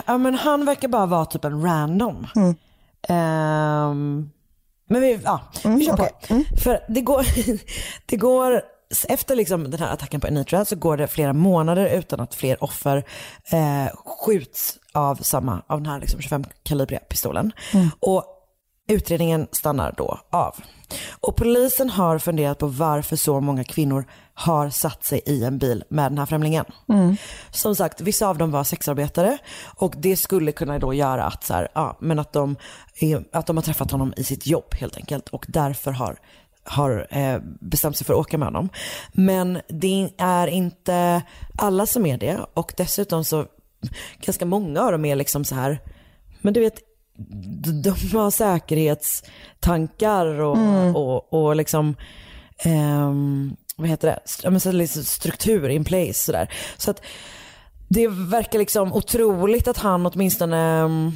ja 0.06 0.18
men 0.18 0.34
han 0.34 0.64
verkar 0.64 0.88
bara 0.88 1.06
vara 1.06 1.24
typ 1.24 1.44
en 1.44 1.62
random. 1.62 2.26
Ehm, 3.08 4.30
men 4.88 5.00
vi, 5.00 5.20
ja, 5.24 5.40
vi 5.64 5.84
kör 5.86 5.96
på. 5.96 6.08
För 6.62 6.80
det 6.88 7.00
går, 7.00 7.26
det 8.06 8.16
går, 8.16 8.62
efter 9.08 9.36
liksom 9.36 9.70
den 9.70 9.80
här 9.80 9.92
attacken 9.92 10.20
på 10.20 10.26
Anitra 10.26 10.64
så 10.64 10.76
går 10.76 10.96
det 10.96 11.06
flera 11.06 11.32
månader 11.32 11.98
utan 11.98 12.20
att 12.20 12.34
fler 12.34 12.64
offer 12.64 12.96
eh, 13.52 13.96
skjuts 14.04 14.78
av 14.92 15.16
samma, 15.16 15.62
av 15.66 15.82
den 15.82 15.92
här 15.92 16.00
liksom 16.00 16.20
25-kalibriga 16.20 16.98
pistolen. 16.98 17.52
Och 18.00 18.33
utredningen 18.88 19.46
stannar 19.52 19.94
då 19.96 20.20
av. 20.30 20.54
Och 21.20 21.36
polisen 21.36 21.90
har 21.90 22.18
funderat 22.18 22.58
på 22.58 22.66
varför 22.66 23.16
så 23.16 23.40
många 23.40 23.64
kvinnor 23.64 24.04
har 24.34 24.70
satt 24.70 25.04
sig 25.04 25.22
i 25.26 25.44
en 25.44 25.58
bil 25.58 25.84
med 25.88 26.12
den 26.12 26.18
här 26.18 26.26
främlingen. 26.26 26.64
Som 27.50 27.76
sagt, 27.76 28.00
vissa 28.00 28.28
av 28.28 28.38
dem 28.38 28.50
var 28.50 28.64
sexarbetare 28.64 29.38
och 29.76 29.94
det 29.96 30.16
skulle 30.16 30.52
kunna 30.52 30.78
då 30.78 30.94
göra 30.94 31.24
att, 31.24 31.44
så 31.44 31.54
här, 31.54 31.68
ja, 31.74 31.96
men 32.00 32.18
att, 32.18 32.32
de, 32.32 32.56
att 33.32 33.46
de 33.46 33.56
har 33.56 33.62
träffat 33.62 33.90
honom 33.90 34.14
i 34.16 34.24
sitt 34.24 34.46
jobb 34.46 34.74
helt 34.74 34.96
enkelt 34.96 35.28
och 35.28 35.46
därför 35.48 35.90
har 35.90 36.18
har 36.66 37.06
eh, 37.10 37.38
bestämt 37.60 37.96
sig 37.96 38.06
för 38.06 38.14
att 38.14 38.20
åka 38.20 38.38
med 38.38 38.46
honom. 38.48 38.68
Men 39.12 39.60
det 39.68 40.10
är 40.18 40.46
inte 40.46 41.22
alla 41.56 41.86
som 41.86 42.06
är 42.06 42.18
det 42.18 42.40
och 42.54 42.74
dessutom 42.76 43.24
så 43.24 43.46
ganska 44.20 44.46
många 44.46 44.80
av 44.80 44.92
dem 44.92 45.04
är 45.04 45.16
liksom 45.16 45.44
så 45.44 45.54
här, 45.54 45.80
men 46.40 46.54
du 46.54 46.60
vet 46.60 46.78
de, 47.82 47.90
har 48.16 48.30
säkerhetstankar 48.30 50.26
och, 50.26 50.58
och, 50.96 51.32
och 51.32 51.56
liksom, 51.56 51.96
ehm, 52.58 53.56
vad 53.76 53.88
heter 53.88 54.08
det, 54.08 54.18
St- 54.24 54.46
ja, 54.46 54.50
men 54.50 54.60
så 54.60 54.72
liksom 54.72 55.04
struktur 55.04 55.68
in 55.68 55.84
place 55.84 56.14
sådär. 56.14 56.52
Så 56.76 56.90
att 56.90 57.00
det 57.88 58.08
verkar 58.08 58.58
liksom 58.58 58.92
otroligt 58.92 59.68
att 59.68 59.78
han 59.78 60.06
åtminstone, 60.06 60.58
mm, 60.58 61.12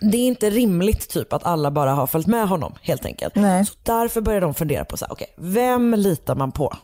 det 0.00 0.16
är 0.16 0.26
inte 0.26 0.50
rimligt 0.50 1.08
typ 1.08 1.32
att 1.32 1.46
alla 1.46 1.70
bara 1.70 1.94
har 1.94 2.06
följt 2.06 2.26
med 2.26 2.48
honom 2.48 2.74
helt 2.82 3.04
enkelt. 3.06 3.34
Nej. 3.34 3.64
Så 3.66 3.74
därför 3.82 4.20
börjar 4.20 4.40
de 4.40 4.54
fundera 4.54 4.84
på 4.84 4.96
så 4.96 5.04
här, 5.04 5.12
okej, 5.12 5.34
vem 5.36 5.94
litar 5.94 6.34
man 6.34 6.52
på? 6.52 6.76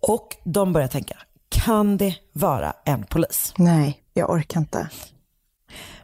Och 0.00 0.36
de 0.44 0.72
börjar 0.72 0.88
tänka, 0.88 1.16
kan 1.48 1.96
det 1.96 2.14
vara 2.32 2.72
en 2.84 3.02
polis? 3.04 3.54
Nej, 3.58 3.98
jag 4.14 4.30
orkar 4.30 4.60
inte. 4.60 4.88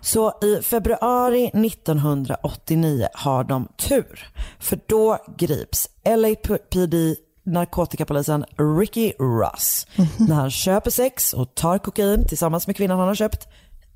Så 0.00 0.32
i 0.42 0.62
februari 0.62 1.46
1989 1.46 3.08
har 3.12 3.44
de 3.44 3.68
tur. 3.76 4.28
För 4.58 4.80
då 4.86 5.18
grips 5.36 5.88
LAPD 6.04 6.94
narkotikapolisen 7.42 8.44
Ricky 8.80 9.12
Ross 9.18 9.86
när 10.18 10.34
han 10.34 10.50
köper 10.50 10.90
sex 10.90 11.32
och 11.32 11.54
tar 11.54 11.78
kokain 11.78 12.24
tillsammans 12.28 12.66
med 12.66 12.76
kvinnan 12.76 12.98
han 12.98 13.08
har 13.08 13.14
köpt 13.14 13.48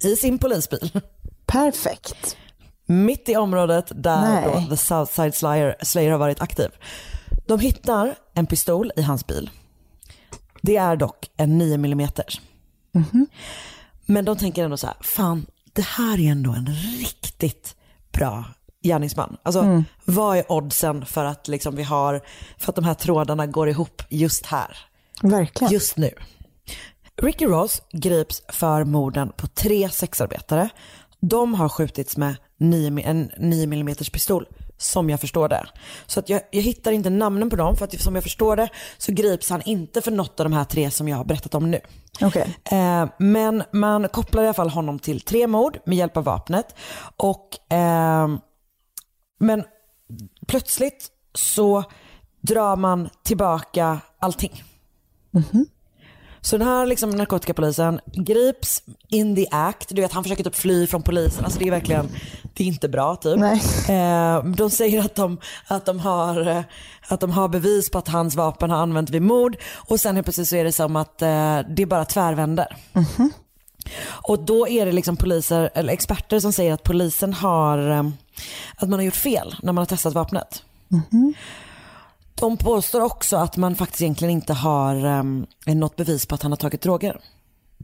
i 0.05 0.17
sin 0.17 0.39
polisbil. 0.39 1.01
Perfekt. 1.47 2.37
Mitt 2.87 3.29
i 3.29 3.37
området 3.37 3.93
där 3.95 4.45
då 4.45 4.61
The 4.71 4.77
Southside 4.77 5.35
Slayer, 5.35 5.77
Slayer 5.83 6.11
har 6.11 6.19
varit 6.19 6.41
aktiv. 6.41 6.69
De 7.47 7.61
hittar 7.61 8.15
en 8.35 8.47
pistol 8.47 8.93
i 8.97 9.03
hans 9.03 9.27
bil. 9.27 9.51
Det 10.63 10.77
är 10.77 10.97
dock 10.97 11.31
en 11.37 11.59
9 11.59 11.75
mm. 11.75 12.09
Men 14.07 14.25
de 14.25 14.37
tänker 14.37 14.65
ändå 14.65 14.77
så 14.77 14.87
här, 14.87 14.97
fan 15.01 15.47
det 15.75 15.83
här 15.87 16.21
är 16.21 16.31
ändå 16.31 16.53
en 16.53 16.67
riktigt 16.99 17.77
bra 18.13 18.45
gärningsman. 18.83 19.37
Alltså 19.43 19.83
vad 20.05 20.37
är 20.39 20.53
oddsen 20.53 21.07
för 21.07 21.25
att, 21.25 21.49
liksom 21.49 21.77
vi 21.77 21.83
har, 21.83 22.21
för 22.59 22.73
att 22.73 22.77
de 22.77 22.85
här 22.85 22.95
trådarna 22.95 23.47
går 23.47 23.69
ihop 23.69 24.03
just 24.09 24.47
här? 24.47 24.77
Verkligen. 25.23 25.73
just 25.73 25.97
nu. 25.97 26.11
Ricky 27.23 27.45
Ross 27.45 27.83
grips 27.93 28.43
för 28.49 28.85
morden 28.85 29.33
på 29.37 29.47
tre 29.47 29.89
sexarbetare. 29.91 30.69
De 31.21 31.55
har 31.55 31.69
skjutits 31.69 32.17
med 32.17 32.37
9, 32.59 32.91
mi- 32.91 33.03
en 33.07 33.31
9 33.39 33.65
mm 33.65 33.95
pistol, 33.95 34.47
som 34.77 35.11
jag 35.11 35.21
förstår 35.21 35.49
det. 35.49 35.67
Så 36.07 36.21
att 36.21 36.29
jag, 36.29 36.41
jag 36.51 36.63
hittar 36.63 36.93
inte 36.93 37.11
namnen 37.11 37.51
på 37.51 37.57
dem, 37.57 37.77
för 37.77 37.85
att 37.85 38.01
som 38.01 38.15
jag 38.15 38.25
förstår 38.25 38.57
det 38.57 38.69
så 38.99 39.13
grips 39.13 39.51
han 39.51 39.63
inte 39.63 40.01
för 40.01 40.11
något 40.11 40.41
av 40.41 40.45
de 40.45 40.53
här 40.53 40.65
tre 40.65 40.91
som 40.91 41.09
jag 41.09 41.17
har 41.17 41.25
berättat 41.25 41.55
om 41.55 41.71
nu. 41.71 41.81
Okej. 42.21 42.57
Eh, 42.65 43.09
men 43.19 43.63
man 43.73 44.09
kopplar 44.09 44.43
i 44.43 44.47
alla 44.47 44.55
fall 44.55 44.71
honom 44.71 44.99
till 44.99 45.21
tre 45.21 45.47
mord 45.47 45.79
med 45.87 45.99
hjälp 45.99 46.17
av 46.17 46.25
vapnet. 46.25 46.75
Och, 47.17 47.49
ehm, 47.69 48.39
men 49.39 49.65
plötsligt 50.47 51.11
så 51.35 51.85
drar 52.41 52.77
man 52.77 53.09
tillbaka 53.23 53.99
allting. 54.19 54.63
Så 56.45 56.59
den 56.59 56.69
här 56.69 56.87
liksom 56.87 57.11
narkotikapolisen 57.11 58.01
grips 58.13 58.83
in 59.09 59.37
the 59.37 59.47
act. 59.51 59.89
Du 59.89 60.03
vet 60.03 60.13
han 60.13 60.23
försöker 60.23 60.45
typ 60.45 60.55
fly 60.55 60.87
från 60.87 61.03
polisen. 61.03 61.45
Alltså 61.45 61.59
det 61.59 61.67
är 61.67 61.71
verkligen, 61.71 62.09
det 62.55 62.65
är 62.65 62.69
inte 62.69 62.89
bra 62.89 63.17
typ. 63.17 63.39
Nej. 63.39 63.61
Eh, 63.89 64.45
de 64.45 64.71
säger 64.71 65.01
att 65.01 65.15
de, 65.15 65.39
att, 65.67 65.87
de 65.87 66.01
har, 66.01 66.47
eh, 66.47 66.63
att 67.09 67.21
de 67.21 67.31
har 67.31 67.49
bevis 67.49 67.91
på 67.91 67.99
att 67.99 68.09
hans 68.09 68.35
vapen 68.35 68.71
har 68.71 68.79
använts 68.79 69.13
vid 69.13 69.23
mord. 69.23 69.57
Och 69.75 70.01
sen 70.01 70.15
helt 70.15 70.27
plötsligt 70.27 70.49
så 70.49 70.57
är 70.57 70.65
det 70.65 70.73
som 70.73 70.97
att 70.97 71.23
eh, 71.23 71.59
det 71.69 71.87
bara 71.87 72.05
tvärvänder. 72.05 72.77
Och 74.07 74.39
då 74.45 74.69
är 74.69 74.87
det 74.87 74.93
liksom 74.93 75.17
poliser, 75.17 75.71
eller 75.75 75.93
experter 75.93 76.41
som 76.41 76.53
säger 76.53 76.73
att 76.73 76.83
polisen 76.83 77.33
har, 77.33 77.91
eh, 77.91 78.05
att 78.77 78.89
man 78.89 78.99
har 78.99 79.05
gjort 79.05 79.15
fel 79.17 79.55
när 79.63 79.73
man 79.73 79.83
har 79.83 79.87
testat 79.87 80.15
vapnet. 80.15 80.63
De 82.45 82.57
påstår 82.57 83.01
också 83.01 83.37
att 83.37 83.57
man 83.57 83.77
faktiskt 83.77 84.03
egentligen 84.03 84.33
inte 84.33 84.53
har 84.53 85.05
um, 85.05 85.47
något 85.67 85.97
bevis 85.97 86.27
på 86.27 86.35
att 86.35 86.43
han 86.43 86.53
har 86.53 86.57
tagit 86.57 86.83
droger. 86.83 87.21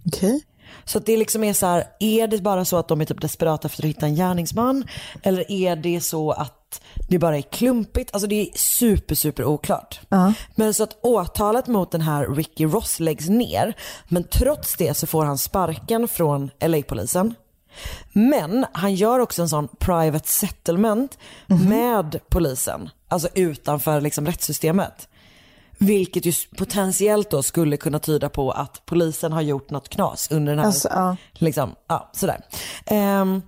Okej. 0.06 0.44
Så 0.84 0.98
att 0.98 1.06
det 1.06 1.16
liksom 1.16 1.44
är 1.44 1.52
så 1.52 1.66
här, 1.66 1.84
är 2.00 2.26
det 2.26 2.38
bara 2.38 2.64
så 2.64 2.76
att 2.76 2.88
de 2.88 3.00
är 3.00 3.04
typ 3.04 3.20
desperata 3.20 3.68
för 3.68 3.82
att 3.82 3.88
hitta 3.88 4.06
en 4.06 4.14
gärningsman? 4.14 4.84
Eller 5.22 5.52
är 5.52 5.76
det 5.76 6.00
så 6.00 6.30
att 6.30 6.82
det 7.08 7.18
bara 7.18 7.38
är 7.38 7.42
klumpigt? 7.42 8.10
Alltså 8.14 8.26
det 8.26 8.34
är 8.34 8.58
super, 8.58 9.14
super 9.14 9.44
oklart. 9.44 10.00
Men 10.54 10.74
så 10.74 10.82
att 10.82 10.98
åtalet 11.02 11.66
mot 11.66 11.90
den 11.90 12.00
här 12.00 12.34
Ricky 12.34 12.64
Ross 12.64 13.00
läggs 13.00 13.28
ner. 13.28 13.76
Men 14.08 14.24
trots 14.24 14.76
det 14.76 14.94
så 14.94 15.06
får 15.06 15.24
han 15.24 15.38
sparken 15.38 16.08
från 16.08 16.50
LA-polisen. 16.60 17.34
Men 18.12 18.66
han 18.72 18.94
gör 18.94 19.18
också 19.18 19.42
en 19.42 19.48
sån 19.48 19.68
private 19.78 20.28
settlement 20.28 21.18
med 21.68 22.20
polisen. 22.28 22.90
Alltså 23.10 23.28
utanför 23.34 24.00
liksom 24.00 24.26
rättssystemet. 24.26 25.08
Vilket 25.78 26.26
ju 26.26 26.32
potentiellt 26.56 27.30
då 27.30 27.42
skulle 27.42 27.76
kunna 27.76 27.98
tyda 27.98 28.28
på 28.28 28.50
att 28.50 28.82
polisen 28.86 29.32
har 29.32 29.40
gjort 29.40 29.70
något 29.70 29.88
knas 29.88 30.30
under 30.30 30.52
den 30.52 30.58
här, 30.58 30.66
Alltså, 30.66 30.88
ja. 30.88 31.16
liksom, 31.34 31.74
ja 31.88 32.10
sådär. 32.12 32.40
Ehm, 32.86 33.42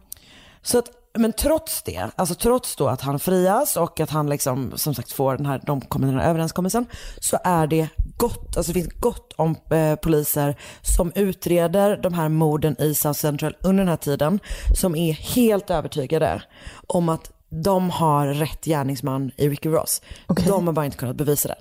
så 0.62 0.78
att, 0.78 0.90
men 1.14 1.32
trots 1.32 1.82
det, 1.82 2.10
alltså 2.16 2.34
trots 2.34 2.76
då 2.76 2.88
att 2.88 3.00
han 3.00 3.18
frias 3.18 3.76
och 3.76 4.00
att 4.00 4.10
han 4.10 4.30
liksom 4.30 4.72
som 4.76 4.94
sagt 4.94 5.12
får 5.12 5.36
den 5.36 5.46
här, 5.46 5.60
de 5.66 5.80
kommer 5.80 6.06
den 6.06 6.20
här 6.20 6.30
överenskommelsen, 6.30 6.86
så 7.20 7.38
är 7.44 7.66
det 7.66 7.88
gott, 8.16 8.56
alltså 8.56 8.72
det 8.72 8.80
finns 8.80 8.94
gott 9.00 9.32
om 9.36 9.56
eh, 9.70 9.94
poliser 9.94 10.56
som 10.82 11.12
utreder 11.14 11.96
de 11.96 12.14
här 12.14 12.28
morden 12.28 12.80
i 12.80 12.94
South 12.94 13.20
Central 13.20 13.56
under 13.60 13.78
den 13.78 13.88
här 13.88 13.96
tiden, 13.96 14.40
som 14.74 14.96
är 14.96 15.12
helt 15.12 15.70
övertygade 15.70 16.42
om 16.86 17.08
att 17.08 17.30
de 17.52 17.90
har 17.90 18.26
rätt 18.26 18.64
gärningsman 18.64 19.30
i 19.36 19.48
Ricky 19.48 19.68
Ross. 19.68 20.02
De 20.46 20.66
har 20.66 20.72
bara 20.72 20.84
inte 20.84 20.96
kunnat 20.96 21.16
bevisa 21.16 21.48
det. 21.48 21.56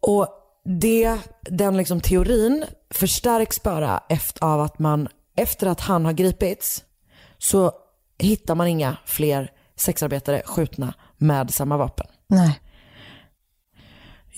Och 0.00 0.28
det, 0.64 1.18
den 1.42 1.76
liksom 1.76 2.00
teorin 2.00 2.64
förstärks 2.90 3.62
bara 3.62 4.02
efter, 4.08 4.44
av 4.44 4.60
att 4.60 4.78
man, 4.78 5.08
efter 5.36 5.66
att 5.66 5.80
han 5.80 6.04
har 6.04 6.12
gripits, 6.12 6.84
så 7.38 7.72
hittar 8.18 8.54
man 8.54 8.66
inga 8.66 8.96
fler 9.04 9.52
sexarbetare 9.76 10.42
skjutna 10.44 10.94
med 11.16 11.54
samma 11.54 11.76
vapen. 11.76 12.06
Nej. 12.26 12.60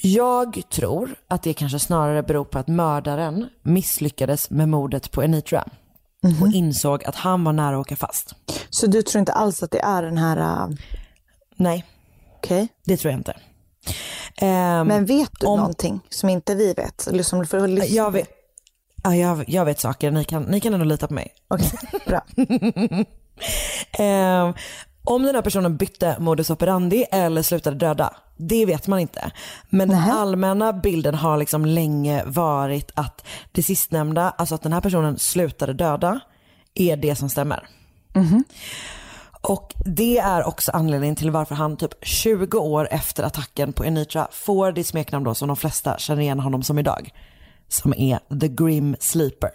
Jag 0.03 0.63
tror 0.71 1.15
att 1.29 1.43
det 1.43 1.55
kanske 1.55 1.79
snarare 1.79 2.23
beror 2.23 2.45
på 2.45 2.59
att 2.59 2.69
mördaren 2.69 3.49
misslyckades 3.63 4.51
med 4.51 4.69
mordet 4.69 5.11
på 5.11 5.23
Anitra 6.27 6.47
och 6.47 6.53
insåg 6.53 7.05
att 7.05 7.15
han 7.15 7.45
var 7.45 7.53
nära 7.53 7.77
att 7.77 7.81
åka 7.81 7.97
fast. 7.97 8.35
Så 8.71 8.87
du 8.87 9.03
tror 9.03 9.21
inte 9.21 9.33
alls 9.33 9.63
att 9.63 9.71
det 9.71 9.81
är 9.81 10.03
den 10.03 10.19
här, 10.19 10.67
uh, 10.69 10.75
Nej, 11.57 11.85
okej. 12.37 12.69
det 12.85 12.97
tror 12.97 13.11
jag 13.13 13.21
inte. 13.21 13.37
Ehm, 14.37 14.87
Men 14.87 15.05
vet 15.05 15.31
du 15.41 15.47
om- 15.47 15.59
någonting 15.59 16.01
som 16.09 16.29
inte 16.29 16.55
vi 16.55 16.75
vet? 16.75 17.07
Eller 17.07 17.23
som 17.23 17.39
du 17.45 17.67
lyssna 17.67 17.97
jag, 17.97 18.11
vet, 18.11 18.29
ja, 19.03 19.17
jag, 19.17 19.45
jag 19.49 19.65
vet 19.65 19.81
saker, 19.81 20.11
ni 20.11 20.25
kan, 20.25 20.43
ni 20.43 20.61
kan 20.61 20.75
ändå 20.75 20.85
lita 20.85 21.07
på 21.09 21.15
mig. 21.15 21.33
Okej, 21.49 21.71
bra. 22.07 22.25
Eh, 23.99 24.55
om 25.07 25.23
den 25.23 25.35
här 25.35 25.43
personen 25.43 25.77
bytte 25.77 26.17
modus 26.21 26.51
operandi 26.51 27.05
eller 27.13 27.43
slutade 27.43 27.77
döda, 27.77 28.15
det 28.37 28.67
vet 28.67 28.87
man 28.87 28.99
inte. 28.99 29.31
Men 29.69 29.89
den 29.89 29.99
allmänna 30.11 30.73
bilden 30.73 31.15
har 31.15 31.37
liksom 31.37 31.67
länge 31.67 32.25
varit 32.27 32.91
att 32.95 33.27
det 33.53 33.63
sistnämnda, 33.63 34.31
alltså 34.31 34.55
att 34.55 34.63
den 34.63 34.73
här 34.73 34.81
personen 34.81 35.19
slutade 35.19 35.73
döda, 35.73 36.21
är 36.75 36.97
det 36.97 37.17
som 37.17 37.29
stämmer. 37.29 37.69
Och 39.41 39.73
det 39.85 40.19
är 40.19 40.45
också 40.45 40.73
anledningen 40.73 41.17
till 41.17 41.31
varför 41.31 41.55
han 41.55 41.77
typ 41.77 41.95
20 42.03 42.59
år 42.59 42.89
efter 42.91 43.23
attacken 43.23 43.73
på 43.73 43.85
Enitra 43.85 44.29
får 44.33 44.73
det 44.73 44.85
smeknamn 44.85 45.25
då 45.25 45.35
som 45.35 45.49
de 45.49 45.57
flesta 45.57 45.99
känner 45.99 46.23
igen 46.23 46.41
honom 46.41 46.63
som 46.63 46.79
idag. 46.79 47.11
Som 47.69 47.95
är 47.97 48.39
The 48.41 48.49
Grim 48.49 48.97
Sleeper. 49.01 49.51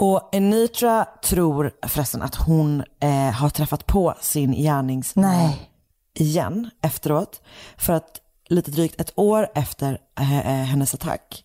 Och 0.00 0.28
Enitra 0.32 1.06
tror 1.22 1.72
förresten 1.86 2.22
att 2.22 2.34
hon 2.34 2.84
eh, 3.00 3.30
har 3.30 3.50
träffat 3.50 3.86
på 3.86 4.14
sin 4.20 4.52
gärningsman 4.52 5.30
Nej. 5.30 5.70
igen 6.14 6.70
efteråt. 6.82 7.42
För 7.76 7.92
att 7.92 8.20
lite 8.48 8.70
drygt 8.70 9.00
ett 9.00 9.12
år 9.16 9.48
efter 9.54 9.98
eh, 10.20 10.38
eh, 10.38 10.64
hennes 10.64 10.94
attack 10.94 11.44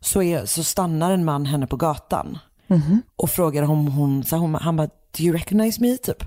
så, 0.00 0.22
är, 0.22 0.46
så 0.46 0.64
stannar 0.64 1.12
en 1.12 1.24
man 1.24 1.46
henne 1.46 1.66
på 1.66 1.76
gatan 1.76 2.38
och 3.16 3.30
frågar 3.30 3.62
om 3.62 3.86
hon, 3.86 4.24
så 4.24 4.36
hon, 4.36 4.54
han 4.54 4.76
bara, 4.76 4.86
do 4.86 5.22
you 5.22 5.36
recognize 5.36 5.80
me 5.80 5.96
typ? 5.96 6.22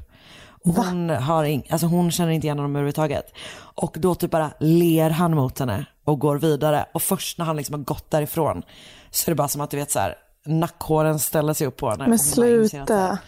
Och 0.66 0.74
hon, 0.74 1.10
har 1.10 1.44
ing, 1.44 1.68
alltså 1.70 1.88
hon 1.88 2.12
känner 2.12 2.32
inte 2.32 2.48
igen 2.48 2.58
honom 2.58 2.76
överhuvudtaget. 2.76 3.34
Och 3.58 3.96
då 4.00 4.16
typ 4.16 4.32
bara 4.32 4.52
ler 4.60 5.10
han 5.10 5.36
mot 5.36 5.60
henne 5.60 5.86
och 6.06 6.20
går 6.20 6.38
vidare. 6.38 6.86
Och 6.94 7.02
först 7.02 7.38
när 7.38 7.46
han 7.46 7.56
liksom 7.56 7.74
har 7.74 7.84
gått 7.84 8.12
därifrån 8.12 8.64
så 9.12 9.30
är 9.30 9.32
det 9.32 9.36
bara 9.36 9.48
som 9.48 9.62
att 9.62 9.72
du 9.72 9.78
vet 9.78 9.92
så 9.92 10.00
här, 10.00 10.16
nackhåren 10.50 11.20
ställer 11.20 11.54
sig 11.54 11.68
upp 11.68 11.78
på 11.78 11.90
henne. 11.90 12.08
Men 12.08 12.20
sluta. 12.20 13.20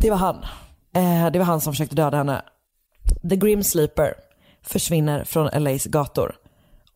det 0.00 0.10
var 0.10 0.16
han. 0.16 0.36
Eh, 0.94 1.30
det 1.30 1.38
var 1.38 1.46
han 1.46 1.60
som 1.60 1.72
försökte 1.72 1.96
döda 1.96 2.16
henne. 2.16 2.42
The 3.30 3.36
Grim 3.36 3.64
Sleeper 3.64 4.14
försvinner 4.62 5.24
från 5.24 5.62
LAs 5.62 5.84
gator. 5.84 6.36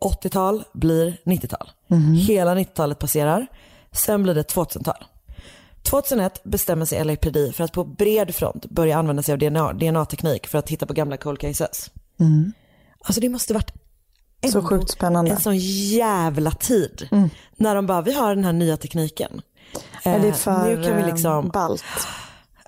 80-tal 0.00 0.64
blir 0.72 1.16
90-tal. 1.24 1.70
Hela 2.16 2.54
90-talet 2.54 2.98
passerar. 2.98 3.46
Sen 3.92 4.22
blir 4.22 4.35
det 4.35 4.54
2000-tal. 4.54 5.04
2001 5.83 6.44
bestämmer 6.44 6.85
sig 6.85 7.04
LAPD 7.04 7.37
för 7.54 7.64
att 7.64 7.72
på 7.72 7.85
bred 7.85 8.35
front 8.35 8.66
börja 8.66 8.98
använda 8.98 9.22
sig 9.22 9.33
av 9.33 9.38
DNA, 9.38 9.72
DNA-teknik 9.72 10.46
för 10.46 10.59
att 10.59 10.68
hitta 10.68 10.87
på 10.87 10.92
gamla 10.92 11.16
cold 11.16 11.38
cases. 11.38 11.90
Alltså 13.00 13.20
det 13.20 13.28
måste 13.28 13.54
varit 13.54 13.72
Så 14.42 14.59
ändå 14.59 14.68
sjukt 14.68 14.90
spännande. 14.90 15.31
en 15.31 15.40
sån 15.40 15.57
jävla 15.57 16.51
tid. 16.51 17.09
När 17.57 17.74
de 17.74 17.87
bara, 17.87 18.03
vi 18.03 18.12
har 18.12 18.35
den 18.35 18.44
här 18.44 18.53
nya 18.53 18.77
tekniken. 18.77 19.42
Är 20.03 20.18
det 20.18 20.29
Eh, 20.29 20.35
för 20.35 20.64
nu 20.64 20.83
kan 20.83 20.96
vi 20.96 21.03
eh, 21.03 21.07
liksom, 21.07 21.48
ballt? 21.48 21.85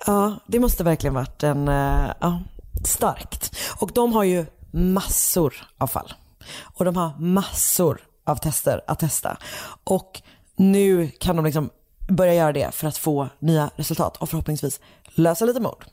Ja, 0.05 0.33
det 0.47 0.59
måste 0.59 0.83
verkligen 0.83 1.13
varit 1.13 1.43
en, 1.43 1.67
eh, 1.67 2.11
ja, 2.19 2.41
starkt. 2.85 3.55
Och 3.79 3.91
de 3.93 4.13
har 4.13 4.23
ju 4.23 4.45
massor 4.71 5.53
av 5.77 5.87
fall. 5.87 6.13
Och 6.61 6.85
de 6.85 6.95
har 6.95 7.19
massor 7.19 8.01
av 8.25 8.35
tester 8.35 8.81
att 8.87 8.99
testa. 8.99 9.37
Och 9.83 10.21
nu 10.55 11.07
kan 11.19 11.35
de 11.35 11.45
liksom 11.45 11.69
börja 12.09 12.33
göra 12.33 12.53
det 12.53 12.75
för 12.75 12.87
att 12.87 12.97
få 12.97 13.29
nya 13.39 13.69
resultat 13.75 14.17
och 14.17 14.29
förhoppningsvis 14.29 14.79
lösa 15.15 15.45
lite 15.45 15.59
mord. 15.59 15.85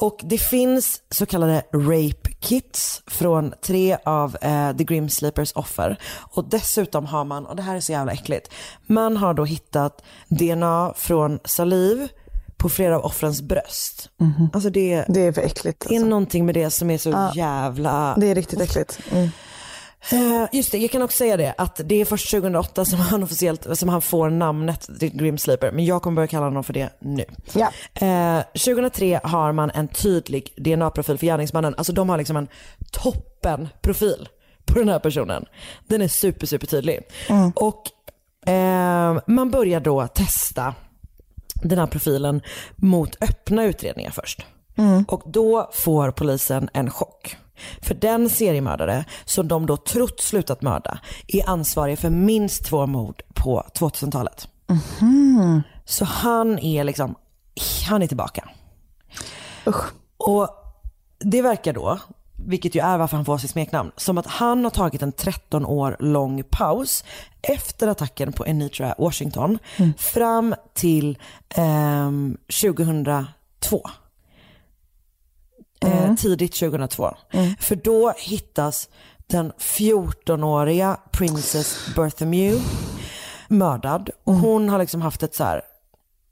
Och 0.00 0.20
det 0.22 0.38
finns 0.38 1.02
så 1.10 1.26
kallade 1.26 1.62
rape 1.72 2.27
kits 2.40 3.02
från 3.06 3.54
tre 3.62 3.96
av 4.04 4.36
eh, 4.42 4.76
The 4.76 4.84
Grim 4.84 5.08
Sleepers 5.08 5.52
offer. 5.52 5.98
Och 6.34 6.48
dessutom 6.48 7.06
har 7.06 7.24
man, 7.24 7.46
och 7.46 7.56
det 7.56 7.62
här 7.62 7.76
är 7.76 7.80
så 7.80 7.92
jävla 7.92 8.12
äckligt, 8.12 8.50
man 8.86 9.16
har 9.16 9.34
då 9.34 9.44
hittat 9.44 10.02
DNA 10.28 10.92
från 10.96 11.38
saliv 11.44 12.08
på 12.56 12.68
flera 12.68 12.96
av 12.98 13.04
offrens 13.04 13.42
bröst. 13.42 14.10
Alltså 14.52 14.70
det, 14.70 15.04
Det 15.08 15.20
är 15.20 15.32
för 15.32 15.42
äckligt. 15.42 15.80
det 15.88 15.94
är 15.94 15.96
Alltså. 15.98 16.08
någonting 16.08 16.46
med 16.46 16.54
det 16.54 16.70
som 16.70 16.90
är 16.90 16.98
så 16.98 17.30
jävla... 17.34 18.14
Det 18.20 18.26
är 18.26 18.34
riktigt 18.34 18.60
äckligt. 18.60 18.98
Mm. 19.12 19.28
Eh, 20.12 20.48
just 20.52 20.72
det, 20.72 20.78
jag 20.78 20.90
kan 20.90 21.02
också 21.02 21.16
säga 21.16 21.36
det 21.36 21.54
att 21.58 21.80
det 21.84 22.00
är 22.00 22.04
först 22.04 22.30
2008 22.30 22.84
som 22.84 22.98
han 23.00 23.22
officiellt, 23.22 23.78
som 23.78 23.88
han 23.88 24.02
får 24.02 24.30
namnet 24.30 24.88
The 25.00 25.08
Grim 25.08 25.38
Sleeper. 25.38 25.72
Men 25.72 25.84
jag 25.84 26.02
kommer 26.02 26.14
börja 26.14 26.26
kalla 26.26 26.44
honom 26.44 26.64
för 26.64 26.72
det 26.72 26.90
nu. 26.98 27.24
Ja. 27.52 27.72
Eh, 28.06 28.42
2003 28.52 29.20
har 29.22 29.52
man 29.52 29.70
en 29.70 29.88
tydlig 29.88 30.52
DNA-profil 30.56 31.18
för 31.18 31.26
gärningsmannen. 31.26 31.74
Alltså 31.78 31.92
de 31.92 32.08
har 32.08 32.18
liksom 32.18 32.36
en 32.36 32.48
toppen-profil 32.92 34.28
på 34.64 34.78
den 34.78 34.88
här 34.88 34.98
personen. 34.98 35.44
Den 35.86 36.02
är 36.02 36.08
super, 36.08 36.46
super 36.46 36.66
tydlig. 36.66 37.00
Och 37.54 37.82
eh, 38.50 39.18
man 39.26 39.50
börjar 39.50 39.80
då 39.80 40.06
testa 40.06 40.74
den 41.62 41.78
här 41.78 41.86
profilen 41.86 42.42
mot 42.76 43.16
öppna 43.22 43.64
utredningar 43.64 44.10
först. 44.10 44.46
Och 45.08 45.22
då 45.26 45.70
får 45.72 46.10
polisen 46.10 46.68
en 46.72 46.90
chock. 46.90 47.36
För 47.82 47.94
den 47.94 48.28
seriemördare 48.30 49.04
som 49.24 49.48
de 49.48 49.66
då 49.66 49.76
trott 49.76 50.20
slutat 50.20 50.62
mörda 50.62 50.98
är 51.26 51.48
ansvarig 51.48 51.98
för 51.98 52.10
minst 52.10 52.64
två 52.64 52.86
mord 52.86 53.22
på 53.34 53.64
2000-talet. 53.74 54.48
Så 55.84 56.04
han 56.04 56.58
är 56.58 56.84
liksom, 56.84 57.14
han 57.88 58.02
är 58.02 58.06
tillbaka. 58.06 58.48
Och 60.16 60.48
det 61.18 61.42
verkar 61.42 61.72
då, 61.72 61.98
vilket 62.36 62.74
ju 62.74 62.80
är 62.80 62.98
varför 62.98 63.16
han 63.16 63.24
får 63.24 63.38
sitt 63.38 63.50
smeknamn, 63.50 63.92
som 63.96 64.18
att 64.18 64.26
han 64.26 64.64
har 64.64 64.70
tagit 64.70 65.02
en 65.02 65.12
13 65.12 65.66
år 65.66 65.96
lång 65.98 66.42
paus 66.50 67.04
efter 67.42 67.88
attacken 67.88 68.32
på 68.32 68.44
Anitra 68.44 68.94
Washington 68.98 69.58
fram 69.98 70.54
till 70.74 71.18
ehm, 71.48 72.36
2002. 72.62 73.24
Eh, 75.80 76.14
tidigt 76.14 76.54
2002. 76.54 77.16
För 77.60 77.76
då 77.76 78.12
hittas 78.16 78.88
den 79.26 79.52
14-åriga 79.52 81.00
Princess 81.12 81.88
Berthamew 81.96 82.64
mördad. 83.48 84.10
Och 84.24 84.34
hon 84.34 84.68
har 84.68 84.78
liksom 84.78 85.02
haft 85.02 85.22
ett 85.22 85.34
så 85.34 85.44
här 85.44 85.62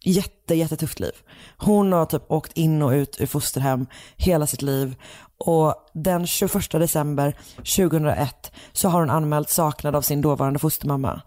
jätte, 0.05 0.55
jättetufft 0.55 1.01
liv. 1.01 1.13
Hon 1.57 1.93
har 1.93 2.07
typ 2.07 2.31
åkt 2.31 2.53
in 2.53 2.83
och 2.83 2.91
ut 2.91 3.21
ur 3.21 3.27
fosterhem 3.27 3.87
hela 4.17 4.47
sitt 4.47 4.63
liv. 4.63 4.97
Och 5.39 5.75
den 5.93 6.27
21 6.27 6.71
december 6.71 7.37
2001 7.57 8.53
så 8.73 8.89
har 8.89 9.01
hon 9.01 9.11
anmält 9.11 9.51
saknad 9.51 9.97
av 9.97 10.03
sin 10.03 10.21
dåvarande 10.21 10.59
fostermamma. 10.59 11.23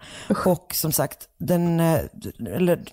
Och 0.46 0.72
som 0.76 0.92
sagt, 0.92 1.30
den, 1.38 1.80
eh, 1.80 2.02
eller, 2.46 2.84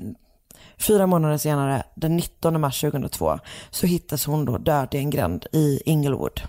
fyra 0.78 1.06
månader 1.06 1.38
senare, 1.38 1.82
den 1.94 2.16
19 2.16 2.60
mars 2.60 2.80
2002, 2.80 3.38
så 3.70 3.86
hittas 3.86 4.26
hon 4.26 4.44
då 4.44 4.58
död 4.58 4.88
i 4.94 4.98
en 4.98 5.10
gränd 5.10 5.46
i 5.52 5.80
Inglewood. 5.84 6.40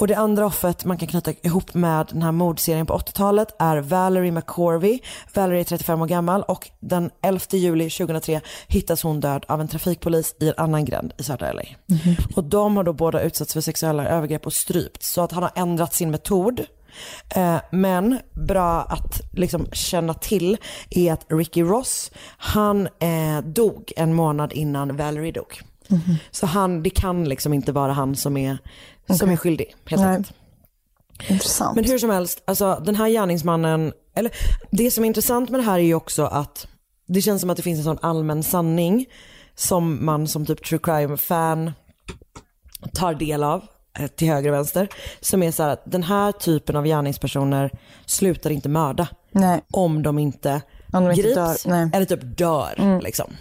Och 0.00 0.06
det 0.06 0.14
andra 0.14 0.46
offret 0.46 0.84
man 0.84 0.98
kan 0.98 1.08
knyta 1.08 1.32
ihop 1.42 1.74
med 1.74 2.06
den 2.10 2.22
här 2.22 2.32
mordserien 2.32 2.86
på 2.86 2.98
80-talet 2.98 3.56
är 3.58 3.76
Valerie 3.76 4.32
McCorvey. 4.32 4.98
Valerie 5.34 5.60
är 5.60 5.64
35 5.64 6.02
år 6.02 6.06
gammal 6.06 6.42
och 6.42 6.70
den 6.80 7.10
11 7.22 7.40
juli 7.50 7.90
2003 7.90 8.40
hittas 8.68 9.02
hon 9.02 9.20
död 9.20 9.44
av 9.48 9.60
en 9.60 9.68
trafikpolis 9.68 10.34
i 10.40 10.48
en 10.48 10.54
annan 10.56 10.84
gränd 10.84 11.12
i 11.18 11.22
södra 11.22 11.52
LA. 11.52 11.62
Och 12.36 12.44
de 12.44 12.76
har 12.76 12.84
då 12.84 12.92
båda 12.92 13.22
utsatts 13.22 13.52
för 13.52 13.60
sexuella 13.60 14.08
övergrepp 14.08 14.46
och 14.46 14.52
strypts. 14.52 15.12
Så 15.12 15.22
att 15.22 15.32
han 15.32 15.42
har 15.42 15.52
ändrat 15.54 15.94
sin 15.94 16.10
metod. 16.10 16.66
Eh, 17.28 17.56
Men 17.72 18.18
bra 18.32 18.82
att 18.82 19.20
liksom 19.32 19.66
känna 19.72 20.14
till 20.14 20.56
är 20.90 21.12
att 21.12 21.26
Ricky 21.28 21.62
Ross, 21.62 22.10
han 22.38 22.86
eh, 22.86 23.40
dog 23.44 23.92
en 23.96 24.14
månad 24.14 24.52
innan 24.52 24.96
Valerie 24.96 25.32
dog. 25.32 25.60
Så 26.30 26.46
han, 26.46 26.82
det 26.82 26.90
kan 26.90 27.28
liksom 27.28 27.52
inte 27.52 27.72
vara 27.72 27.92
han 27.92 28.16
som 28.16 28.36
är, 28.36 28.58
som 29.18 29.30
är 29.30 29.36
skyldig 29.36 29.74
helt 29.84 30.02
enkelt. 30.02 30.36
Intressant. 31.28 31.76
Men 31.76 31.84
hur 31.84 31.98
som 31.98 32.10
helst, 32.10 32.42
alltså 32.44 32.82
den 32.84 32.94
här 32.94 33.08
gärningsmannen, 33.08 33.92
eller 34.14 34.32
det 34.70 34.90
som 34.90 35.04
är 35.04 35.08
intressant 35.08 35.50
med 35.50 35.60
det 35.60 35.64
här 35.64 35.78
är 35.78 35.82
ju 35.82 35.94
också 35.94 36.24
att 36.24 36.66
det 37.06 37.22
känns 37.22 37.40
som 37.40 37.50
att 37.50 37.56
det 37.56 37.62
finns 37.62 37.78
en 37.78 37.84
sån 37.84 37.98
allmän 38.02 38.42
sanning 38.42 39.06
som 39.54 40.04
man 40.04 40.28
som 40.28 40.46
typ 40.46 40.64
true 40.64 40.80
crime-fan 40.82 41.72
tar 42.94 43.14
del 43.14 43.42
av 43.44 43.64
till 44.16 44.28
höger 44.28 44.50
och 44.50 44.54
vänster. 44.56 44.88
Som 45.20 45.42
är 45.42 45.50
så 45.50 45.62
här 45.62 45.70
att 45.70 45.82
den 45.84 46.02
här 46.02 46.32
typen 46.32 46.76
av 46.76 46.84
gärningspersoner 46.84 47.70
slutar 48.06 48.50
inte 48.50 48.68
mörda 48.68 49.08
Nej. 49.32 49.60
om 49.72 50.02
de 50.02 50.18
inte 50.18 50.62
Om 50.92 51.04
de 51.04 51.10
inte 51.10 51.22
grips 51.22 51.34
dör, 51.34 51.70
nej. 51.70 51.78
Mm. 51.82 51.90
eller 51.94 52.06
typ 52.06 52.38
dör. 52.38 53.00
Liksom. 53.02 53.32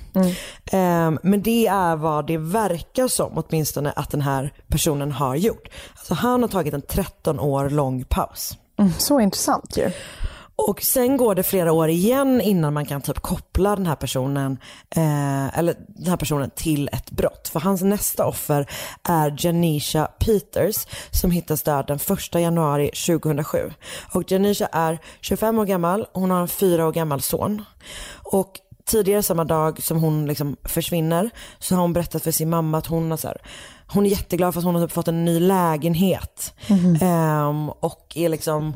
Ehm, 0.71 1.19
men 1.23 1.41
det 1.41 1.67
är 1.67 1.95
vad 1.95 2.27
det 2.27 2.37
verkar 2.37 3.07
som 3.07 3.31
åtminstone 3.35 3.91
att 3.91 4.11
den 4.11 4.21
här 4.21 4.53
personen 4.67 5.11
har 5.11 5.35
gjort. 5.35 5.67
Alltså 5.95 6.13
han 6.13 6.41
har 6.41 6.49
tagit 6.49 6.73
en 6.73 6.81
13 6.81 7.39
år 7.39 7.69
lång 7.69 8.03
paus. 8.03 8.57
Så 8.97 9.19
intressant 9.19 9.77
ju. 9.77 9.91
Och 10.55 10.81
sen 10.81 11.17
går 11.17 11.35
det 11.35 11.43
flera 11.43 11.71
år 11.71 11.89
igen 11.89 12.41
innan 12.41 12.73
man 12.73 12.85
kan 12.85 13.01
typ 13.01 13.19
koppla 13.19 13.75
den 13.75 13.85
här 13.85 13.95
personen, 13.95 14.57
eh, 14.95 15.59
eller 15.59 15.75
den 15.87 16.07
här 16.07 16.17
personen 16.17 16.49
till 16.49 16.89
ett 16.91 17.11
brott. 17.11 17.47
För 17.47 17.59
hans 17.59 17.81
nästa 17.81 18.25
offer 18.25 18.69
är 19.03 19.35
Janisha 19.37 20.05
Peters 20.05 20.75
som 21.11 21.31
hittas 21.31 21.63
död 21.63 21.85
den 21.87 21.99
1 22.33 22.39
januari 22.39 22.89
2007. 22.89 23.71
Och 24.13 24.31
Janisha 24.31 24.65
är 24.71 24.99
25 25.21 25.59
år 25.59 25.65
gammal, 25.65 26.05
hon 26.13 26.31
har 26.31 26.41
en 26.41 26.47
fyra 26.47 26.87
år 26.87 26.91
gammal 26.91 27.21
son. 27.21 27.65
Och 28.23 28.59
tidigare 28.85 29.23
samma 29.23 29.43
dag 29.43 29.83
som 29.83 29.97
hon 29.97 30.25
liksom 30.25 30.55
försvinner 30.63 31.29
så 31.59 31.75
har 31.75 31.81
hon 31.81 31.93
berättat 31.93 32.23
för 32.23 32.31
sin 32.31 32.49
mamma 32.49 32.77
att 32.77 32.87
hon 32.87 33.11
har 33.11 33.17
så 33.17 33.27
här, 33.27 33.37
hon 33.87 34.05
är 34.05 34.09
jätteglad 34.09 34.53
för 34.53 34.59
att 34.59 34.65
hon 34.65 34.75
har 34.75 34.87
typ 34.87 34.91
fått 34.91 35.07
en 35.07 35.25
ny 35.25 35.39
lägenhet. 35.39 36.53
Ehm, 37.01 37.69
och 37.69 38.13
är 38.15 38.29
liksom, 38.29 38.73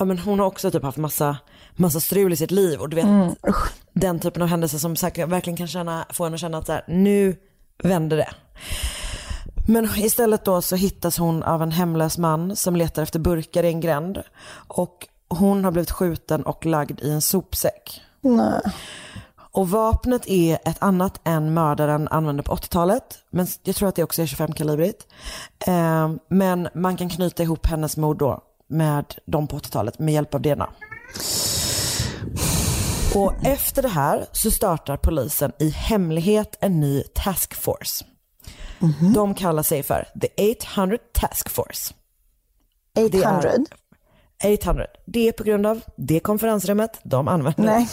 ja 0.00 0.04
men 0.04 0.18
hon 0.18 0.38
har 0.38 0.46
också 0.46 0.70
typ 0.70 0.82
haft 0.82 0.98
massa, 0.98 1.36
massa 1.76 2.00
strul 2.00 2.32
i 2.32 2.36
sitt 2.36 2.50
liv 2.50 2.80
och 2.80 2.88
du 2.88 2.96
vet 2.96 3.36
den 3.92 4.20
typen 4.20 4.42
av 4.42 4.48
händelser 4.48 4.78
som 4.78 4.96
säkert 4.96 5.28
verkligen 5.28 5.56
kan 5.56 5.66
känna, 5.66 6.06
få 6.10 6.24
en 6.24 6.34
att 6.34 6.40
känna 6.40 6.58
att 6.58 6.66
så 6.66 6.72
här, 6.72 6.84
nu 6.88 7.36
vänder 7.82 8.16
det. 8.16 8.30
Men 9.68 9.88
istället 9.96 10.44
då 10.44 10.62
så 10.62 10.76
hittas 10.76 11.18
hon 11.18 11.42
av 11.42 11.62
en 11.62 11.70
hemlös 11.72 12.18
man 12.18 12.56
som 12.56 12.76
letar 12.76 13.02
efter 13.02 13.18
burkar 13.18 13.62
i 13.62 13.68
en 13.68 13.80
gränd. 13.80 14.22
Och 14.52 15.06
hon 15.28 15.64
har 15.64 15.70
blivit 15.70 15.90
skjuten 15.90 16.42
och 16.42 16.66
lagd 16.66 17.00
i 17.00 17.10
en 17.10 17.22
sopsäck. 17.22 18.00
Nej. 18.20 18.60
Och 19.52 19.70
vapnet 19.70 20.22
är 20.26 20.58
ett 20.64 20.82
annat 20.82 21.20
än 21.24 21.54
mördaren 21.54 22.08
använde 22.08 22.42
på 22.42 22.54
80-talet. 22.54 23.18
Men 23.30 23.46
jag 23.64 23.76
tror 23.76 23.88
att 23.88 23.94
det 23.94 24.04
också 24.04 24.22
är 24.22 24.26
25-kalibrigt. 24.26 25.06
Eh, 25.66 26.10
men 26.28 26.68
man 26.74 26.96
kan 26.96 27.08
knyta 27.08 27.42
ihop 27.42 27.66
hennes 27.66 27.96
mord 27.96 28.18
då 28.18 28.40
med 28.70 29.14
de 29.26 29.46
på 29.46 29.58
80-talet 29.58 29.98
med 29.98 30.14
hjälp 30.14 30.34
av 30.34 30.40
DNA. 30.40 30.70
Och 33.14 33.32
efter 33.44 33.82
det 33.82 33.88
här 33.88 34.26
så 34.32 34.50
startar 34.50 34.96
polisen 34.96 35.52
i 35.58 35.70
hemlighet 35.70 36.56
en 36.60 36.80
ny 36.80 37.02
task 37.14 37.54
force. 37.54 38.04
De 39.14 39.34
kallar 39.34 39.62
sig 39.62 39.82
för 39.82 40.08
The 40.20 40.52
800 40.52 40.98
Task 41.12 41.48
Force. 41.48 41.94
Det 42.92 43.04
800? 43.04 43.50
är 44.38 44.54
800. 44.54 44.86
Det 45.06 45.28
är 45.28 45.32
på 45.32 45.44
grund 45.44 45.66
av 45.66 45.80
det 45.96 46.20
konferensrummet 46.20 47.00
de 47.02 47.28
använder. 47.28 47.64
Nej. 47.64 47.88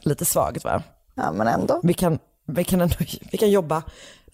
Lite 0.00 0.24
svagt 0.24 0.64
va? 0.64 0.82
Ja 1.14 1.32
men 1.32 1.46
ändå. 1.46 1.80
Vi 1.82 1.94
kan, 1.94 2.18
vi 2.46 2.64
kan, 2.64 2.80
ändå, 2.80 2.94
vi 3.32 3.38
kan 3.38 3.50
jobba. 3.50 3.82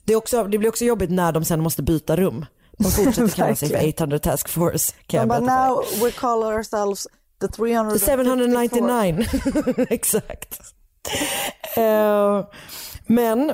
Det, 0.04 0.12
är 0.12 0.16
också, 0.16 0.44
det 0.44 0.58
blir 0.58 0.68
också 0.68 0.84
jobbigt 0.84 1.10
när 1.10 1.32
de 1.32 1.44
sen 1.44 1.62
måste 1.62 1.82
byta 1.82 2.16
rum. 2.16 2.46
De 2.78 2.84
fortsätter 2.90 3.28
kalla 3.28 3.56
sig 3.56 3.68
för 3.68 3.74
Verkligen. 3.74 3.94
800 3.94 4.18
Task 4.18 4.48
Force. 4.48 4.94
Kan 5.06 5.28
bara 5.28 5.40
now 5.40 5.84
we 6.02 6.10
call 6.10 6.42
ourselves 6.42 7.06
the 7.40 7.48
300 7.48 7.98
799. 7.98 9.26
Exakt. 9.88 10.60
Eh, 11.76 12.44
men 13.06 13.52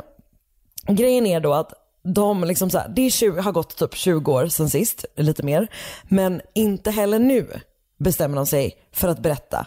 grejen 0.86 1.26
är 1.26 1.40
då 1.40 1.54
att 1.54 1.72
de 2.14 2.44
liksom 2.44 2.70
så 2.70 2.78
här, 2.78 2.88
det 2.88 3.02
är 3.02 3.10
20, 3.10 3.40
har 3.40 3.52
gått 3.52 3.76
typ 3.76 3.94
20 3.94 4.32
år 4.32 4.46
sedan 4.46 4.70
sist, 4.70 5.04
lite 5.16 5.42
mer. 5.42 5.68
Men 6.08 6.40
inte 6.54 6.90
heller 6.90 7.18
nu 7.18 7.60
bestämmer 7.98 8.36
de 8.36 8.46
sig 8.46 8.72
för 8.92 9.08
att 9.08 9.18
berätta 9.18 9.66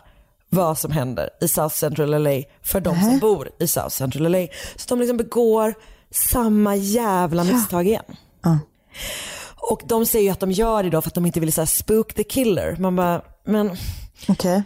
vad 0.49 0.77
som 0.77 0.91
händer 0.91 1.29
i 1.41 1.47
South 1.47 1.75
Central 1.75 2.23
LA 2.23 2.41
för 2.61 2.79
de 2.79 3.01
som 3.01 3.19
bor 3.19 3.49
i 3.59 3.67
South 3.67 3.89
Central 3.89 4.31
LA. 4.31 4.47
Så 4.75 4.89
de 4.89 4.99
liksom 4.99 5.17
begår 5.17 5.73
samma 6.11 6.75
jävla 6.75 7.43
misstag 7.43 7.87
igen. 7.87 8.03
Och 9.61 9.81
de 9.85 10.05
säger 10.05 10.25
ju 10.25 10.31
att 10.31 10.39
de 10.39 10.51
gör 10.51 10.83
det 10.83 10.89
då 10.89 11.01
för 11.01 11.09
att 11.09 11.13
de 11.13 11.25
inte 11.25 11.39
vill 11.39 11.53
säga 11.53 11.65
spook 11.65 12.13
the 12.13 12.23
killer. 12.23 12.75
Man 12.79 12.95
bara, 12.95 13.21
men 13.45 13.77
Okej. 14.27 14.63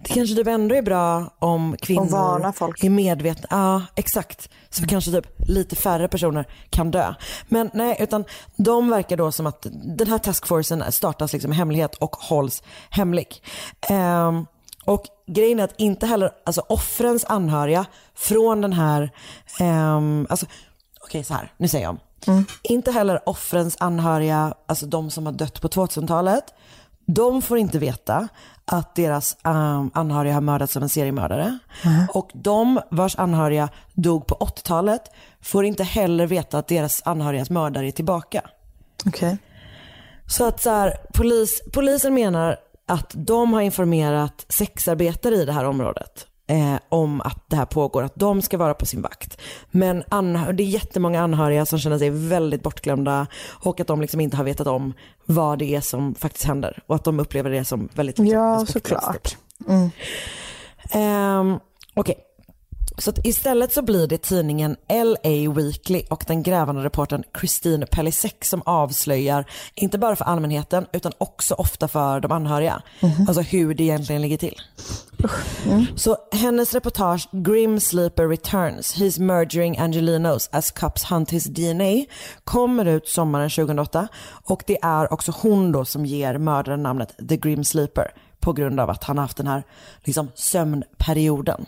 det 0.00 0.14
kanske 0.14 0.36
typ 0.36 0.46
ändå 0.46 0.74
är 0.74 0.82
bra 0.82 1.36
om 1.38 1.76
kvinnor 1.80 2.52
folk. 2.52 2.84
är 2.84 2.90
medvetna. 2.90 3.46
Ja, 3.50 3.82
exakt. 3.94 4.48
Så 4.70 4.86
kanske 4.86 5.10
typ 5.10 5.26
lite 5.48 5.76
färre 5.76 6.08
personer 6.08 6.46
kan 6.70 6.90
dö. 6.90 7.14
Men 7.48 7.70
nej, 7.74 7.96
utan 8.00 8.24
de 8.56 8.90
verkar 8.90 9.16
då 9.16 9.32
som 9.32 9.46
att 9.46 9.66
den 9.96 10.08
här 10.08 10.18
taskforcen 10.18 10.92
startas 10.92 11.32
liksom 11.32 11.52
hemlighet 11.52 11.94
och 11.94 12.16
hålls 12.16 12.62
hemlig. 12.90 13.42
Ehm, 13.88 14.46
och 14.84 15.04
grejen 15.26 15.60
är 15.60 15.64
att 15.64 15.74
inte 15.80 16.06
heller, 16.06 16.30
alltså 16.44 16.62
offrens 16.68 17.24
anhöriga 17.24 17.86
från 18.14 18.60
den 18.60 18.72
här, 18.72 19.10
um, 19.60 20.26
alltså 20.30 20.46
okej 21.00 21.24
så 21.24 21.34
här, 21.34 21.52
nu 21.56 21.68
säger 21.68 21.84
jag 21.84 21.90
om. 21.90 22.00
Inte 22.62 22.90
heller 22.90 23.28
offrens 23.28 23.76
anhöriga, 23.80 24.54
alltså 24.66 24.86
de 24.86 25.10
som 25.10 25.26
har 25.26 25.32
dött 25.32 25.60
på 25.60 25.68
2000-talet, 25.68 26.44
de 27.06 27.42
får 27.42 27.58
inte 27.58 27.78
veta 27.78 28.28
att 28.64 28.94
deras 28.94 29.36
um, 29.44 29.90
anhöriga 29.94 30.34
har 30.34 30.40
mördats 30.40 30.76
av 30.76 30.82
en 30.82 30.88
seriemördare. 30.88 31.58
Och 32.14 32.30
de 32.34 32.80
vars 32.90 33.18
anhöriga 33.18 33.68
dog 33.94 34.26
på 34.26 34.34
80-talet 34.34 35.02
får 35.40 35.64
inte 35.64 35.84
heller 35.84 36.26
veta 36.26 36.58
att 36.58 36.68
deras 36.68 37.02
anhörigas 37.04 37.50
mördare 37.50 37.86
är 37.86 37.90
tillbaka. 37.92 38.42
Okej. 39.06 39.38
Så 40.26 40.44
att 40.44 40.62
så 40.62 40.70
här, 40.70 40.96
polis, 41.14 41.62
polisen 41.72 42.14
menar 42.14 42.56
att 42.86 43.10
de 43.14 43.52
har 43.52 43.60
informerat 43.60 44.46
sexarbetare 44.48 45.34
i 45.34 45.44
det 45.44 45.52
här 45.52 45.64
området 45.64 46.26
eh, 46.50 46.74
om 46.88 47.20
att 47.20 47.44
det 47.48 47.56
här 47.56 47.64
pågår, 47.66 48.02
att 48.02 48.14
de 48.14 48.42
ska 48.42 48.58
vara 48.58 48.74
på 48.74 48.86
sin 48.86 49.02
vakt. 49.02 49.40
Men 49.70 50.04
anhör- 50.08 50.52
det 50.52 50.62
är 50.62 50.66
jättemånga 50.66 51.22
anhöriga 51.22 51.66
som 51.66 51.78
känner 51.78 51.98
sig 51.98 52.10
väldigt 52.10 52.62
bortglömda 52.62 53.26
och 53.64 53.80
att 53.80 53.86
de 53.86 54.00
liksom 54.00 54.20
inte 54.20 54.36
har 54.36 54.44
vetat 54.44 54.66
om 54.66 54.92
vad 55.26 55.58
det 55.58 55.74
är 55.74 55.80
som 55.80 56.14
faktiskt 56.14 56.44
händer 56.44 56.82
och 56.86 56.94
att 56.94 57.04
de 57.04 57.20
upplever 57.20 57.50
det 57.50 57.64
som 57.64 57.88
väldigt 57.94 58.18
liksom, 58.18 58.38
Ja, 58.38 58.66
såklart. 58.66 59.36
Ehm, 60.90 61.58
Okej, 61.94 62.14
så 63.00 63.10
att 63.10 63.26
istället 63.26 63.72
så 63.72 63.82
blir 63.82 64.06
det 64.06 64.18
tidningen 64.18 64.76
LA 64.88 65.52
Weekly 65.52 66.02
och 66.10 66.24
den 66.26 66.42
grävande 66.42 66.84
reportern 66.84 67.22
Christine 67.38 67.86
Pellisek 67.86 68.44
som 68.44 68.62
avslöjar, 68.66 69.44
inte 69.74 69.98
bara 69.98 70.16
för 70.16 70.24
allmänheten 70.24 70.86
utan 70.92 71.12
också 71.18 71.54
ofta 71.54 71.88
för 71.88 72.20
de 72.20 72.32
anhöriga, 72.32 72.82
alltså 73.28 73.42
hur 73.42 73.74
det 73.74 73.82
egentligen 73.82 74.22
ligger 74.22 74.36
till. 74.36 74.54
Så 75.96 76.16
hennes 76.32 76.74
reportage 76.74 77.28
Grim 77.32 77.80
Sleeper 77.80 78.28
Returns, 78.28 78.96
He's 78.96 79.20
Murdering 79.20 79.78
Angelinos 79.78 80.48
as 80.52 80.70
Cops 80.70 81.04
Hunt 81.04 81.30
His 81.30 81.44
DNA 81.44 82.04
kommer 82.44 82.84
ut 82.84 83.08
sommaren 83.08 83.50
2008 83.50 84.08
och 84.44 84.62
det 84.66 84.78
är 84.82 85.12
också 85.12 85.32
hon 85.42 85.72
då 85.72 85.84
som 85.84 86.06
ger 86.06 86.38
mördaren 86.38 86.82
namnet 86.82 87.16
The 87.28 87.36
Grim 87.36 87.64
Sleeper 87.64 88.12
på 88.40 88.52
grund 88.52 88.80
av 88.80 88.90
att 88.90 89.04
han 89.04 89.18
har 89.18 89.24
haft 89.24 89.36
den 89.36 89.46
här 89.46 89.62
liksom, 90.04 90.28
sömnperioden. 90.34 91.66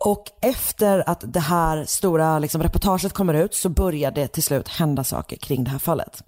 Och 0.00 0.24
efter 0.40 1.08
att 1.10 1.24
det 1.32 1.40
här 1.40 1.84
stora 1.84 2.38
liksom, 2.38 2.62
reportaget 2.62 3.12
kommer 3.12 3.34
ut 3.34 3.54
så 3.54 3.68
börjar 3.68 4.10
det 4.10 4.28
till 4.28 4.42
slut 4.42 4.68
hända 4.68 5.04
saker 5.04 5.36
kring 5.36 5.64
det 5.64 5.70
här 5.70 5.78
fallet. 5.78 6.22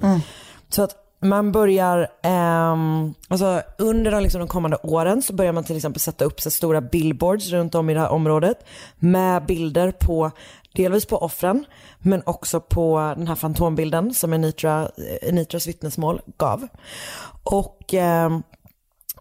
Så 0.68 0.82
att 0.82 0.96
man 1.20 1.52
börjar, 1.52 2.08
ehm, 2.22 3.14
alltså 3.28 3.62
under 3.78 4.10
de, 4.10 4.22
liksom, 4.22 4.38
de 4.38 4.48
kommande 4.48 4.76
åren 4.76 5.22
så 5.22 5.32
börjar 5.32 5.52
man 5.52 5.64
till 5.64 5.76
exempel 5.76 6.00
sätta 6.00 6.24
upp 6.24 6.40
så 6.40 6.50
stora 6.50 6.80
billboards 6.80 7.50
runt 7.50 7.74
om 7.74 7.90
i 7.90 7.94
det 7.94 8.00
här 8.00 8.10
området 8.10 8.64
med 8.98 9.46
bilder 9.46 9.90
på, 9.90 10.30
delvis 10.74 11.06
på 11.06 11.16
offren 11.16 11.64
men 11.98 12.22
också 12.26 12.60
på 12.60 13.14
den 13.16 13.28
här 13.28 13.34
fantombilden 13.34 14.14
som 14.14 14.32
Anitra, 14.32 14.90
Anitras 15.28 15.66
vittnesmål 15.66 16.20
gav. 16.36 16.68
Och 17.42 17.94
ehm, 17.94 18.42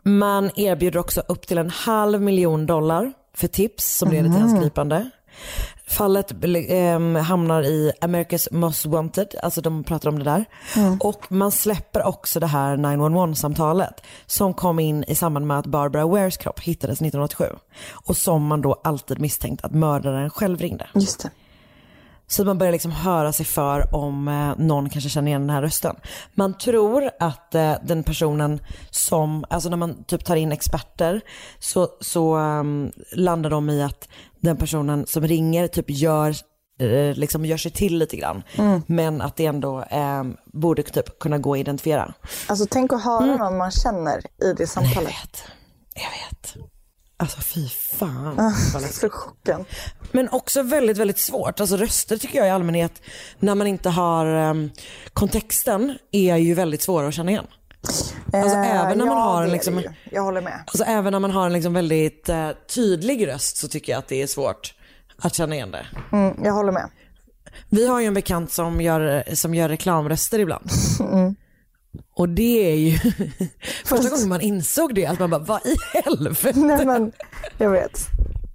man 0.03 0.51
erbjuder 0.55 0.99
också 0.99 1.23
upp 1.27 1.47
till 1.47 1.57
en 1.57 1.69
halv 1.69 2.21
miljon 2.21 2.65
dollar 2.65 3.13
för 3.37 3.47
tips 3.47 3.97
som 3.97 4.11
leder 4.11 4.29
till 4.29 4.39
hans 4.39 4.59
gripande. 4.61 5.09
Fallet 5.87 6.31
eh, 6.43 6.99
hamnar 7.23 7.63
i 7.63 7.91
America's 8.01 8.53
Most 8.53 8.85
Wanted, 8.85 9.35
alltså 9.43 9.61
de 9.61 9.83
pratar 9.83 10.09
om 10.09 10.19
det 10.19 10.25
där. 10.25 10.45
Och 10.99 11.31
man 11.31 11.51
släpper 11.51 12.03
också 12.03 12.39
det 12.39 12.47
här 12.47 12.77
911-samtalet 12.77 14.03
som 14.25 14.53
kom 14.53 14.79
in 14.79 15.03
i 15.07 15.15
samband 15.15 15.47
med 15.47 15.59
att 15.59 15.65
Barbara 15.65 16.05
Wares 16.05 16.37
kropp 16.37 16.59
hittades 16.59 17.01
1987. 17.01 17.45
Och 17.91 18.17
som 18.17 18.45
man 18.45 18.61
då 18.61 18.81
alltid 18.83 19.19
misstänkt 19.19 19.63
att 19.63 19.71
mördaren 19.71 20.29
själv 20.29 20.59
ringde. 20.59 20.87
Just 20.93 21.23
det. 21.23 21.29
Så 22.29 22.45
man 22.45 22.57
börjar 22.57 22.71
liksom 22.71 22.91
höra 22.91 23.33
sig 23.33 23.45
för 23.45 23.95
om 23.95 24.27
eh, 24.27 24.65
någon 24.65 24.89
kanske 24.89 25.09
känner 25.09 25.27
igen 25.27 25.41
den 25.41 25.49
här 25.49 25.61
rösten. 25.61 25.95
Man 26.33 26.57
tror 26.57 27.09
att 27.19 27.55
eh, 27.55 27.73
den 27.83 28.03
personen 28.03 28.59
som, 28.89 29.45
alltså 29.49 29.69
när 29.69 29.77
man 29.77 30.03
typ 30.03 30.25
tar 30.25 30.35
in 30.35 30.51
experter 30.51 31.21
så, 31.59 31.87
så 32.01 32.35
ehm, 32.35 32.91
landar 33.11 33.49
de 33.49 33.69
i 33.69 33.83
att 33.83 34.07
den 34.41 34.57
personen 34.57 35.05
som 35.07 35.23
ringer 35.27 35.67
typ 35.67 35.85
gör, 35.89 36.29
eh, 36.79 37.15
liksom 37.15 37.45
gör 37.45 37.57
sig 37.57 37.71
till 37.71 37.97
lite 37.97 38.17
grann. 38.17 38.43
Men 38.87 39.21
att 39.21 39.35
det 39.35 39.45
ändå 39.45 39.83
ehm, 39.89 40.35
borde 40.45 40.83
typ 40.83 41.19
kunna 41.19 41.37
gå 41.37 41.53
att 41.53 41.59
identifiera. 41.59 42.13
Alltså 42.47 42.65
tänk 42.69 42.93
att 42.93 43.03
höra 43.03 43.35
någon 43.35 43.57
man 43.57 43.71
känner 43.71 44.17
i 44.19 44.53
det 44.53 44.59
Jag 44.59 44.69
samtalet. 44.69 45.09
vet, 45.09 45.43
jag 45.95 46.01
vet. 46.29 46.66
Alltså 47.19 47.41
fy 47.41 47.69
fan. 47.69 48.53
Så 48.91 49.09
chocken. 49.09 49.65
Men 50.11 50.29
också 50.29 50.61
väldigt, 50.63 50.97
väldigt 50.97 51.19
svårt. 51.19 51.59
Alltså 51.59 51.77
röster 51.77 52.17
tycker 52.17 52.37
jag 52.37 52.47
i 52.47 52.51
allmänhet, 52.51 53.01
när 53.39 53.55
man 53.55 53.67
inte 53.67 53.89
har 53.89 54.25
ehm, 54.25 54.69
kontexten, 55.13 55.97
är 56.11 56.35
ju 56.35 56.53
väldigt 56.53 56.81
svåra 56.81 57.07
att 57.07 57.13
känna 57.13 57.31
igen. 57.31 57.47
Alltså 58.33 58.55
Eh, 58.55 58.75
även 58.85 58.97
när 58.97 59.05
man 59.05 59.17
ja, 59.17 59.23
har 59.23 59.41
det 59.41 59.47
en 59.47 59.51
liksom. 59.53 59.83
Jag 60.11 60.23
håller 60.23 60.41
med. 60.41 60.63
alltså 60.67 60.83
även 60.83 61.11
när 61.11 61.19
man 61.19 61.31
har 61.31 61.45
en 61.45 61.53
liksom 61.53 61.73
väldigt 61.73 62.29
eh, 62.29 62.49
tydlig 62.75 63.27
röst 63.27 63.57
så 63.57 63.67
tycker 63.67 63.91
jag 63.91 63.99
att 63.99 64.07
det 64.07 64.21
är 64.21 64.27
svårt 64.27 64.73
att 65.21 65.35
känna 65.35 65.55
igen 65.55 65.71
det. 65.71 65.85
Mm, 66.11 66.35
jag 66.43 66.53
håller 66.53 66.71
med. 66.71 66.89
Vi 67.69 67.87
har 67.87 67.99
ju 67.99 68.05
en 68.07 68.13
bekant 68.13 68.51
som 68.51 68.81
gör, 68.81 69.23
som 69.35 69.55
gör 69.55 69.69
reklamröster 69.69 70.39
ibland. 70.39 70.69
Mm. 70.99 71.35
Och 72.17 72.29
det 72.29 72.71
är 72.71 72.75
ju 72.75 72.97
första 73.85 74.09
gången 74.09 74.29
man 74.29 74.41
insåg 74.41 74.95
det, 74.95 75.05
att 75.05 75.19
man 75.19 75.29
bara, 75.29 75.39
vad 75.39 75.65
i 75.65 75.75
helvete? 75.93 76.59
Nej 76.59 76.85
men, 76.85 77.11
jag 77.57 77.69
vet. 77.69 77.99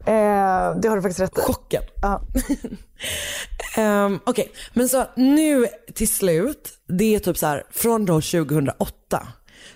Eh, 0.07 0.81
det 0.81 0.89
har 0.89 0.97
du 0.97 1.03
faktiskt 1.03 1.21
rätt 1.21 1.39
i. 1.39 1.41
Chocken. 1.41 1.83
Ja. 2.03 2.23
Um, 3.79 4.21
Okej, 4.27 4.53
men 4.75 4.89
så 4.89 5.05
nu 5.17 5.67
till 5.95 6.09
slut, 6.09 6.69
det 6.89 7.15
är 7.15 7.19
typ 7.19 7.39
så 7.39 7.47
här, 7.47 7.65
från 7.71 8.05
då 8.05 8.15
2008 8.15 9.29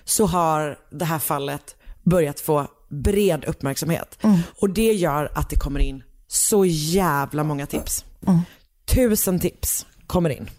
så 0.03 0.25
har 0.25 0.79
det 0.91 1.05
här 1.05 1.19
fallet 1.19 1.75
börjat 2.03 2.39
få 2.39 2.67
bred 2.89 3.45
uppmärksamhet. 3.45 4.17
Och 4.59 4.69
det 4.69 4.93
gör 4.93 5.31
att 5.35 5.49
det 5.49 5.55
kommer 5.55 5.79
in 5.79 6.03
så 6.27 6.65
jävla 6.65 7.43
många 7.43 7.65
tips. 7.65 8.05
Tusen 8.85 9.39
tips 9.39 9.85
kommer 10.07 10.29
in. 10.29 10.49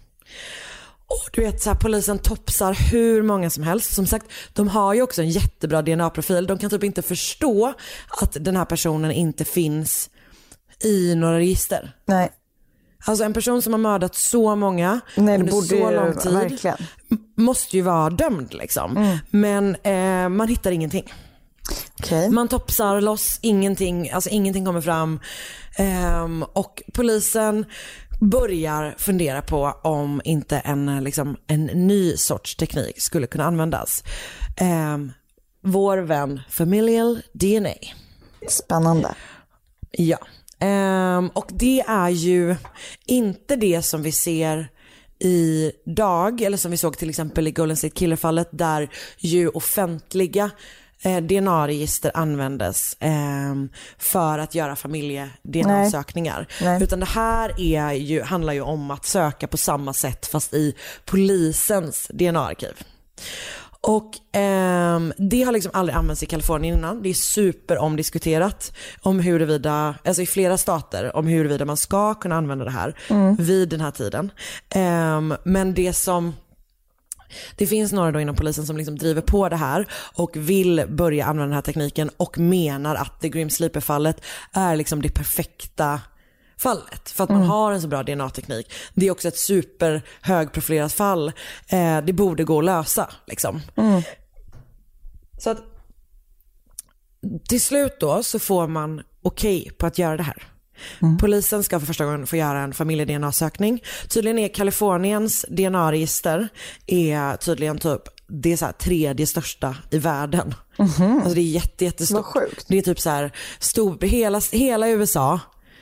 Och 1.09 1.29
du 1.33 1.41
vet 1.41 1.61
så 1.61 1.69
här, 1.69 1.77
polisen 1.77 2.19
topsar 2.19 2.73
hur 2.91 3.23
många 3.23 3.49
som 3.49 3.63
helst. 3.63 3.93
Som 3.93 4.07
sagt, 4.07 4.25
de 4.53 4.67
har 4.67 4.93
ju 4.93 5.01
också 5.01 5.21
en 5.21 5.29
jättebra 5.29 5.81
DNA-profil. 5.81 6.47
De 6.47 6.57
kan 6.57 6.69
typ 6.69 6.83
inte 6.83 7.01
förstå 7.01 7.73
att 8.21 8.37
den 8.39 8.55
här 8.55 8.65
personen 8.65 9.11
inte 9.11 9.45
finns 9.45 10.09
i 10.83 11.15
några 11.15 11.37
register. 11.37 11.95
Nej, 12.05 12.31
Alltså 13.05 13.23
en 13.23 13.33
person 13.33 13.61
som 13.61 13.73
har 13.73 13.77
mördat 13.77 14.15
så 14.15 14.55
många 14.55 14.99
Nej 15.15 15.39
under 15.39 15.51
så 15.51 15.91
lång 15.91 16.13
tid 16.13 16.33
verkligen. 16.33 16.77
måste 17.35 17.77
ju 17.77 17.81
vara 17.81 18.09
dömd 18.09 18.53
liksom. 18.53 18.97
Mm. 18.97 19.17
Men 19.29 19.75
eh, 19.75 20.29
man 20.29 20.47
hittar 20.47 20.71
ingenting. 20.71 21.13
Okej. 21.99 22.29
Man 22.29 22.47
topsar 22.47 23.01
loss, 23.01 23.39
ingenting, 23.41 24.11
alltså 24.11 24.29
ingenting 24.29 24.65
kommer 24.65 24.81
fram. 24.81 25.19
Ehm, 25.75 26.43
och 26.43 26.83
polisen 26.93 27.65
börjar 28.19 28.95
fundera 28.97 29.41
på 29.41 29.73
om 29.83 30.21
inte 30.23 30.59
en, 30.59 30.89
eh, 30.89 31.01
liksom, 31.01 31.37
en 31.47 31.65
ny 31.65 32.17
sorts 32.17 32.55
teknik 32.55 33.01
skulle 33.01 33.27
kunna 33.27 33.45
användas. 33.45 34.03
Ehm, 34.57 35.11
vår 35.61 35.97
vän 35.97 36.39
familial 36.49 37.21
DNA. 37.33 37.73
Spännande. 38.47 39.15
Ja. 39.91 40.17
Ehm, 40.59 41.29
och 41.29 41.47
det 41.49 41.79
är 41.79 42.09
ju 42.09 42.55
inte 43.05 43.55
det 43.55 43.81
som 43.81 44.03
vi 44.03 44.11
ser 44.11 44.67
idag, 45.19 46.41
eller 46.41 46.57
som 46.57 46.71
vi 46.71 46.77
såg 46.77 46.97
till 46.97 47.09
exempel 47.09 47.47
i 47.47 47.51
Golden 47.51 47.77
State 47.77 47.95
Killer-fallet, 47.95 48.49
där 48.51 48.89
ju 49.17 49.49
offentliga 49.49 50.51
eh, 51.03 51.21
DNA-register 51.21 52.11
användes 52.13 52.97
ehm, 52.99 53.69
för 53.97 54.39
att 54.39 54.55
göra 54.55 54.75
familje-DNA-sökningar. 54.75 56.47
Utan 56.81 56.99
det 56.99 57.05
här 57.05 57.61
är 57.61 57.91
ju, 57.91 58.21
handlar 58.21 58.53
ju 58.53 58.61
om 58.61 58.91
att 58.91 59.05
söka 59.05 59.47
på 59.47 59.57
samma 59.57 59.93
sätt 59.93 60.25
fast 60.25 60.53
i 60.53 60.75
polisens 61.05 62.07
DNA-arkiv. 62.13 62.73
Och 63.81 64.11
ehm, 64.31 65.13
det 65.17 65.43
har 65.43 65.51
liksom 65.51 65.71
aldrig 65.73 65.97
använts 65.97 66.23
i 66.23 66.25
Kalifornien 66.25 66.77
innan. 66.77 67.01
Det 67.03 67.09
är 67.09 67.13
superomdiskuterat 67.13 68.73
om 69.01 69.19
huruvida, 69.19 69.95
alltså 70.05 70.21
i 70.21 70.25
flera 70.25 70.57
stater, 70.57 71.15
om 71.15 71.27
huruvida 71.27 71.65
man 71.65 71.77
ska 71.77 72.13
kunna 72.13 72.35
använda 72.35 72.65
det 72.65 72.71
här 72.71 72.95
vid 73.41 73.69
den 73.69 73.81
här 73.81 73.91
tiden. 73.91 74.31
Ehm, 74.69 75.33
men 75.43 75.73
det 75.73 75.93
som 75.93 76.33
Det 77.55 77.67
finns 77.67 77.91
några 77.91 78.11
då 78.11 78.19
inom 78.19 78.35
polisen 78.35 78.65
som 78.65 78.77
liksom 78.77 78.97
driver 78.97 79.21
på 79.21 79.49
det 79.49 79.55
här 79.55 79.87
och 80.13 80.31
vill 80.35 80.85
börja 80.89 81.25
använda 81.25 81.45
den 81.45 81.53
här 81.53 81.61
tekniken 81.61 82.09
och 82.17 82.37
menar 82.37 82.95
att 82.95 83.21
the 83.21 83.29
Grim 83.29 83.49
Sleeper-fallet 83.49 84.21
är 84.51 84.75
liksom 84.75 85.01
det 85.01 85.09
perfekta 85.09 86.01
fallet. 86.57 87.09
För 87.09 87.23
att 87.23 87.29
man 87.29 87.43
har 87.43 87.71
en 87.71 87.81
så 87.81 87.87
bra 87.87 88.03
DNA-teknik. 88.03 88.73
Det 88.93 89.07
är 89.07 89.11
också 89.11 89.27
ett 89.27 89.37
superhögprofilerat 89.37 90.93
fall. 90.93 91.31
Eh, 91.67 92.01
det 92.01 92.13
borde 92.13 92.43
gå 92.43 92.59
att 92.59 92.65
lösa. 92.65 93.09
Liksom. 93.27 93.61
Så 95.39 95.49
att 95.49 95.57
till 97.47 97.61
slut 97.61 97.99
då 97.99 98.23
så 98.23 98.39
får 98.39 98.67
man 98.67 99.01
okej 99.21 99.71
på 99.77 99.85
att 99.85 99.97
göra 99.97 100.17
det 100.17 100.23
här. 100.23 100.43
Polisen 101.19 101.63
ska 101.63 101.79
för 101.79 101.87
första 101.87 102.05
gången 102.05 102.27
få 102.27 102.35
göra 102.35 102.59
en 102.59 102.73
familje-DNA-sökning. 102.73 103.83
Tydligen 104.09 104.39
är 104.39 104.47
Kaliforniens 104.47 105.45
DNA-register 105.49 106.49
är 106.87 107.37
tydligen 107.37 107.77
typ 107.77 108.01
det 108.29 108.53
är 108.53 108.57
så 108.57 108.71
tredje 108.79 109.27
största 109.27 109.75
i 109.89 109.97
världen. 109.97 110.53
Alltså 110.77 111.33
det 111.33 111.41
är 111.41 111.51
jätte, 111.51 111.85
jättestort. 111.85 112.25
Det 112.67 112.77
är 112.77 112.81
typ 112.81 112.99
så 112.99 113.09
här, 113.09 113.31
stor, 113.59 113.97
hela, 114.01 114.41
hela 114.51 114.89
USA, 114.89 115.39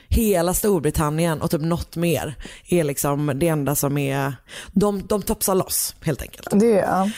hela 0.08 0.54
Storbritannien 0.54 1.42
och 1.42 1.50
typ 1.50 1.60
något 1.60 1.96
mer 1.96 2.36
är 2.68 2.84
liksom 2.84 3.32
det 3.34 3.48
enda 3.48 3.74
som 3.74 3.98
är, 3.98 4.36
de, 4.72 5.06
de 5.06 5.22
topsar 5.22 5.54
loss 5.54 5.94
helt 6.00 6.22
enkelt. 6.22 6.48
Det, 6.50 6.66
ja. 6.66 7.10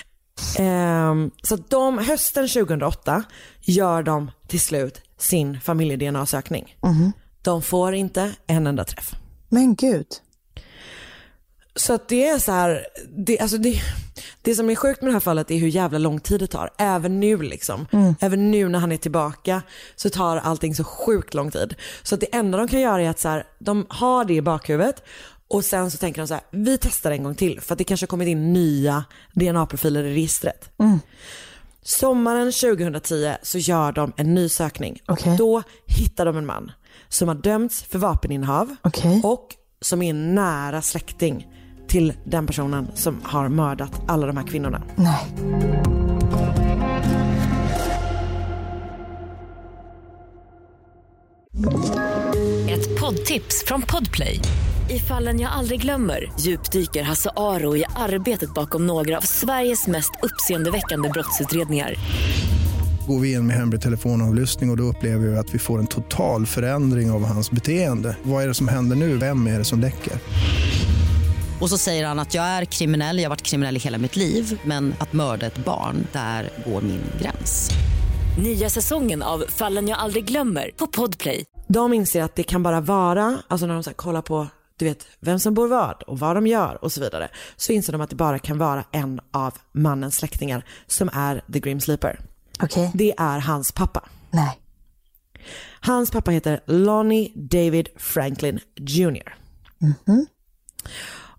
Ehm, 0.58 1.30
så 1.42 1.56
de, 1.56 1.98
hösten 1.98 2.48
2008 2.48 3.24
gör 3.60 4.02
de 4.02 4.30
till 4.48 4.60
slut 4.60 5.02
sin 5.18 5.60
familje-DNA-sökning. 5.60 6.76
De 7.42 7.62
får 7.62 7.94
inte 7.94 8.32
en 8.46 8.66
enda 8.66 8.84
träff. 8.84 9.14
Men 9.48 9.74
gud. 9.74 10.06
Så 11.74 11.92
att 11.92 12.08
det 12.08 12.28
är 12.28 12.38
så 12.38 12.52
här, 12.52 12.86
det, 13.16 13.38
alltså 13.38 13.58
det, 13.58 13.80
det 14.42 14.54
som 14.54 14.70
är 14.70 14.74
sjukt 14.74 15.02
med 15.02 15.08
det 15.08 15.12
här 15.12 15.20
fallet 15.20 15.50
är 15.50 15.58
hur 15.58 15.68
jävla 15.68 15.98
lång 15.98 16.20
tid 16.20 16.40
det 16.40 16.46
tar. 16.46 16.70
Även 16.78 17.20
nu 17.20 17.36
liksom. 17.36 17.86
Även 18.20 18.50
nu 18.50 18.68
när 18.68 18.78
han 18.78 18.92
är 18.92 18.96
tillbaka 18.96 19.62
så 19.96 20.10
tar 20.10 20.36
allting 20.36 20.74
så 20.74 20.84
sjukt 20.84 21.34
lång 21.34 21.50
tid. 21.50 21.74
Så 22.02 22.14
att 22.14 22.20
det 22.20 22.34
enda 22.34 22.58
de 22.58 22.68
kan 22.68 22.80
göra 22.80 23.02
är 23.02 23.08
att 23.10 23.18
så 23.18 23.28
här, 23.28 23.44
de 23.58 23.86
har 23.88 24.24
det 24.24 24.34
i 24.34 24.42
bakhuvudet 24.42 25.02
och 25.48 25.64
sen 25.64 25.90
så 25.90 25.98
tänker 25.98 26.20
de 26.20 26.28
så 26.28 26.34
här, 26.34 26.42
vi 26.50 26.78
testar 26.78 27.10
en 27.10 27.22
gång 27.22 27.34
till 27.34 27.60
för 27.60 27.74
att 27.74 27.78
det 27.78 27.84
kanske 27.84 28.04
har 28.04 28.08
kommit 28.08 28.28
in 28.28 28.52
nya 28.52 29.04
DNA-profiler 29.32 30.04
i 30.04 30.14
registret. 30.14 30.70
Sommaren 31.82 32.52
2010 32.52 33.34
så 33.42 33.58
gör 33.58 33.92
de 33.92 34.12
en 34.16 34.34
ny 34.34 34.48
sökning 34.48 35.02
Okej. 35.06 35.32
och 35.32 35.38
då 35.38 35.62
hittar 35.86 36.26
de 36.26 36.36
en 36.36 36.46
man 36.46 36.72
som 37.10 37.28
har 37.28 37.34
dömts 37.34 37.82
för 37.82 37.98
vapeninnehav 37.98 38.76
Okej. 38.82 39.20
och 39.24 39.48
som 39.80 40.02
är 40.02 40.12
nära 40.12 40.82
släkting 40.82 41.46
till 41.88 42.12
den 42.24 42.46
personen 42.46 42.88
som 42.94 43.20
har 43.22 43.48
mördat 43.48 44.00
alla 44.08 44.26
de 44.26 44.36
här 44.36 44.46
kvinnorna. 44.46 44.82
Nej. 44.96 45.26
Ett 52.70 53.00
poddtips 53.00 53.64
från 53.66 53.82
Podplay. 53.82 54.40
I 54.90 54.98
fallen 54.98 55.40
jag 55.40 55.52
aldrig 55.52 55.80
glömmer 55.80 56.32
djupdyker 56.40 57.02
Hasse 57.02 57.30
Aro 57.36 57.76
i 57.76 57.84
arbetet 57.96 58.54
bakom 58.54 58.86
några 58.86 59.16
av 59.16 59.20
Sveriges 59.20 59.86
mest 59.86 60.10
uppseendeväckande 60.22 61.08
brottsutredningar. 61.08 61.94
Går 63.10 63.20
vi 63.20 63.32
in 63.32 63.46
med 63.46 63.56
hemlig 63.56 63.80
telefonavlyssning 63.80 64.70
och, 64.70 64.74
och 64.74 64.76
då 64.76 64.82
upplever 64.82 65.26
vi 65.26 65.36
att 65.36 65.54
vi 65.54 65.58
får 65.58 65.78
en 65.78 65.86
total 65.86 66.46
förändring 66.46 67.10
av 67.10 67.24
hans 67.24 67.50
beteende. 67.50 68.16
Vad 68.22 68.44
är 68.44 68.48
det 68.48 68.54
som 68.54 68.68
händer 68.68 68.96
nu? 68.96 69.16
Vem 69.16 69.46
är 69.46 69.58
det 69.58 69.64
som 69.64 69.80
läcker? 69.80 70.12
Och 71.60 71.70
så 71.70 71.78
säger 71.78 72.06
han 72.06 72.18
att 72.18 72.34
jag 72.34 72.44
är 72.44 72.64
kriminell, 72.64 73.18
jag 73.18 73.24
har 73.24 73.28
varit 73.30 73.42
kriminell 73.42 73.76
i 73.76 73.80
hela 73.80 73.98
mitt 73.98 74.16
liv 74.16 74.60
men 74.64 74.94
att 74.98 75.12
mörda 75.12 75.46
ett 75.46 75.64
barn, 75.64 76.06
där 76.12 76.50
går 76.66 76.82
min 76.82 77.00
gräns. 77.20 77.70
Nya 78.42 78.70
säsongen 78.70 79.22
av 79.22 79.44
Fallen 79.48 79.88
jag 79.88 79.98
aldrig 79.98 80.24
glömmer 80.24 80.70
på 80.76 80.86
Podplay. 80.86 81.44
De 81.68 81.92
inser 81.92 82.22
att 82.22 82.36
det 82.36 82.42
kan 82.42 82.62
bara 82.62 82.80
vara, 82.80 83.38
alltså 83.48 83.66
när 83.66 83.74
de 83.74 83.82
så 83.82 83.90
här 83.90 83.94
kollar 83.94 84.22
på 84.22 84.46
du 84.78 84.84
vet, 84.84 85.06
vem 85.20 85.38
som 85.38 85.54
bor 85.54 85.68
vad 85.68 86.02
och 86.02 86.18
vad 86.18 86.36
de 86.36 86.46
gör 86.46 86.84
och 86.84 86.92
så 86.92 87.00
vidare, 87.00 87.28
så 87.56 87.72
inser 87.72 87.92
de 87.92 88.00
att 88.00 88.10
det 88.10 88.16
bara 88.16 88.38
kan 88.38 88.58
vara 88.58 88.84
en 88.92 89.20
av 89.32 89.54
mannens 89.72 90.16
släktingar 90.16 90.64
som 90.86 91.10
är 91.12 91.42
the 91.52 91.60
Grim 91.60 91.80
Sleeper. 91.80 92.29
Okej. 92.62 92.90
Det 92.94 93.14
är 93.18 93.38
hans 93.38 93.72
pappa. 93.72 94.08
Nej. 94.30 94.60
Hans 95.80 96.10
pappa 96.10 96.30
heter 96.30 96.60
Lonnie 96.66 97.32
David 97.34 97.88
Franklin 97.96 98.60
Jr. 98.76 99.34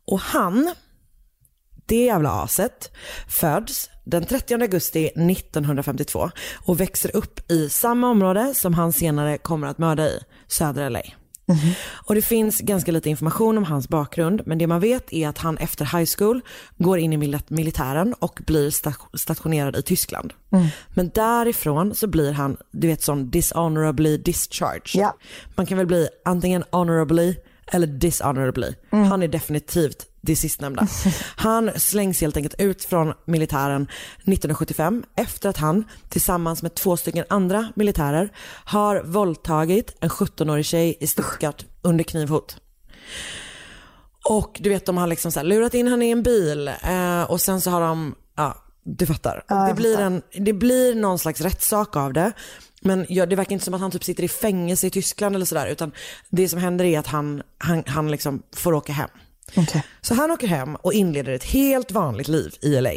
Och 0.07 0.19
han, 0.19 0.73
det 1.85 2.05
jävla 2.05 2.31
aset, 2.31 2.91
föds 3.27 3.89
den 4.05 4.25
30 4.25 4.53
augusti 4.53 5.05
1952 5.05 6.29
och 6.65 6.79
växer 6.79 7.15
upp 7.15 7.51
i 7.51 7.69
samma 7.69 8.09
område 8.09 8.53
som 8.55 8.73
han 8.73 8.93
senare 8.93 9.37
kommer 9.37 9.67
att 9.67 9.77
mörda 9.77 10.07
i, 10.07 10.19
södra 10.47 10.89
LA. 10.89 11.01
Och 11.91 12.15
det 12.15 12.21
finns 12.21 12.59
ganska 12.61 12.91
lite 12.91 13.09
information 13.09 13.57
om 13.57 13.63
hans 13.63 13.89
bakgrund 13.89 14.41
men 14.45 14.57
det 14.57 14.67
man 14.67 14.79
vet 14.79 15.13
är 15.13 15.27
att 15.27 15.37
han 15.37 15.57
efter 15.57 15.85
high 15.97 16.09
school 16.17 16.41
går 16.77 16.99
in 16.99 17.13
i 17.13 17.17
mil- 17.17 17.39
militären 17.47 18.13
och 18.19 18.39
blir 18.47 18.69
sta- 18.69 19.17
stationerad 19.17 19.75
i 19.75 19.81
Tyskland. 19.81 20.33
Men 20.95 21.09
därifrån 21.13 21.95
så 21.95 22.07
blir 22.07 22.31
han, 22.31 22.57
du 22.71 22.87
vet 22.87 23.01
sån 23.03 23.29
dishonorably 23.29 24.17
discharged. 24.17 25.01
Ja. 25.01 25.15
Man 25.55 25.65
kan 25.65 25.77
väl 25.77 25.87
bli 25.87 26.07
antingen 26.25 26.63
honorably 26.71 27.35
eller 27.71 27.87
dishonorably. 27.87 28.73
Han 28.89 29.23
är 29.23 29.27
definitivt 29.27 30.05
det 30.21 30.35
sistnämnda. 30.35 30.87
Han 31.35 31.71
slängs 31.75 32.21
helt 32.21 32.37
enkelt 32.37 32.61
ut 32.61 32.83
från 32.83 33.13
militären 33.25 33.83
1975 34.17 35.03
efter 35.15 35.49
att 35.49 35.57
han 35.57 35.83
tillsammans 36.09 36.61
med 36.61 36.75
två 36.75 36.97
stycken 36.97 37.25
andra 37.29 37.67
militärer 37.75 38.31
har 38.65 39.03
våldtagit 39.03 39.97
en 39.99 40.09
17-årig 40.09 40.65
tjej 40.65 40.97
i 40.99 41.07
Stuttgart 41.07 41.65
under 41.81 42.03
knivhot. 42.03 42.57
Och 44.29 44.57
du 44.59 44.69
vet 44.69 44.85
de 44.85 44.97
har 44.97 45.07
liksom 45.07 45.31
så 45.31 45.43
lurat 45.43 45.73
in 45.73 45.87
henne 45.87 46.05
i 46.07 46.11
en 46.11 46.23
bil 46.23 46.67
eh, 46.67 47.23
och 47.23 47.41
sen 47.41 47.61
så 47.61 47.69
har 47.69 47.81
de, 47.81 48.15
ja 48.37 48.57
du 48.83 49.05
fattar. 49.05 49.43
Ja, 49.47 49.67
det, 49.67 49.73
blir 49.73 49.93
fattar. 49.95 50.05
en, 50.05 50.21
det 50.45 50.53
blir 50.53 50.95
någon 50.95 51.19
slags 51.19 51.41
rättssak 51.41 51.95
av 51.95 52.13
det. 52.13 52.31
Men 52.81 53.05
ja, 53.09 53.25
det 53.25 53.35
verkar 53.35 53.51
inte 53.51 53.65
som 53.65 53.73
att 53.73 53.81
han 53.81 53.91
typ 53.91 54.03
sitter 54.03 54.23
i 54.23 54.27
fängelse 54.27 54.87
i 54.87 54.89
Tyskland 54.89 55.35
eller 55.35 55.45
sådär 55.45 55.67
utan 55.67 55.91
det 56.29 56.49
som 56.49 56.59
händer 56.59 56.85
är 56.85 56.99
att 56.99 57.07
han, 57.07 57.43
han, 57.57 57.83
han 57.87 58.11
liksom 58.11 58.43
får 58.55 58.73
åka 58.73 58.93
hem. 58.93 59.09
Okej. 59.55 59.83
Så 60.01 60.13
han 60.13 60.31
åker 60.31 60.47
hem 60.47 60.75
och 60.75 60.93
inleder 60.93 61.33
ett 61.33 61.43
helt 61.43 61.91
vanligt 61.91 62.27
liv 62.27 62.55
i 62.61 62.81
LA. 62.81 62.93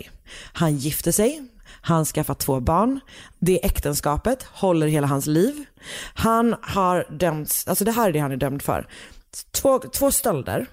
Han 0.52 0.76
gifter 0.76 1.12
sig, 1.12 1.42
han 1.66 2.04
skaffar 2.04 2.34
två 2.34 2.60
barn, 2.60 3.00
det 3.38 3.64
äktenskapet 3.64 4.42
håller 4.42 4.86
hela 4.86 5.06
hans 5.06 5.26
liv. 5.26 5.64
Han 6.14 6.56
har 6.62 7.06
dömts, 7.10 7.68
alltså 7.68 7.84
det 7.84 7.92
här 7.92 8.08
är 8.08 8.12
det 8.12 8.18
han 8.18 8.32
är 8.32 8.36
dömd 8.36 8.62
för. 8.62 8.88
Två, 9.50 9.78
två 9.78 10.10
stölder, 10.10 10.66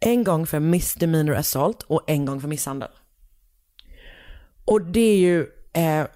en 0.00 0.24
gång 0.24 0.46
för 0.46 0.60
misdemeanor 0.60 1.34
assault 1.34 1.82
och 1.82 2.02
en 2.06 2.24
gång 2.24 2.40
för 2.40 2.48
misshandel. 2.48 2.88
Och 4.64 4.82
det 4.82 5.00
är 5.00 5.16
ju 5.16 5.46
eh, 5.72 6.06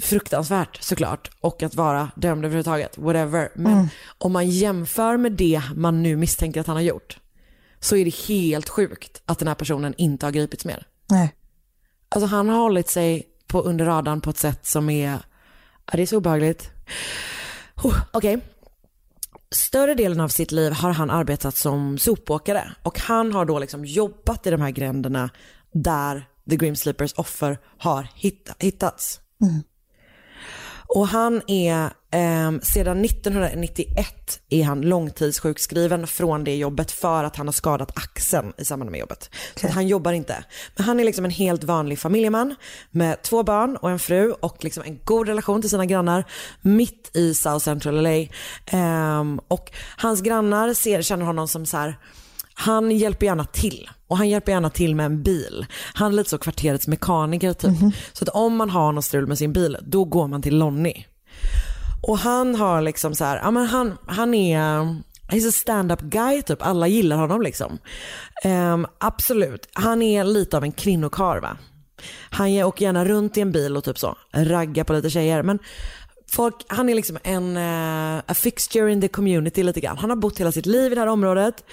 fruktansvärt 0.00 0.82
såklart 0.82 1.30
och 1.40 1.62
att 1.62 1.74
vara 1.74 2.10
dömd 2.16 2.44
överhuvudtaget, 2.44 2.98
whatever. 2.98 3.48
Men 3.54 3.88
om 4.18 4.32
man 4.32 4.50
jämför 4.50 5.16
med 5.16 5.32
det 5.32 5.62
man 5.74 6.02
nu 6.02 6.16
misstänker 6.16 6.60
att 6.60 6.66
han 6.66 6.76
har 6.76 6.82
gjort 6.82 7.18
så 7.80 7.96
är 7.96 8.04
det 8.04 8.14
helt 8.14 8.68
sjukt 8.68 9.22
att 9.26 9.38
den 9.38 9.48
här 9.48 9.54
personen 9.54 9.94
inte 9.96 10.26
har 10.26 10.30
gripits 10.30 10.64
mer. 10.64 10.86
Nej. 11.10 11.34
Alltså 12.08 12.26
han 12.26 12.48
har 12.48 12.58
hållit 12.58 12.88
sig 12.88 13.26
på 13.46 13.62
under 13.62 13.84
radarn 13.84 14.20
på 14.20 14.30
ett 14.30 14.38
sätt 14.38 14.66
som 14.66 14.90
är, 14.90 15.10
ja, 15.86 15.92
det 15.92 16.02
är 16.02 16.06
så 16.06 16.16
obehagligt. 16.16 16.70
Oh, 17.82 17.96
Okej. 18.12 18.40
Större 19.50 19.94
delen 19.94 20.20
av 20.20 20.28
sitt 20.28 20.52
liv 20.52 20.72
har 20.72 20.90
han 20.90 21.10
arbetat 21.10 21.56
som 21.56 21.98
sopåkare 21.98 22.72
och 22.82 22.98
han 22.98 23.32
har 23.32 23.44
då 23.44 23.58
liksom 23.58 23.84
jobbat 23.84 24.46
i 24.46 24.50
de 24.50 24.60
här 24.60 24.70
gränderna 24.70 25.30
där 25.72 26.28
The 26.50 26.56
Grim 26.56 26.76
Sleepers 26.76 27.12
offer 27.12 27.58
har 27.78 28.08
hitta, 28.14 28.54
hittats. 28.58 29.20
Och 30.94 31.08
han 31.08 31.42
är, 31.46 31.90
ehm, 32.10 32.60
sedan 32.60 33.02
1991 33.02 34.40
är 34.48 34.64
han 34.64 34.80
långtidssjukskriven 34.80 36.06
från 36.06 36.44
det 36.44 36.56
jobbet 36.56 36.90
för 36.90 37.24
att 37.24 37.36
han 37.36 37.46
har 37.46 37.52
skadat 37.52 37.96
axeln 37.96 38.52
i 38.58 38.64
samband 38.64 38.90
med 38.90 39.00
jobbet. 39.00 39.30
Så 39.54 39.66
att 39.66 39.72
han 39.72 39.88
jobbar 39.88 40.12
inte. 40.12 40.44
Men 40.76 40.86
han 40.86 41.00
är 41.00 41.04
liksom 41.04 41.24
en 41.24 41.30
helt 41.30 41.64
vanlig 41.64 41.98
familjeman 41.98 42.54
med 42.90 43.22
två 43.22 43.42
barn 43.42 43.76
och 43.76 43.90
en 43.90 43.98
fru 43.98 44.32
och 44.32 44.64
liksom 44.64 44.82
en 44.82 44.98
god 45.04 45.28
relation 45.28 45.60
till 45.60 45.70
sina 45.70 45.86
grannar 45.86 46.24
mitt 46.60 47.10
i 47.16 47.34
South 47.34 47.64
Central 47.64 48.02
LA. 48.02 48.26
Ehm, 48.66 49.40
och 49.48 49.72
hans 49.96 50.20
grannar 50.20 50.74
ser, 50.74 51.02
känner 51.02 51.24
honom 51.24 51.48
som 51.48 51.66
så 51.66 51.76
här 51.76 51.98
han 52.60 52.90
hjälper 52.90 53.26
gärna 53.26 53.44
till 53.44 53.90
och 54.06 54.16
han 54.16 54.28
hjälper 54.28 54.52
gärna 54.52 54.70
till 54.70 54.94
med 54.94 55.06
en 55.06 55.22
bil. 55.22 55.66
Han 55.94 56.12
är 56.12 56.16
lite 56.16 56.30
så 56.30 56.38
kvarterets 56.38 56.86
mekaniker 56.86 57.52
typ. 57.52 57.78
Så 58.12 58.24
att 58.24 58.28
om 58.28 58.56
man 58.56 58.70
har 58.70 58.92
något 58.92 59.04
strul 59.04 59.26
med 59.26 59.38
sin 59.38 59.52
bil, 59.52 59.76
då 59.82 60.04
går 60.04 60.28
man 60.28 60.42
till 60.42 60.58
Lonnie. 60.58 61.06
Och 62.02 62.18
han 62.18 62.54
har 62.54 62.82
liksom 62.82 63.14
så 63.14 63.24
här, 63.24 63.36
ja 63.36 63.50
men 63.50 63.66
han, 63.66 63.98
han 64.06 64.34
är, 64.34 64.60
he's 65.28 65.48
a 65.48 65.52
stand-up 65.52 66.00
guy 66.00 66.42
typ. 66.42 66.62
Alla 66.62 66.86
gillar 66.86 67.16
honom 67.16 67.42
liksom. 67.42 67.78
Ehm, 68.44 68.86
absolut, 68.98 69.68
han 69.72 70.02
är 70.02 70.24
lite 70.24 70.56
av 70.56 70.64
en 70.64 70.72
kvinnokarl 70.72 71.40
va. 71.40 71.56
Han 72.30 72.50
åker 72.50 72.84
gärna 72.84 73.04
runt 73.04 73.36
i 73.36 73.40
en 73.40 73.52
bil 73.52 73.76
och 73.76 73.84
typ 73.84 73.98
så, 73.98 74.16
raggar 74.32 74.84
på 74.84 74.92
lite 74.92 75.10
tjejer. 75.10 75.42
Men 75.42 75.58
folk, 76.30 76.64
han 76.68 76.88
är 76.88 76.94
liksom 76.94 77.18
en 77.22 77.56
uh, 77.56 78.22
a 78.26 78.34
fixture 78.34 78.92
in 78.92 79.00
the 79.00 79.08
community 79.08 79.62
lite 79.62 79.80
grann. 79.80 79.98
Han 79.98 80.10
har 80.10 80.16
bott 80.16 80.40
hela 80.40 80.52
sitt 80.52 80.66
liv 80.66 80.92
i 80.92 80.94
det 80.94 81.00
här 81.00 81.08
området 81.08 81.64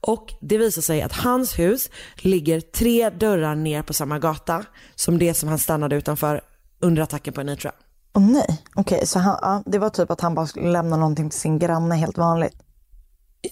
och 0.00 0.34
det 0.40 0.58
visar 0.58 0.82
sig 0.82 1.02
att 1.02 1.12
hans 1.12 1.58
hus 1.58 1.90
ligger 2.16 2.60
tre 2.60 3.10
dörrar 3.10 3.54
ner 3.54 3.82
på 3.82 3.92
samma 3.92 4.18
gata 4.18 4.64
som 4.94 5.18
det 5.18 5.34
som 5.34 5.48
han 5.48 5.58
stannade 5.58 5.96
utanför 5.96 6.40
under 6.80 7.02
attacken 7.02 7.32
på 7.32 7.40
Anitra. 7.40 7.72
Åh 8.16 8.22
oh, 8.22 8.30
nej, 8.30 8.62
okej 8.74 8.96
okay, 8.96 9.06
så 9.06 9.18
han, 9.18 9.38
ja, 9.42 9.62
det 9.66 9.78
var 9.78 9.90
typ 9.90 10.10
att 10.10 10.20
han 10.20 10.34
bara 10.34 10.46
skulle 10.46 10.70
lämna 10.70 10.96
någonting 10.96 11.30
till 11.30 11.40
sin 11.40 11.58
granne 11.58 11.94
helt 11.94 12.18
vanligt. 12.18 12.54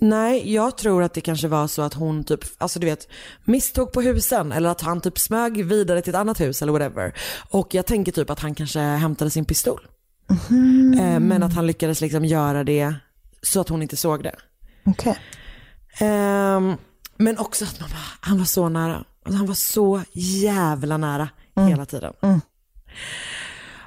Nej, 0.01 0.55
jag 0.55 0.77
tror 0.77 1.03
att 1.03 1.15
det 1.15 1.21
kanske 1.21 1.49
var 1.49 1.67
så 1.67 1.83
att 1.83 1.95
hon 1.95 2.25
typ, 2.25 2.41
alltså 2.59 2.79
du 2.79 2.87
vet, 2.87 3.09
misstog 3.45 3.93
på 3.93 4.01
husen 4.01 4.53
eller 4.53 4.69
att 4.69 4.81
han 4.81 5.01
typ 5.01 5.19
smög 5.19 5.65
vidare 5.65 6.03
till 6.03 6.11
ett 6.11 6.21
annat 6.21 6.41
hus 6.41 6.63
eller 6.63 6.73
whatever. 6.73 7.15
Och 7.51 7.75
jag 7.75 7.87
tänker 7.87 8.13
typ 8.13 8.31
att 8.31 8.41
han 8.41 8.55
kanske 8.55 8.81
hämtade 8.81 9.31
sin 9.31 9.45
pistol. 9.45 9.81
Mm. 10.51 11.29
Men 11.29 11.43
att 11.43 11.55
han 11.55 11.67
lyckades 11.67 12.01
liksom 12.01 12.25
göra 12.25 12.65
det 12.65 12.95
så 13.43 13.61
att 13.61 13.69
hon 13.69 13.83
inte 13.83 13.97
såg 13.97 14.23
det. 14.23 14.35
Okay. 14.85 15.15
Um, 16.01 16.77
men 17.17 17.39
också 17.39 17.65
att 17.65 17.81
man 17.81 17.91
bara, 17.91 17.99
han 18.21 18.39
var 18.39 18.45
så 18.45 18.69
nära. 18.69 19.05
Alltså 19.25 19.39
han 19.39 19.47
var 19.47 19.55
så 19.55 20.03
jävla 20.13 20.97
nära 20.97 21.29
mm. 21.57 21.69
hela 21.69 21.87
tiden. 21.87 22.13
Mm. 22.23 22.41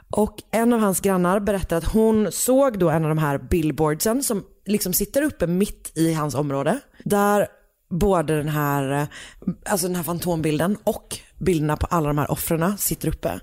Och 0.10 0.44
en 0.52 0.74
av 0.74 0.80
hans 0.80 1.00
grannar 1.00 1.40
berättar 1.40 1.78
att 1.78 1.84
hon 1.84 2.32
såg 2.32 2.80
då 2.80 2.90
en 2.90 3.04
av 3.04 3.10
de 3.10 3.18
här 3.18 3.38
billboardsen 3.38 4.24
som 4.24 4.44
liksom 4.66 4.94
sitter 4.94 5.22
uppe 5.22 5.48
mitt 5.48 5.92
i 5.96 6.14
hans 6.14 6.36
område. 6.36 6.80
Där 7.04 7.48
både 7.90 8.38
den 8.38 8.50
här, 8.50 9.08
alltså 9.66 9.88
den 9.88 9.96
här 9.96 10.04
fantombilden 10.04 10.78
och 10.84 11.20
bilderna 11.40 11.78
på 11.78 11.86
alla 11.86 12.08
de 12.08 12.18
här 12.18 12.32
offren 12.32 12.78
sitter 12.78 13.08
uppe. 13.08 13.40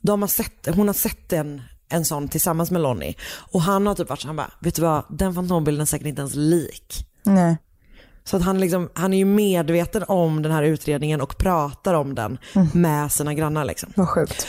De 0.00 0.22
har 0.22 0.28
sett, 0.28 0.68
hon 0.74 0.86
har 0.86 0.94
sett 0.94 1.32
en, 1.32 1.62
en 1.94 2.04
sån 2.04 2.28
tillsammans 2.28 2.70
med 2.70 2.82
Lonnie. 2.82 3.14
Och 3.52 3.62
han 3.62 3.86
har 3.86 3.94
typ 3.94 4.08
varit 4.08 4.20
så 4.20 4.26
han 4.26 4.36
bara, 4.36 4.50
vet 4.60 4.74
du 4.74 4.82
vad, 4.82 5.04
den 5.10 5.34
fantombilden 5.34 5.82
är 5.82 5.86
säkert 5.86 6.06
inte 6.06 6.20
ens 6.20 6.34
lik. 6.34 7.06
Nej. 7.22 7.56
Så 8.24 8.36
att 8.36 8.42
han, 8.42 8.60
liksom, 8.60 8.90
han 8.94 9.14
är 9.14 9.18
ju 9.18 9.24
medveten 9.24 10.04
om 10.08 10.42
den 10.42 10.52
här 10.52 10.62
utredningen 10.62 11.20
och 11.20 11.38
pratar 11.38 11.94
om 11.94 12.14
den 12.14 12.38
mm. 12.54 12.68
med 12.72 13.12
sina 13.12 13.34
grannar. 13.34 13.64
Liksom. 13.64 13.92
Vad 13.96 14.08
sjukt. 14.08 14.46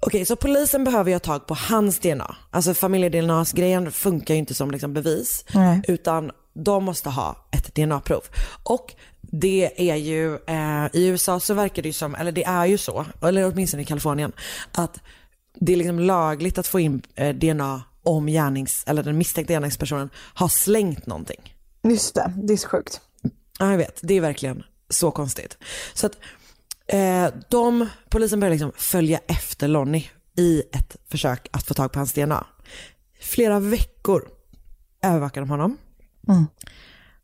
Okej, 0.00 0.24
så 0.24 0.36
polisen 0.36 0.84
behöver 0.84 1.10
ju 1.10 1.14
ha 1.14 1.20
tag 1.20 1.46
på 1.46 1.54
hans 1.54 1.98
DNA. 1.98 2.36
Alltså 2.50 2.74
familje-DNA-grejen 2.74 3.90
funkar 3.90 4.34
ju 4.34 4.38
inte 4.38 4.54
som 4.54 4.70
liksom 4.70 4.92
bevis. 4.92 5.44
Nej. 5.54 5.82
Utan 5.88 6.30
de 6.54 6.84
måste 6.84 7.10
ha 7.10 7.36
ett 7.50 7.74
DNA-prov. 7.74 8.22
Och 8.62 8.94
det 9.20 9.90
är 9.90 9.96
ju, 9.96 10.34
eh, 10.34 10.86
i 10.92 11.06
USA 11.06 11.40
så 11.40 11.54
verkar 11.54 11.82
det 11.82 11.88
ju 11.88 11.92
som, 11.92 12.14
eller 12.14 12.32
det 12.32 12.44
är 12.44 12.66
ju 12.66 12.78
så, 12.78 13.06
eller 13.22 13.52
åtminstone 13.52 13.82
i 13.82 13.86
Kalifornien, 13.86 14.32
att 14.72 15.00
det 15.54 15.72
är 15.72 15.76
liksom 15.76 15.98
lagligt 15.98 16.58
att 16.58 16.66
få 16.66 16.80
in 16.80 17.02
eh, 17.14 17.34
DNA 17.34 17.82
om 18.02 18.28
gärnings, 18.28 18.84
eller 18.86 19.02
den 19.02 19.18
misstänkta 19.18 19.52
gärningspersonen 19.52 20.10
har 20.16 20.48
slängt 20.48 21.06
någonting. 21.06 21.54
Just 21.82 22.14
det, 22.14 22.32
det 22.36 22.52
är 22.52 22.56
så 22.56 22.68
sjukt. 22.68 23.00
Ja, 23.58 23.70
jag 23.70 23.78
vet. 23.78 23.98
Det 24.02 24.14
är 24.14 24.20
verkligen 24.20 24.62
så 24.88 25.10
konstigt. 25.10 25.58
Så 25.94 26.06
att 26.06 26.16
Eh, 26.86 27.28
de, 27.48 27.88
polisen 28.08 28.40
börjar 28.40 28.52
liksom 28.52 28.72
följa 28.76 29.20
efter 29.26 29.68
Lonnie 29.68 30.10
i 30.36 30.62
ett 30.72 30.96
försök 31.08 31.48
att 31.50 31.66
få 31.66 31.74
tag 31.74 31.92
på 31.92 31.98
hans 31.98 32.12
DNA. 32.12 32.46
Flera 33.20 33.60
veckor 33.60 34.28
övervakar 35.02 35.40
de 35.40 35.50
honom. 35.50 35.76
Mm. 36.28 36.46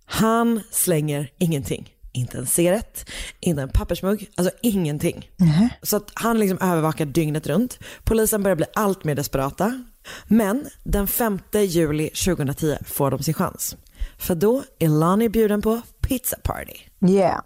Han 0.05 0.61
slänger 0.70 1.33
ingenting. 1.39 1.95
Inte 2.12 2.38
en 2.38 2.46
cigarett, 2.46 3.11
inte 3.40 3.62
en 3.62 3.68
pappersmugg, 3.68 4.30
alltså 4.34 4.54
ingenting. 4.62 5.30
Mm. 5.40 5.68
Så 5.82 5.96
att 5.96 6.11
han 6.14 6.38
liksom 6.38 6.58
övervakar 6.61 7.04
dygnet 7.04 7.46
runt. 7.46 7.78
Polisen 8.04 8.42
börjar 8.42 8.56
bli 8.56 8.66
allt 8.74 9.04
mer 9.04 9.14
desperata. 9.14 9.84
Men 10.26 10.66
den 10.84 11.06
5 11.06 11.38
juli 11.52 12.08
2010 12.08 12.76
får 12.84 13.11
de 13.11 13.22
sin 13.22 13.34
chans. 13.34 13.76
För 14.18 14.34
då 14.34 14.62
är 14.78 14.88
Lonnie 14.88 15.28
bjuden 15.28 15.62
på 15.62 15.80
pizza 16.00 16.36
party. 16.42 16.76
Yeah. 17.08 17.40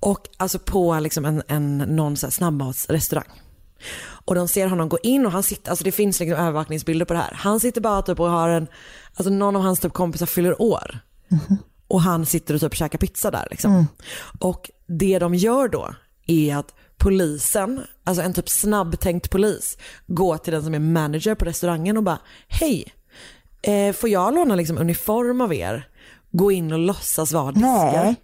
Och 0.00 0.28
alltså 0.36 0.58
på 0.58 1.00
liksom 1.00 1.24
en, 1.24 1.42
en 1.48 1.78
någon 1.78 2.16
så 2.16 2.30
snabbmatsrestaurang. 2.30 3.42
Och 4.24 4.34
de 4.34 4.48
ser 4.48 4.66
honom 4.66 4.88
gå 4.88 4.98
in 5.02 5.26
och 5.26 5.32
han 5.32 5.42
sitter, 5.42 5.70
alltså 5.70 5.84
det 5.84 5.92
finns 5.92 6.20
liksom 6.20 6.38
övervakningsbilder 6.38 7.06
på 7.06 7.14
det 7.14 7.20
här. 7.20 7.32
Han 7.34 7.60
sitter 7.60 7.80
bara 7.80 8.02
typ 8.02 8.20
och 8.20 8.30
har 8.30 8.48
en, 8.48 8.66
alltså 9.14 9.30
någon 9.30 9.56
av 9.56 9.62
hans 9.62 9.80
typ 9.80 9.92
kompisar 9.92 10.26
fyller 10.26 10.62
år. 10.62 10.98
Mm. 11.30 11.58
Och 11.88 12.00
han 12.00 12.26
sitter 12.26 12.54
och 12.54 12.60
typ 12.60 12.74
käkar 12.74 12.98
pizza 12.98 13.30
där 13.30 13.48
liksom. 13.50 13.72
Mm. 13.72 13.86
Och 14.40 14.70
det 14.86 15.18
de 15.18 15.34
gör 15.34 15.68
då 15.68 15.94
är 16.26 16.56
att 16.56 16.74
polisen, 16.96 17.80
alltså 18.04 18.22
en 18.22 18.32
typ 18.32 18.48
snabbtänkt 18.48 19.30
polis, 19.30 19.78
går 20.06 20.36
till 20.36 20.52
den 20.52 20.62
som 20.62 20.74
är 20.74 20.78
manager 20.78 21.34
på 21.34 21.44
restaurangen 21.44 21.96
och 21.96 22.02
bara 22.02 22.18
hej, 22.48 22.84
eh, 23.62 23.92
får 23.92 24.08
jag 24.08 24.34
låna 24.34 24.54
liksom 24.54 24.78
uniform 24.78 25.40
av 25.40 25.54
er? 25.54 25.88
Gå 26.30 26.52
in 26.52 26.72
och 26.72 26.78
låtsas 26.78 27.32
vara 27.32 27.52
diskar. 27.52 28.04
Nej. 28.04 28.16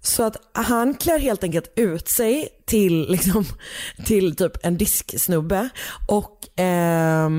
Så 0.00 0.22
att 0.22 0.36
han 0.52 0.94
klär 0.94 1.18
helt 1.18 1.44
enkelt 1.44 1.72
ut 1.76 2.08
sig 2.08 2.48
till, 2.64 3.10
liksom, 3.10 3.44
till 4.04 4.36
typ 4.36 4.66
en 4.66 4.76
disksnubbe 4.76 5.68
och 6.08 6.60
eh, 6.60 7.30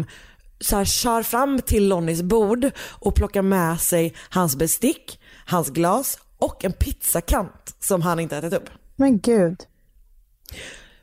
så 0.64 0.76
här 0.76 0.86
kör 0.86 1.24
fram 1.24 1.62
till 1.62 1.88
Lonnies 1.88 2.22
bord 2.22 2.72
och 2.78 3.16
plockar 3.16 3.42
med 3.42 3.82
sig 3.82 4.14
hans 4.30 4.56
bestick, 4.56 5.20
hans 5.46 5.70
glas 5.70 6.20
och 6.38 6.66
en 6.66 6.74
pizzakant 6.74 7.76
som 7.80 8.02
han 8.02 8.20
inte 8.20 8.38
ätit 8.38 8.54
upp. 8.54 8.70
Men 8.96 9.20
gud. 9.20 9.58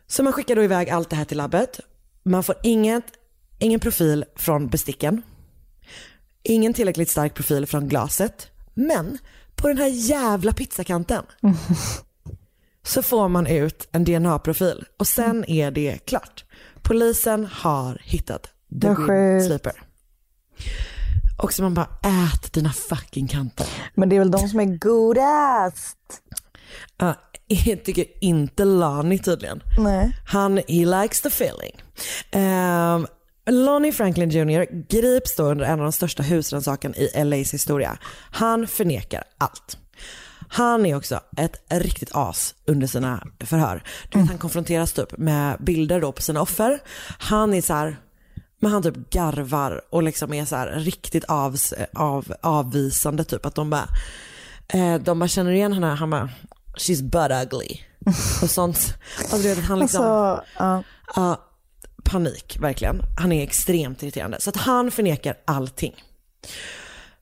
Så 0.06 0.22
man 0.22 0.32
skickar 0.32 0.56
då 0.56 0.62
iväg 0.64 0.90
allt 0.90 1.10
det 1.10 1.16
här 1.16 1.24
till 1.24 1.36
labbet. 1.36 1.80
Man 2.22 2.42
får 2.42 2.54
inget, 2.62 3.04
ingen 3.58 3.80
profil 3.80 4.24
från 4.36 4.68
besticken. 4.68 5.22
Ingen 6.42 6.74
tillräckligt 6.74 7.10
stark 7.10 7.34
profil 7.34 7.66
från 7.66 7.88
glaset. 7.88 8.50
Men 8.74 9.18
på 9.54 9.68
den 9.68 9.78
här 9.78 9.86
jävla 9.88 10.52
pizzakanten 10.52 11.24
så 12.82 13.02
får 13.02 13.28
man 13.28 13.46
ut 13.46 13.88
en 13.92 14.04
DNA-profil 14.04 14.84
och 14.98 15.06
sen 15.06 15.44
är 15.50 15.70
det 15.70 15.98
klart. 16.06 16.44
Polisen 16.82 17.46
har 17.52 18.00
hittat 18.04 18.52
the 18.80 18.94
green 19.06 19.42
sleeper. 19.42 19.72
Och 21.42 21.52
så 21.52 21.62
man 21.62 21.74
bara, 21.74 21.88
ät 22.02 22.52
dina 22.52 22.72
fucking 22.72 23.28
kanter. 23.28 23.66
Men 23.94 24.08
det 24.08 24.16
är 24.16 24.18
väl 24.18 24.30
de 24.30 24.48
som 24.48 24.60
är 24.60 24.78
godast? 24.78 25.98
Uh, 27.02 27.12
jag 27.46 27.84
tycker 27.84 28.04
inte 28.20 28.64
Lani 28.64 29.18
tydligen. 29.18 29.62
Nej. 29.78 30.16
Han, 30.26 30.56
he 30.56 31.02
likes 31.02 31.20
the 31.20 31.28
feeling. 31.28 31.82
Um, 32.32 33.06
Lonnie 33.50 33.92
Franklin 33.92 34.30
Jr 34.30 34.66
grips 34.88 35.36
då 35.36 35.42
under 35.42 35.64
en 35.64 35.72
av 35.72 35.78
de 35.78 35.92
största 35.92 36.22
husrannsakan 36.22 36.94
i 36.94 37.24
LAs 37.24 37.54
historia. 37.54 37.98
Han 38.30 38.66
förnekar 38.66 39.24
allt. 39.38 39.78
Han 40.48 40.86
är 40.86 40.96
också 40.96 41.20
ett 41.36 41.62
riktigt 41.70 42.10
as 42.12 42.54
under 42.66 42.86
sina 42.86 43.26
förhör. 43.40 43.82
Du 44.08 44.18
vet, 44.18 44.28
han 44.28 44.38
konfronteras 44.38 44.92
typ 44.92 45.18
med 45.18 45.56
bilder 45.60 46.00
då 46.00 46.12
på 46.12 46.22
sina 46.22 46.42
offer. 46.42 46.78
Han 47.18 47.54
är 47.54 47.60
så 47.60 47.74
här, 47.74 47.96
men 48.60 48.72
han 48.72 48.82
typ 48.82 49.10
garvar 49.10 49.80
och 49.90 50.02
liksom 50.02 50.32
är 50.32 50.44
så 50.44 50.56
här 50.56 50.70
riktigt 50.70 51.24
av, 51.24 51.56
av, 51.94 52.34
avvisande 52.40 53.24
typ. 53.24 53.46
Att 53.46 53.54
de 53.54 53.70
bara, 53.70 53.88
eh, 54.68 54.94
de 54.94 55.18
bara 55.18 55.28
känner 55.28 55.50
igen 55.50 55.72
henne, 55.72 55.86
han 55.86 56.10
bara, 56.10 56.30
she's 56.74 57.02
butt 57.02 57.52
ugly. 57.52 57.80
Och 58.42 58.50
sånt. 58.50 58.94
Alltså, 59.18 59.36
du 59.36 59.54
vet, 59.54 59.64
han 59.64 59.78
liksom, 59.78 60.04
Alltså, 60.04 60.44
ja. 60.58 60.82
uh, 61.16 61.36
panik 62.04 62.56
verkligen. 62.60 63.02
Han 63.18 63.32
är 63.32 63.42
extremt 63.42 64.02
irriterande. 64.02 64.40
Så 64.40 64.50
att 64.50 64.56
han 64.56 64.90
förnekar 64.90 65.34
allting. 65.44 65.94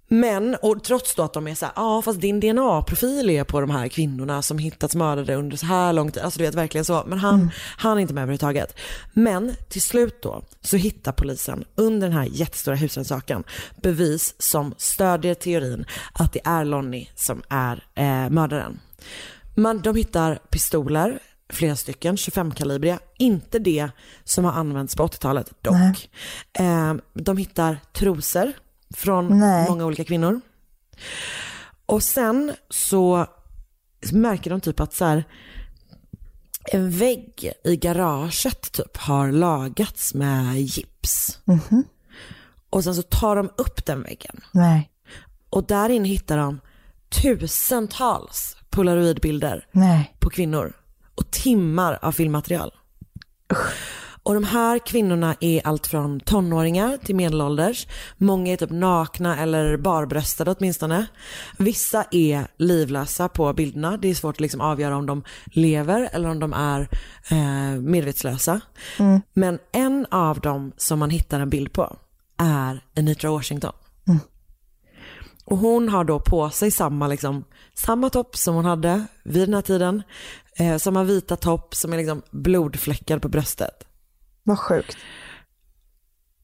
Men, 0.09 0.57
och 0.63 0.85
trots 0.85 1.15
då 1.15 1.23
att 1.23 1.33
de 1.33 1.49
är 1.49 1.55
så 1.55 1.67
här, 1.67 1.73
ja 1.77 1.83
ah, 1.83 2.03
fast 2.03 2.21
din 2.21 2.41
DNA-profil 2.41 3.31
är 3.31 3.45
på 3.45 3.61
de 3.61 3.71
här 3.71 3.89
kvinnorna 3.89 4.43
som 4.43 4.59
hittats 4.59 4.95
mördade 4.95 5.35
under 5.35 5.57
så 5.57 5.67
här 5.67 5.93
lång 5.93 6.11
tid. 6.13 6.23
Alltså 6.23 6.39
du 6.39 6.45
vet 6.45 6.55
verkligen 6.55 6.85
så. 6.85 7.05
Men 7.07 7.19
han, 7.19 7.35
mm. 7.35 7.51
han 7.77 7.97
är 7.97 8.01
inte 8.01 8.15
med 8.15 8.23
överhuvudtaget. 8.23 8.77
Men 9.13 9.55
till 9.69 9.83
slut 9.83 10.23
då 10.23 10.43
så 10.61 10.77
hittar 10.77 11.13
polisen 11.13 11.65
under 11.75 12.09
den 12.09 12.17
här 12.17 12.25
jättestora 12.25 12.77
husrannsakan 12.77 13.45
bevis 13.83 14.35
som 14.39 14.75
stödjer 14.77 15.35
teorin 15.35 15.85
att 16.13 16.33
det 16.33 16.41
är 16.45 16.65
Lonnie 16.65 17.09
som 17.15 17.43
är 17.49 17.85
eh, 17.95 18.31
mördaren. 18.31 18.81
Man, 19.55 19.81
de 19.81 19.97
hittar 19.97 20.35
pistoler, 20.51 21.19
flera 21.53 21.77
stycken, 21.77 22.17
25-kalibriga. 22.17 22.99
Inte 23.19 23.59
det 23.59 23.89
som 24.25 24.45
har 24.45 24.53
använts 24.53 24.97
på 24.97 25.07
80-talet 25.07 25.53
dock. 25.63 26.11
Eh, 26.59 26.95
de 27.15 27.37
hittar 27.37 27.81
trosor 27.93 28.53
från 28.97 29.39
Nej. 29.39 29.69
många 29.69 29.85
olika 29.85 30.05
kvinnor. 30.05 30.41
Och 31.87 32.03
sen 32.03 32.53
så 32.71 33.27
märker 34.13 34.51
de 34.51 34.61
typ 34.61 34.81
att 34.81 34.95
så 34.95 35.05
här, 35.05 35.25
en 36.73 36.91
vägg 36.91 37.53
i 37.65 37.77
garaget 37.77 38.73
typ 38.73 38.97
har 38.97 39.33
lagats 39.33 40.15
med 40.15 40.61
gips. 40.61 41.39
Mhm. 41.45 41.85
Och 42.71 42.85
sen 42.85 42.95
så 42.95 43.03
tar 43.03 43.37
de 43.37 43.51
upp 43.57 43.87
den 43.87 44.03
väggen. 44.03 44.41
Nej. 44.53 44.91
Och 45.51 45.67
där 45.67 45.89
inne 45.89 46.09
hittar 46.09 46.39
de 46.39 46.61
tusentals 47.09 48.57
polaroidbilder 48.71 49.67
Nej. 49.73 50.17
på 50.19 50.31
kvinnor 50.31 50.73
och 51.15 51.31
timmar 51.31 51.99
av 52.03 52.13
filmmaterial. 52.13 52.73
Och 54.29 54.35
de 54.35 54.45
här 54.45 54.79
kvinnorna 54.79 55.35
är 55.41 55.67
allt 55.67 55.87
från 55.87 56.21
tonåringar 56.21 56.97
till 56.97 57.17
medelålders. 57.17 57.87
Många 58.17 58.53
är 58.53 58.57
typ 58.57 58.71
nakna 58.71 59.39
eller 59.39 59.77
barbröstade 59.77 60.55
åtminstone. 60.59 61.07
Vissa 61.59 62.05
är 62.11 62.47
livlösa 62.57 63.29
på 63.29 63.53
bilderna. 63.53 63.97
Det 63.97 64.09
är 64.09 64.15
svårt 64.15 64.35
att 64.35 64.41
liksom 64.41 64.61
avgöra 64.61 64.97
om 64.97 65.07
de 65.07 65.23
lever 65.45 66.09
eller 66.13 66.29
om 66.29 66.39
de 66.39 66.53
är 66.53 66.89
eh, 67.29 67.81
medvetslösa. 67.81 68.61
Mm. 68.99 69.21
Men 69.33 69.59
en 69.73 70.07
av 70.11 70.41
dem 70.41 70.73
som 70.77 70.99
man 70.99 71.11
hittar 71.11 71.41
en 71.41 71.51
bild 71.51 71.73
på 71.73 71.97
är 72.37 72.85
Anitra 72.97 73.31
Washington. 73.31 73.73
Och 75.45 75.59
hon 75.59 75.89
har 75.89 76.05
då 76.05 76.21
på 76.21 76.51
sig 76.51 76.71
samma, 76.71 77.07
liksom, 77.07 77.45
samma 77.75 78.11
topp 78.11 78.37
som 78.37 78.55
hon 78.55 78.65
hade 78.65 79.07
vid 79.23 79.49
den 79.49 79.55
här 79.55 79.63
tiden. 79.63 80.03
Eh, 80.57 80.77
samma 80.77 81.05
vita 81.05 81.37
topp 81.37 81.75
som 81.75 81.93
är 81.93 81.97
liksom 81.97 82.23
blodfläckad 82.31 83.23
på 83.23 83.29
bröstet. 83.29 83.88
Vad 84.49 84.59
sjukt. 84.59 84.97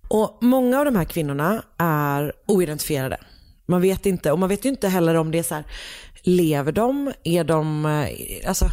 Och 0.09 0.38
många 0.40 0.78
av 0.78 0.84
de 0.84 0.96
här 0.96 1.05
kvinnorna 1.05 1.62
är 1.78 2.32
oidentifierade. 2.46 3.18
Man 3.66 3.80
vet 3.80 4.07
inte, 4.07 4.32
och 4.32 4.38
man 4.38 4.48
vet 4.48 4.64
ju 4.64 4.68
inte 4.68 4.88
heller 4.88 5.14
om 5.14 5.30
det 5.30 5.38
är 5.38 5.42
så 5.42 5.55
här, 5.55 5.64
lever 6.22 6.72
de? 6.72 7.12
Är 7.24 7.44
de, 7.44 7.86
eh, 7.86 8.48
alltså, 8.48 8.64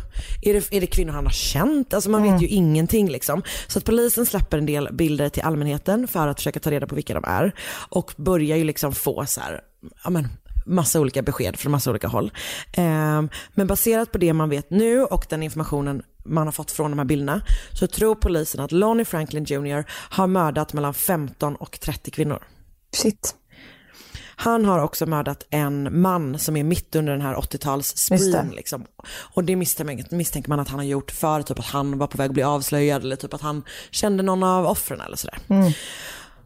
är 0.42 0.54
det, 0.54 0.74
är 0.74 0.82
det 0.82 0.88
kvinnor 0.88 1.14
han 1.14 1.26
har 1.26 1.34
känt? 1.34 1.94
Alltså 1.94 2.10
man 2.10 2.24
vet 2.24 2.42
ju 2.42 2.48
ingenting 2.48 3.10
liksom. 3.10 3.44
Så 3.68 3.80
att 3.80 3.86
polisen 3.86 4.26
släpper 4.26 4.58
en 4.58 4.66
del 4.66 4.90
bilder 4.94 5.30
till 5.30 5.44
allmänheten 5.44 6.08
för 6.08 6.28
att 6.28 6.38
försöka 6.38 6.60
ta 6.60 6.72
reda 6.72 6.88
på 6.88 6.96
vilka 6.96 7.14
de 7.14 7.24
är. 7.28 7.56
Och 7.90 8.14
börjar 8.18 8.58
ju 8.58 8.64
liksom 8.64 8.94
få 8.94 9.26
så 9.26 9.42
här, 9.42 9.62
men 10.10 10.28
massa 10.66 11.00
olika 11.00 11.22
besked 11.22 11.58
från 11.58 11.72
massa 11.72 11.90
olika 11.90 12.08
håll. 12.08 12.32
Ehm, 12.74 13.30
men 13.54 13.68
baserat 13.68 14.12
på 14.12 14.18
det 14.18 14.34
man 14.34 14.50
vet 14.50 14.70
nu 14.70 15.04
och 15.04 15.26
den 15.30 15.44
informationen 15.44 16.04
man 16.24 16.48
har 16.48 16.52
fått 16.52 16.72
från 16.72 16.92
de 16.92 17.00
här 17.00 17.06
bilderna 17.06 17.42
så 17.74 17.88
tror 17.88 18.16
polisen 18.16 18.62
att 18.62 18.72
Lonnie 18.72 19.06
Franklin 19.06 19.44
Jr 19.44 19.86
har 19.90 20.28
mördat 20.28 20.74
mellan 20.74 20.94
15 20.94 21.56
och 21.56 21.80
30 21.80 22.12
kvinnor. 22.12 22.44
Shit. 22.94 23.36
Han 24.36 24.66
har 24.66 24.80
också 24.80 25.06
mördat 25.06 25.48
en 25.50 26.02
man 26.02 26.40
som 26.40 26.58
är 26.58 26.64
mitt 26.64 26.96
under 26.96 27.12
den 27.12 27.22
här 27.22 27.36
80-tals 27.36 28.12
Just 28.12 28.24
spreen 28.24 28.50
det. 28.50 28.56
liksom. 28.56 28.86
Och 29.12 29.44
det 29.44 29.56
misstänker, 29.56 30.16
misstänker 30.16 30.50
man 30.50 30.60
att 30.60 30.68
han 30.68 30.80
har 30.80 30.86
gjort 30.86 31.12
för 31.12 31.42
typ 31.42 31.60
att 31.60 31.66
han 31.66 31.98
var 31.98 32.08
på 32.08 32.18
väg 32.18 32.28
att 32.28 32.34
bli 32.34 32.44
avslöjad 32.44 33.02
eller 33.02 33.16
typ 33.16 33.34
att 33.34 33.42
han 33.42 33.64
kände 33.92 34.24
någon 34.24 34.44
av 34.44 34.66
offren 34.66 35.02
eller 35.02 35.18
sådär. 35.18 35.40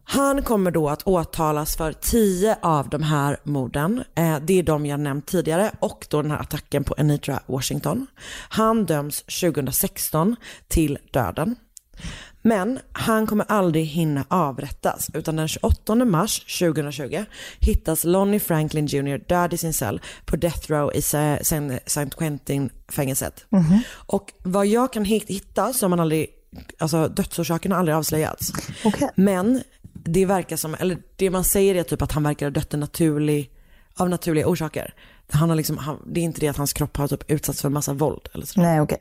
Han 0.08 0.42
kommer 0.44 0.72
då 0.72 0.90
att 0.90 1.04
åtalas 1.08 1.76
för 1.78 1.94
10 1.94 2.58
av 2.62 2.90
de 2.90 3.04
här 3.04 3.38
morden. 3.44 4.04
Eh, 4.16 4.38
det 4.42 4.60
är 4.60 4.64
de 4.64 4.86
jag 4.86 5.00
nämnt 5.00 5.26
tidigare 5.28 5.72
och 5.80 6.06
då 6.10 6.22
den 6.22 6.32
här 6.32 6.40
attacken 6.40 6.84
på 6.84 6.96
Anitra 6.98 7.40
Washington. 7.46 8.08
Han 8.50 8.86
döms 8.86 9.22
2016 9.22 10.36
till 10.68 10.98
döden. 11.12 11.56
Men 12.42 12.80
han 12.92 13.28
kommer 13.28 13.46
aldrig 13.52 13.86
hinna 13.86 14.26
avrättas 14.28 15.10
utan 15.14 15.36
den 15.36 15.48
28 15.48 15.96
mars 15.96 16.60
2020 16.60 17.26
hittas 17.60 18.04
Lonnie 18.04 18.40
Franklin 18.40 18.86
Jr 18.88 19.18
död 19.18 19.54
i 19.54 19.58
sin 19.58 19.74
cell 19.74 20.02
på 20.26 20.36
Death 20.36 20.72
Row 20.72 20.92
i 20.96 21.02
Sa- 21.02 21.38
San- 21.44 21.80
San 21.86 22.10
Quentin-fängelset. 22.10 23.46
Och 23.96 24.34
vad 24.44 24.68
jag 24.68 24.94
kan 24.94 25.06
hit- 25.06 25.30
hitta 25.30 25.62
har 25.62 25.88
man 25.88 26.00
aldrig, 26.00 26.28
alltså 26.80 27.08
dödsorsaken 27.08 27.72
har 27.72 27.80
aldrig 27.80 27.96
avslöjats. 27.98 28.52
Okej. 28.86 29.10
Men 29.16 29.62
det 30.06 30.26
verkar 30.26 30.58
som, 30.58 30.76
eller 30.80 30.98
det 31.16 31.30
man 31.30 31.44
säger 31.44 31.76
är 31.76 31.84
typ 31.84 32.02
att 32.02 32.12
han 32.12 32.24
verkar 32.24 32.46
ha 32.46 32.52
dött 32.52 32.74
en 32.74 32.80
naturlig, 32.80 33.52
av 33.96 34.10
naturliga 34.10 34.48
orsaker. 34.48 34.94
Han 35.32 35.50
har 35.50 35.56
liksom, 35.56 35.78
han, 35.78 36.00
det 36.06 36.20
är 36.20 36.24
inte 36.24 36.40
det 36.40 36.48
att 36.48 36.58
hans 36.58 36.74
kropp 36.74 36.98
har 36.98 37.08
typ 37.08 37.32
utsatts 37.32 37.62
för 37.62 37.70
en 37.70 37.74
massa 37.74 37.94
våld 37.94 38.30
eller 38.34 38.46
så. 38.46 38.62
Nej, 38.62 38.82
okej. 38.82 38.98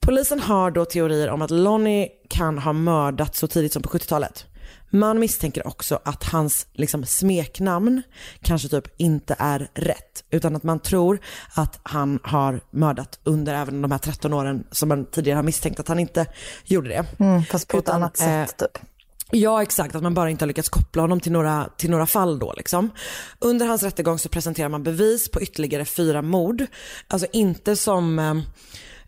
Polisen 0.00 0.40
har 0.40 0.70
då 0.70 0.84
teorier 0.84 1.30
om 1.30 1.42
att 1.42 1.50
Lonnie 1.50 2.08
kan 2.28 2.58
ha 2.58 2.72
mördats 2.72 3.38
så 3.38 3.46
tidigt 3.46 3.72
som 3.72 3.82
på 3.82 3.88
70-talet. 3.88 4.46
Man 4.92 5.18
misstänker 5.18 5.66
också 5.66 6.00
att 6.04 6.24
hans 6.24 6.66
liksom, 6.72 7.04
smeknamn 7.04 8.02
kanske 8.42 8.68
typ 8.68 8.84
inte 8.96 9.36
är 9.38 9.70
rätt. 9.74 10.24
Utan 10.30 10.56
att 10.56 10.62
man 10.62 10.80
tror 10.80 11.20
att 11.54 11.80
han 11.82 12.18
har 12.22 12.60
mördat 12.70 13.20
under 13.24 13.54
även 13.54 13.82
de 13.82 13.90
här 13.90 13.98
13 13.98 14.32
åren 14.32 14.64
som 14.70 14.88
man 14.88 15.04
tidigare 15.04 15.36
har 15.36 15.42
misstänkt 15.42 15.80
att 15.80 15.88
han 15.88 15.98
inte 15.98 16.26
gjorde 16.64 16.88
det. 16.88 17.06
Mm, 17.18 17.42
fast 17.42 17.68
på 17.68 17.78
Utan, 17.78 18.02
ett 18.02 18.20
annat 18.20 18.20
eh, 18.20 18.46
sätt 18.46 18.58
typ. 18.58 18.89
Ja 19.32 19.62
exakt, 19.62 19.94
att 19.94 20.02
man 20.02 20.14
bara 20.14 20.30
inte 20.30 20.44
har 20.44 20.46
lyckats 20.46 20.68
koppla 20.68 21.02
honom 21.02 21.20
till 21.20 21.32
några, 21.32 21.68
till 21.76 21.90
några 21.90 22.06
fall 22.06 22.38
då 22.38 22.54
liksom. 22.56 22.90
Under 23.38 23.66
hans 23.66 23.82
rättegång 23.82 24.18
så 24.18 24.28
presenterar 24.28 24.68
man 24.68 24.82
bevis 24.82 25.30
på 25.30 25.42
ytterligare 25.42 25.84
fyra 25.84 26.22
mord. 26.22 26.66
Alltså 27.08 27.26
inte 27.32 27.76
som, 27.76 28.18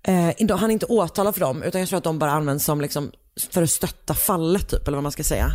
eh, 0.02 0.28
eh, 0.38 0.56
han 0.56 0.70
är 0.70 0.72
inte 0.72 0.86
åtalad 0.86 1.34
för 1.34 1.40
dem 1.40 1.62
utan 1.62 1.80
jag 1.80 1.88
tror 1.88 1.96
att 1.96 2.04
de 2.04 2.18
bara 2.18 2.30
används 2.30 2.64
som 2.64 2.80
liksom 2.80 3.12
för 3.50 3.62
att 3.62 3.70
stötta 3.70 4.14
fallet 4.14 4.68
typ 4.68 4.88
eller 4.88 4.96
vad 4.96 5.02
man 5.02 5.12
ska 5.12 5.24
säga. 5.24 5.50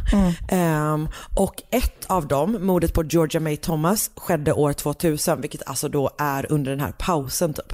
Ehm, 0.50 1.10
och 1.36 1.64
ett 1.70 2.06
av 2.08 2.28
dem, 2.28 2.58
mordet 2.62 2.94
på 2.94 3.04
Georgia 3.04 3.42
May 3.42 3.58
Thomas, 3.58 4.12
skedde 4.16 4.54
år 4.54 4.74
2000 4.74 5.42
vilket 5.42 5.62
alltså 5.66 5.90
då 5.90 6.10
är 6.18 6.52
under 6.52 6.72
den 6.72 6.80
här 6.80 6.92
pausen 6.92 7.54
typ. 7.54 7.74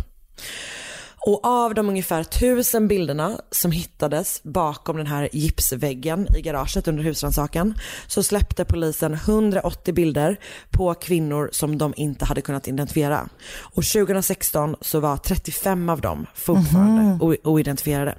Och 1.26 1.46
av 1.46 1.74
de 1.74 1.90
ungefär 1.90 2.24
tusen 2.24 2.88
bilderna 2.88 3.40
som 3.52 3.72
hittades 3.72 4.42
bakom 4.44 4.98
den 4.98 5.08
här 5.08 5.30
gipsväggen 5.34 6.36
i 6.38 6.42
garaget 6.42 6.88
under 6.88 7.04
husrannsakan 7.04 7.74
så 8.08 8.24
släppte 8.24 8.66
polisen 8.66 9.14
180 9.14 9.94
bilder 9.94 10.40
på 10.70 10.94
kvinnor 10.94 11.50
som 11.52 11.78
de 11.78 11.94
inte 11.98 12.26
hade 12.26 12.42
kunnat 12.42 12.68
identifiera. 12.68 13.30
Och 13.60 13.84
2016 13.84 14.76
så 14.82 15.00
var 15.00 15.18
35 15.18 15.90
av 15.90 16.02
dem 16.02 16.26
fortfarande 16.36 17.26
o- 17.26 17.36
oidentifierade. 17.44 18.18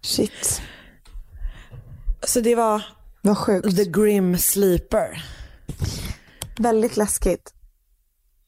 Shit. 0.00 0.62
Så 2.26 2.40
det 2.40 2.54
var 2.54 2.82
Vad 3.22 3.38
sjukt. 3.38 3.76
the 3.76 3.84
grim 3.84 4.38
sleeper. 4.38 5.24
Väldigt 6.58 6.96
läskigt. 6.96 7.52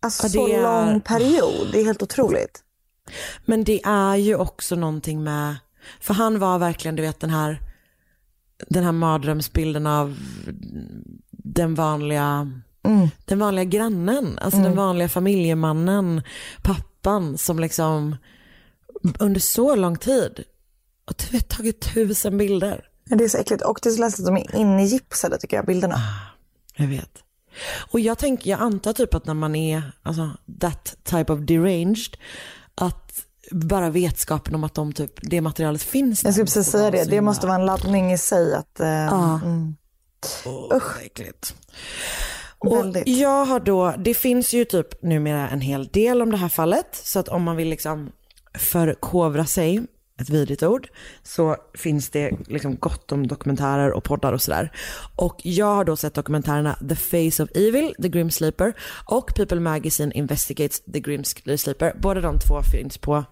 Alltså 0.03 0.27
Ja, 0.27 0.31
så 0.33 0.49
är- 0.49 0.63
lång 0.63 1.01
period. 1.01 1.69
Det 1.73 1.81
är 1.81 1.85
helt 1.85 2.03
otroligt. 2.03 2.63
Men 3.45 3.65
det 3.65 3.81
är 3.85 4.17
ju 4.17 4.35
också 4.35 4.77
någonting 4.77 5.25
med, 5.25 5.57
för 6.01 6.15
han 6.15 6.39
var 6.39 6.59
verkligen 6.59 6.97
du 6.97 7.03
vet 7.03 7.21
den 7.21 7.31
här, 7.31 7.61
den 8.69 8.85
här 8.85 8.93
mardrömsbilden 8.93 9.87
av 9.87 10.17
den 11.31 11.75
vanliga, 11.75 12.53
den 13.25 13.39
vanliga 13.39 13.65
grannen, 13.65 14.39
alltså 14.39 14.61
den 14.61 14.77
vanliga 14.77 15.09
familjemannen, 15.09 16.23
pappan 16.63 17.39
som 17.39 17.59
liksom 17.59 18.17
under 19.19 19.41
så 19.41 19.75
lång 19.77 19.97
tid 19.97 20.45
vet 21.31 21.49
tagit 21.49 21.81
tusen 21.95 22.39
bilder. 22.39 22.85
Det 23.05 23.25
är 23.25 23.29
så 23.29 23.39
äckligt. 23.39 23.63
Och 23.63 23.79
det 23.83 23.89
är 23.89 23.93
så 23.93 24.01
läskigt 24.01 24.27
att 24.27 24.35
de 24.35 24.37
är 24.37 24.57
inne 24.57 24.83
i 24.83 24.87
gipsade 24.87 25.39
tycker 25.39 25.57
jag, 25.57 25.67
bilderna. 25.67 26.01
Jag 26.77 26.87
vet. 26.87 27.19
Och 27.91 28.01
jag 28.01 28.19
tänker, 28.19 28.51
jag 28.51 28.61
antar 28.61 28.93
typ 28.93 29.15
att 29.15 29.27
när 29.27 29.35
man 29.35 29.55
är, 29.55 29.83
alltså 30.03 30.31
that 30.61 30.97
type 31.05 31.33
of 31.33 31.41
deranged, 31.41 32.17
bara 33.51 33.91
vetskapen 33.91 34.55
om 34.55 34.65
att 34.65 34.75
de 34.75 34.93
typ, 34.93 35.13
det 35.23 35.41
materialet 35.41 35.83
finns 35.83 36.25
Jag 36.25 36.33
skulle 36.33 36.45
precis 36.47 36.67
säga 36.71 36.91
det. 36.91 37.05
Det 37.05 37.21
måste 37.21 37.47
vara 37.47 37.59
en 37.59 37.67
laddning 37.67 38.13
i 38.13 38.19
sig. 38.19 38.55
Att, 38.55 38.81
eh, 38.81 38.89
Ja. 38.89 39.41
mm, 39.45 39.77
Usch. 40.75 40.97
vad 40.97 41.05
äckligt. 41.05 41.55
Och 42.59 42.77
Väldigt. 42.77 43.09
jag 43.09 43.45
har 43.45 43.61
då, 43.61 43.95
det 43.99 44.15
finns 44.15 44.53
ju 44.55 44.65
typ 44.65 45.03
numera 45.03 45.49
en 45.49 45.61
hel 45.61 45.87
del 45.87 46.23
om 46.23 46.31
det 46.31 46.37
här 46.37 46.49
fallet. 46.49 46.87
Så 47.05 47.19
att 47.19 47.29
om 47.29 47.43
man 47.43 47.57
vill 47.57 47.69
liksom 47.69 48.13
förkovra 48.59 49.47
sig, 49.47 49.87
ett 50.21 50.31
vidrigt 50.31 50.63
ord, 50.63 50.89
så 51.23 51.57
finns 51.75 52.11
det 52.11 52.31
liksom 52.47 52.77
gott 52.77 53.13
om 53.13 53.27
dokumentärer 53.27 53.93
och 53.93 54.05
poddar 54.05 54.33
och 54.33 54.43
sådär. 54.43 54.73
Och 55.17 55.41
jag 55.43 55.75
har 55.75 55.85
då 55.85 55.97
sett 55.97 56.15
dokumentärerna 56.15 56.79
The 56.89 56.97
Face 56.97 57.43
of 57.43 57.51
Evil, 57.55 57.95
The 58.03 58.09
Grim 58.09 58.31
Sleeper 58.31 58.73
och 59.05 59.35
People 59.35 59.61
Magazine 59.61 60.13
Investigates 60.15 60.81
The 60.81 61.01
Grim 61.01 61.25
Sleeper. 61.25 61.93
Båda 62.01 62.21
de 62.21 62.39
två 62.39 62.63
finns 62.63 62.99
på, 62.99 63.13
vad 63.13 63.25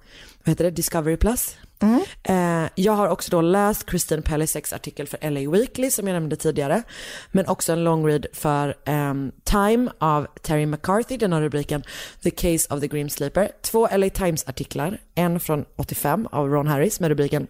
heter 0.44 0.64
det, 0.64 0.70
Discovery 0.70 1.16
Plus. 1.16 1.56
Mm. 1.80 2.02
Eh, 2.22 2.70
jag 2.74 2.92
har 2.92 3.08
också 3.08 3.30
då 3.30 3.40
läst 3.40 3.90
Christine 3.90 4.22
Pelliseks 4.22 4.72
artikel 4.72 5.06
för 5.06 5.30
LA 5.30 5.50
Weekly 5.50 5.90
som 5.90 6.06
jag 6.06 6.14
nämnde 6.14 6.36
tidigare. 6.36 6.82
Men 7.30 7.46
också 7.46 7.72
en 7.72 7.84
long 7.84 8.06
read 8.06 8.26
för 8.32 8.76
ehm, 8.84 9.32
Time 9.44 9.90
av 9.98 10.26
Terry 10.42 10.66
McCarthy. 10.66 11.16
Den 11.16 11.32
har 11.32 11.40
rubriken 11.40 11.82
The 12.22 12.30
Case 12.30 12.74
of 12.74 12.80
the 12.80 12.88
Grim 12.88 13.10
Sleeper. 13.10 13.50
Två 13.62 13.88
LA 13.96 14.10
Times 14.10 14.48
artiklar. 14.48 14.98
En 15.14 15.40
från 15.40 15.64
85 15.76 16.28
av 16.32 16.48
Ron 16.48 16.66
Harris 16.66 17.00
med 17.00 17.08
rubriken 17.08 17.46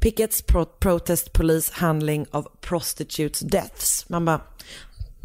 Pickets 0.00 0.42
pro 0.42 0.64
protest 0.64 1.32
police 1.32 1.72
handling 1.74 2.26
of 2.30 2.46
prostitutes 2.60 3.40
deaths. 3.40 4.08
Man 4.08 4.24
bara, 4.24 4.40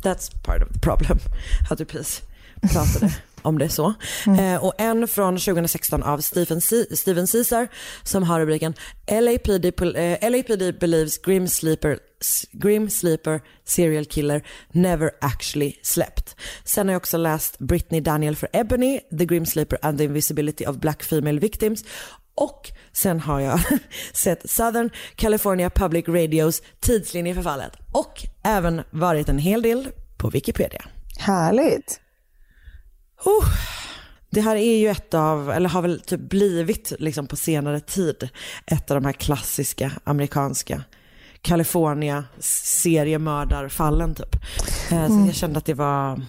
that's 0.04 0.32
part 0.44 0.64
of 0.64 0.74
the 0.74 0.80
problem. 0.80 1.20
Att 1.70 1.78
du 1.78 1.86
precis 1.86 2.22
pratade 2.62 3.14
om 3.42 3.58
det 3.60 3.70
så. 3.70 3.94
Eh, 4.39 4.64
och 4.64 4.74
en 4.78 5.08
från 5.08 5.38
2016 5.38 6.04
av 6.04 6.18
Stephen, 6.20 6.62
C- 6.62 6.96
Steven 6.96 7.28
Caesar 7.28 7.68
som 8.04 8.24
har 8.24 8.39
rubriken 8.39 8.74
LAPD, 9.12 9.66
eh, 9.96 10.32
LAPD 10.32 10.80
believes 10.80 11.18
Grim 11.18 11.48
Sleeper 11.48 12.00
Grim 12.52 12.89
Sleeper 12.89 13.42
Serial 13.66 14.06
Killer 14.06 14.48
Never 14.72 15.12
Actually 15.22 15.74
Slept. 15.84 16.36
Sen 16.64 16.88
har 16.88 16.94
jag 16.94 17.00
också 17.00 17.18
läst 17.18 17.60
Britney 17.60 18.02
Daniel 18.02 18.36
för 18.36 18.50
Ebony, 18.54 19.00
The 19.18 19.26
Grim 19.26 19.46
Sleeper 19.46 19.78
and 19.82 19.98
the 19.98 20.04
Invisibility 20.04 20.66
of 20.66 20.76
Black 20.78 21.04
Female 21.04 21.39
Victims 21.39 21.84
och 22.36 22.72
sen 22.94 23.20
har 23.20 23.39
jag 23.39 23.60
sett 24.14 24.50
Southern 24.50 24.89
California 25.16 25.70
Public 25.70 26.08
Radios 26.08 26.62
tidslinje 26.80 27.36
för 27.36 27.42
fallet 27.42 27.72
och 27.92 28.14
även 28.44 28.82
varit 28.89 29.30
en 29.30 29.38
hel 29.38 29.62
del 29.62 29.88
på 30.18 30.30
Wikipedia. 30.30 30.86
Härligt. 31.18 32.00
Oh, 33.26 33.45
det 34.30 34.41
här 34.41 34.55
är 34.55 34.78
ju 34.78 34.89
ett 34.89 35.13
av, 35.13 35.51
eller 35.51 35.69
har 35.69 35.82
väl 35.82 35.99
typ 35.99 36.19
blivit 36.19 36.93
liksom 36.99 37.28
på 37.28 37.36
senare 37.36 37.80
tid, 37.80 38.30
ett 38.65 38.91
av 38.91 39.01
de 39.01 39.05
här 39.05 39.13
klassiska 39.13 39.91
amerikanska 40.03 40.84
California 41.41 42.24
seriemördarfallen 42.39 44.15
typ. 44.15 44.36
Mm. 44.91 45.07
Så 45.07 45.28
jag 45.28 45.36
kände 45.36 45.57
att 45.57 45.65
det 45.65 45.74
var, 45.74 46.22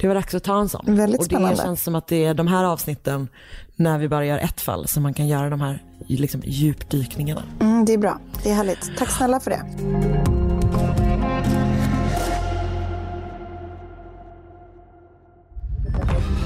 det 0.00 0.08
var 0.08 0.14
dags 0.14 0.34
att 0.34 0.44
ta 0.44 0.60
en 0.60 0.68
sån. 0.68 0.96
Väldigt 0.96 1.20
och 1.20 1.26
det 1.28 1.34
spännande. 1.34 1.56
känns 1.56 1.82
som 1.82 1.94
att 1.94 2.06
det 2.06 2.24
är 2.24 2.34
de 2.34 2.46
här 2.46 2.64
avsnitten 2.64 3.28
när 3.76 3.98
vi 3.98 4.08
bara 4.08 4.26
gör 4.26 4.38
ett 4.38 4.60
fall 4.60 4.88
som 4.88 5.02
man 5.02 5.14
kan 5.14 5.28
göra 5.28 5.50
de 5.50 5.60
här 5.60 5.82
liksom, 6.06 6.42
djupdykningarna. 6.44 7.42
Mm, 7.60 7.84
det 7.84 7.92
är 7.92 7.98
bra. 7.98 8.18
Det 8.42 8.50
är 8.50 8.54
härligt. 8.54 8.90
Tack 8.98 9.10
snälla 9.10 9.40
för 9.40 9.50
det. 9.50 10.43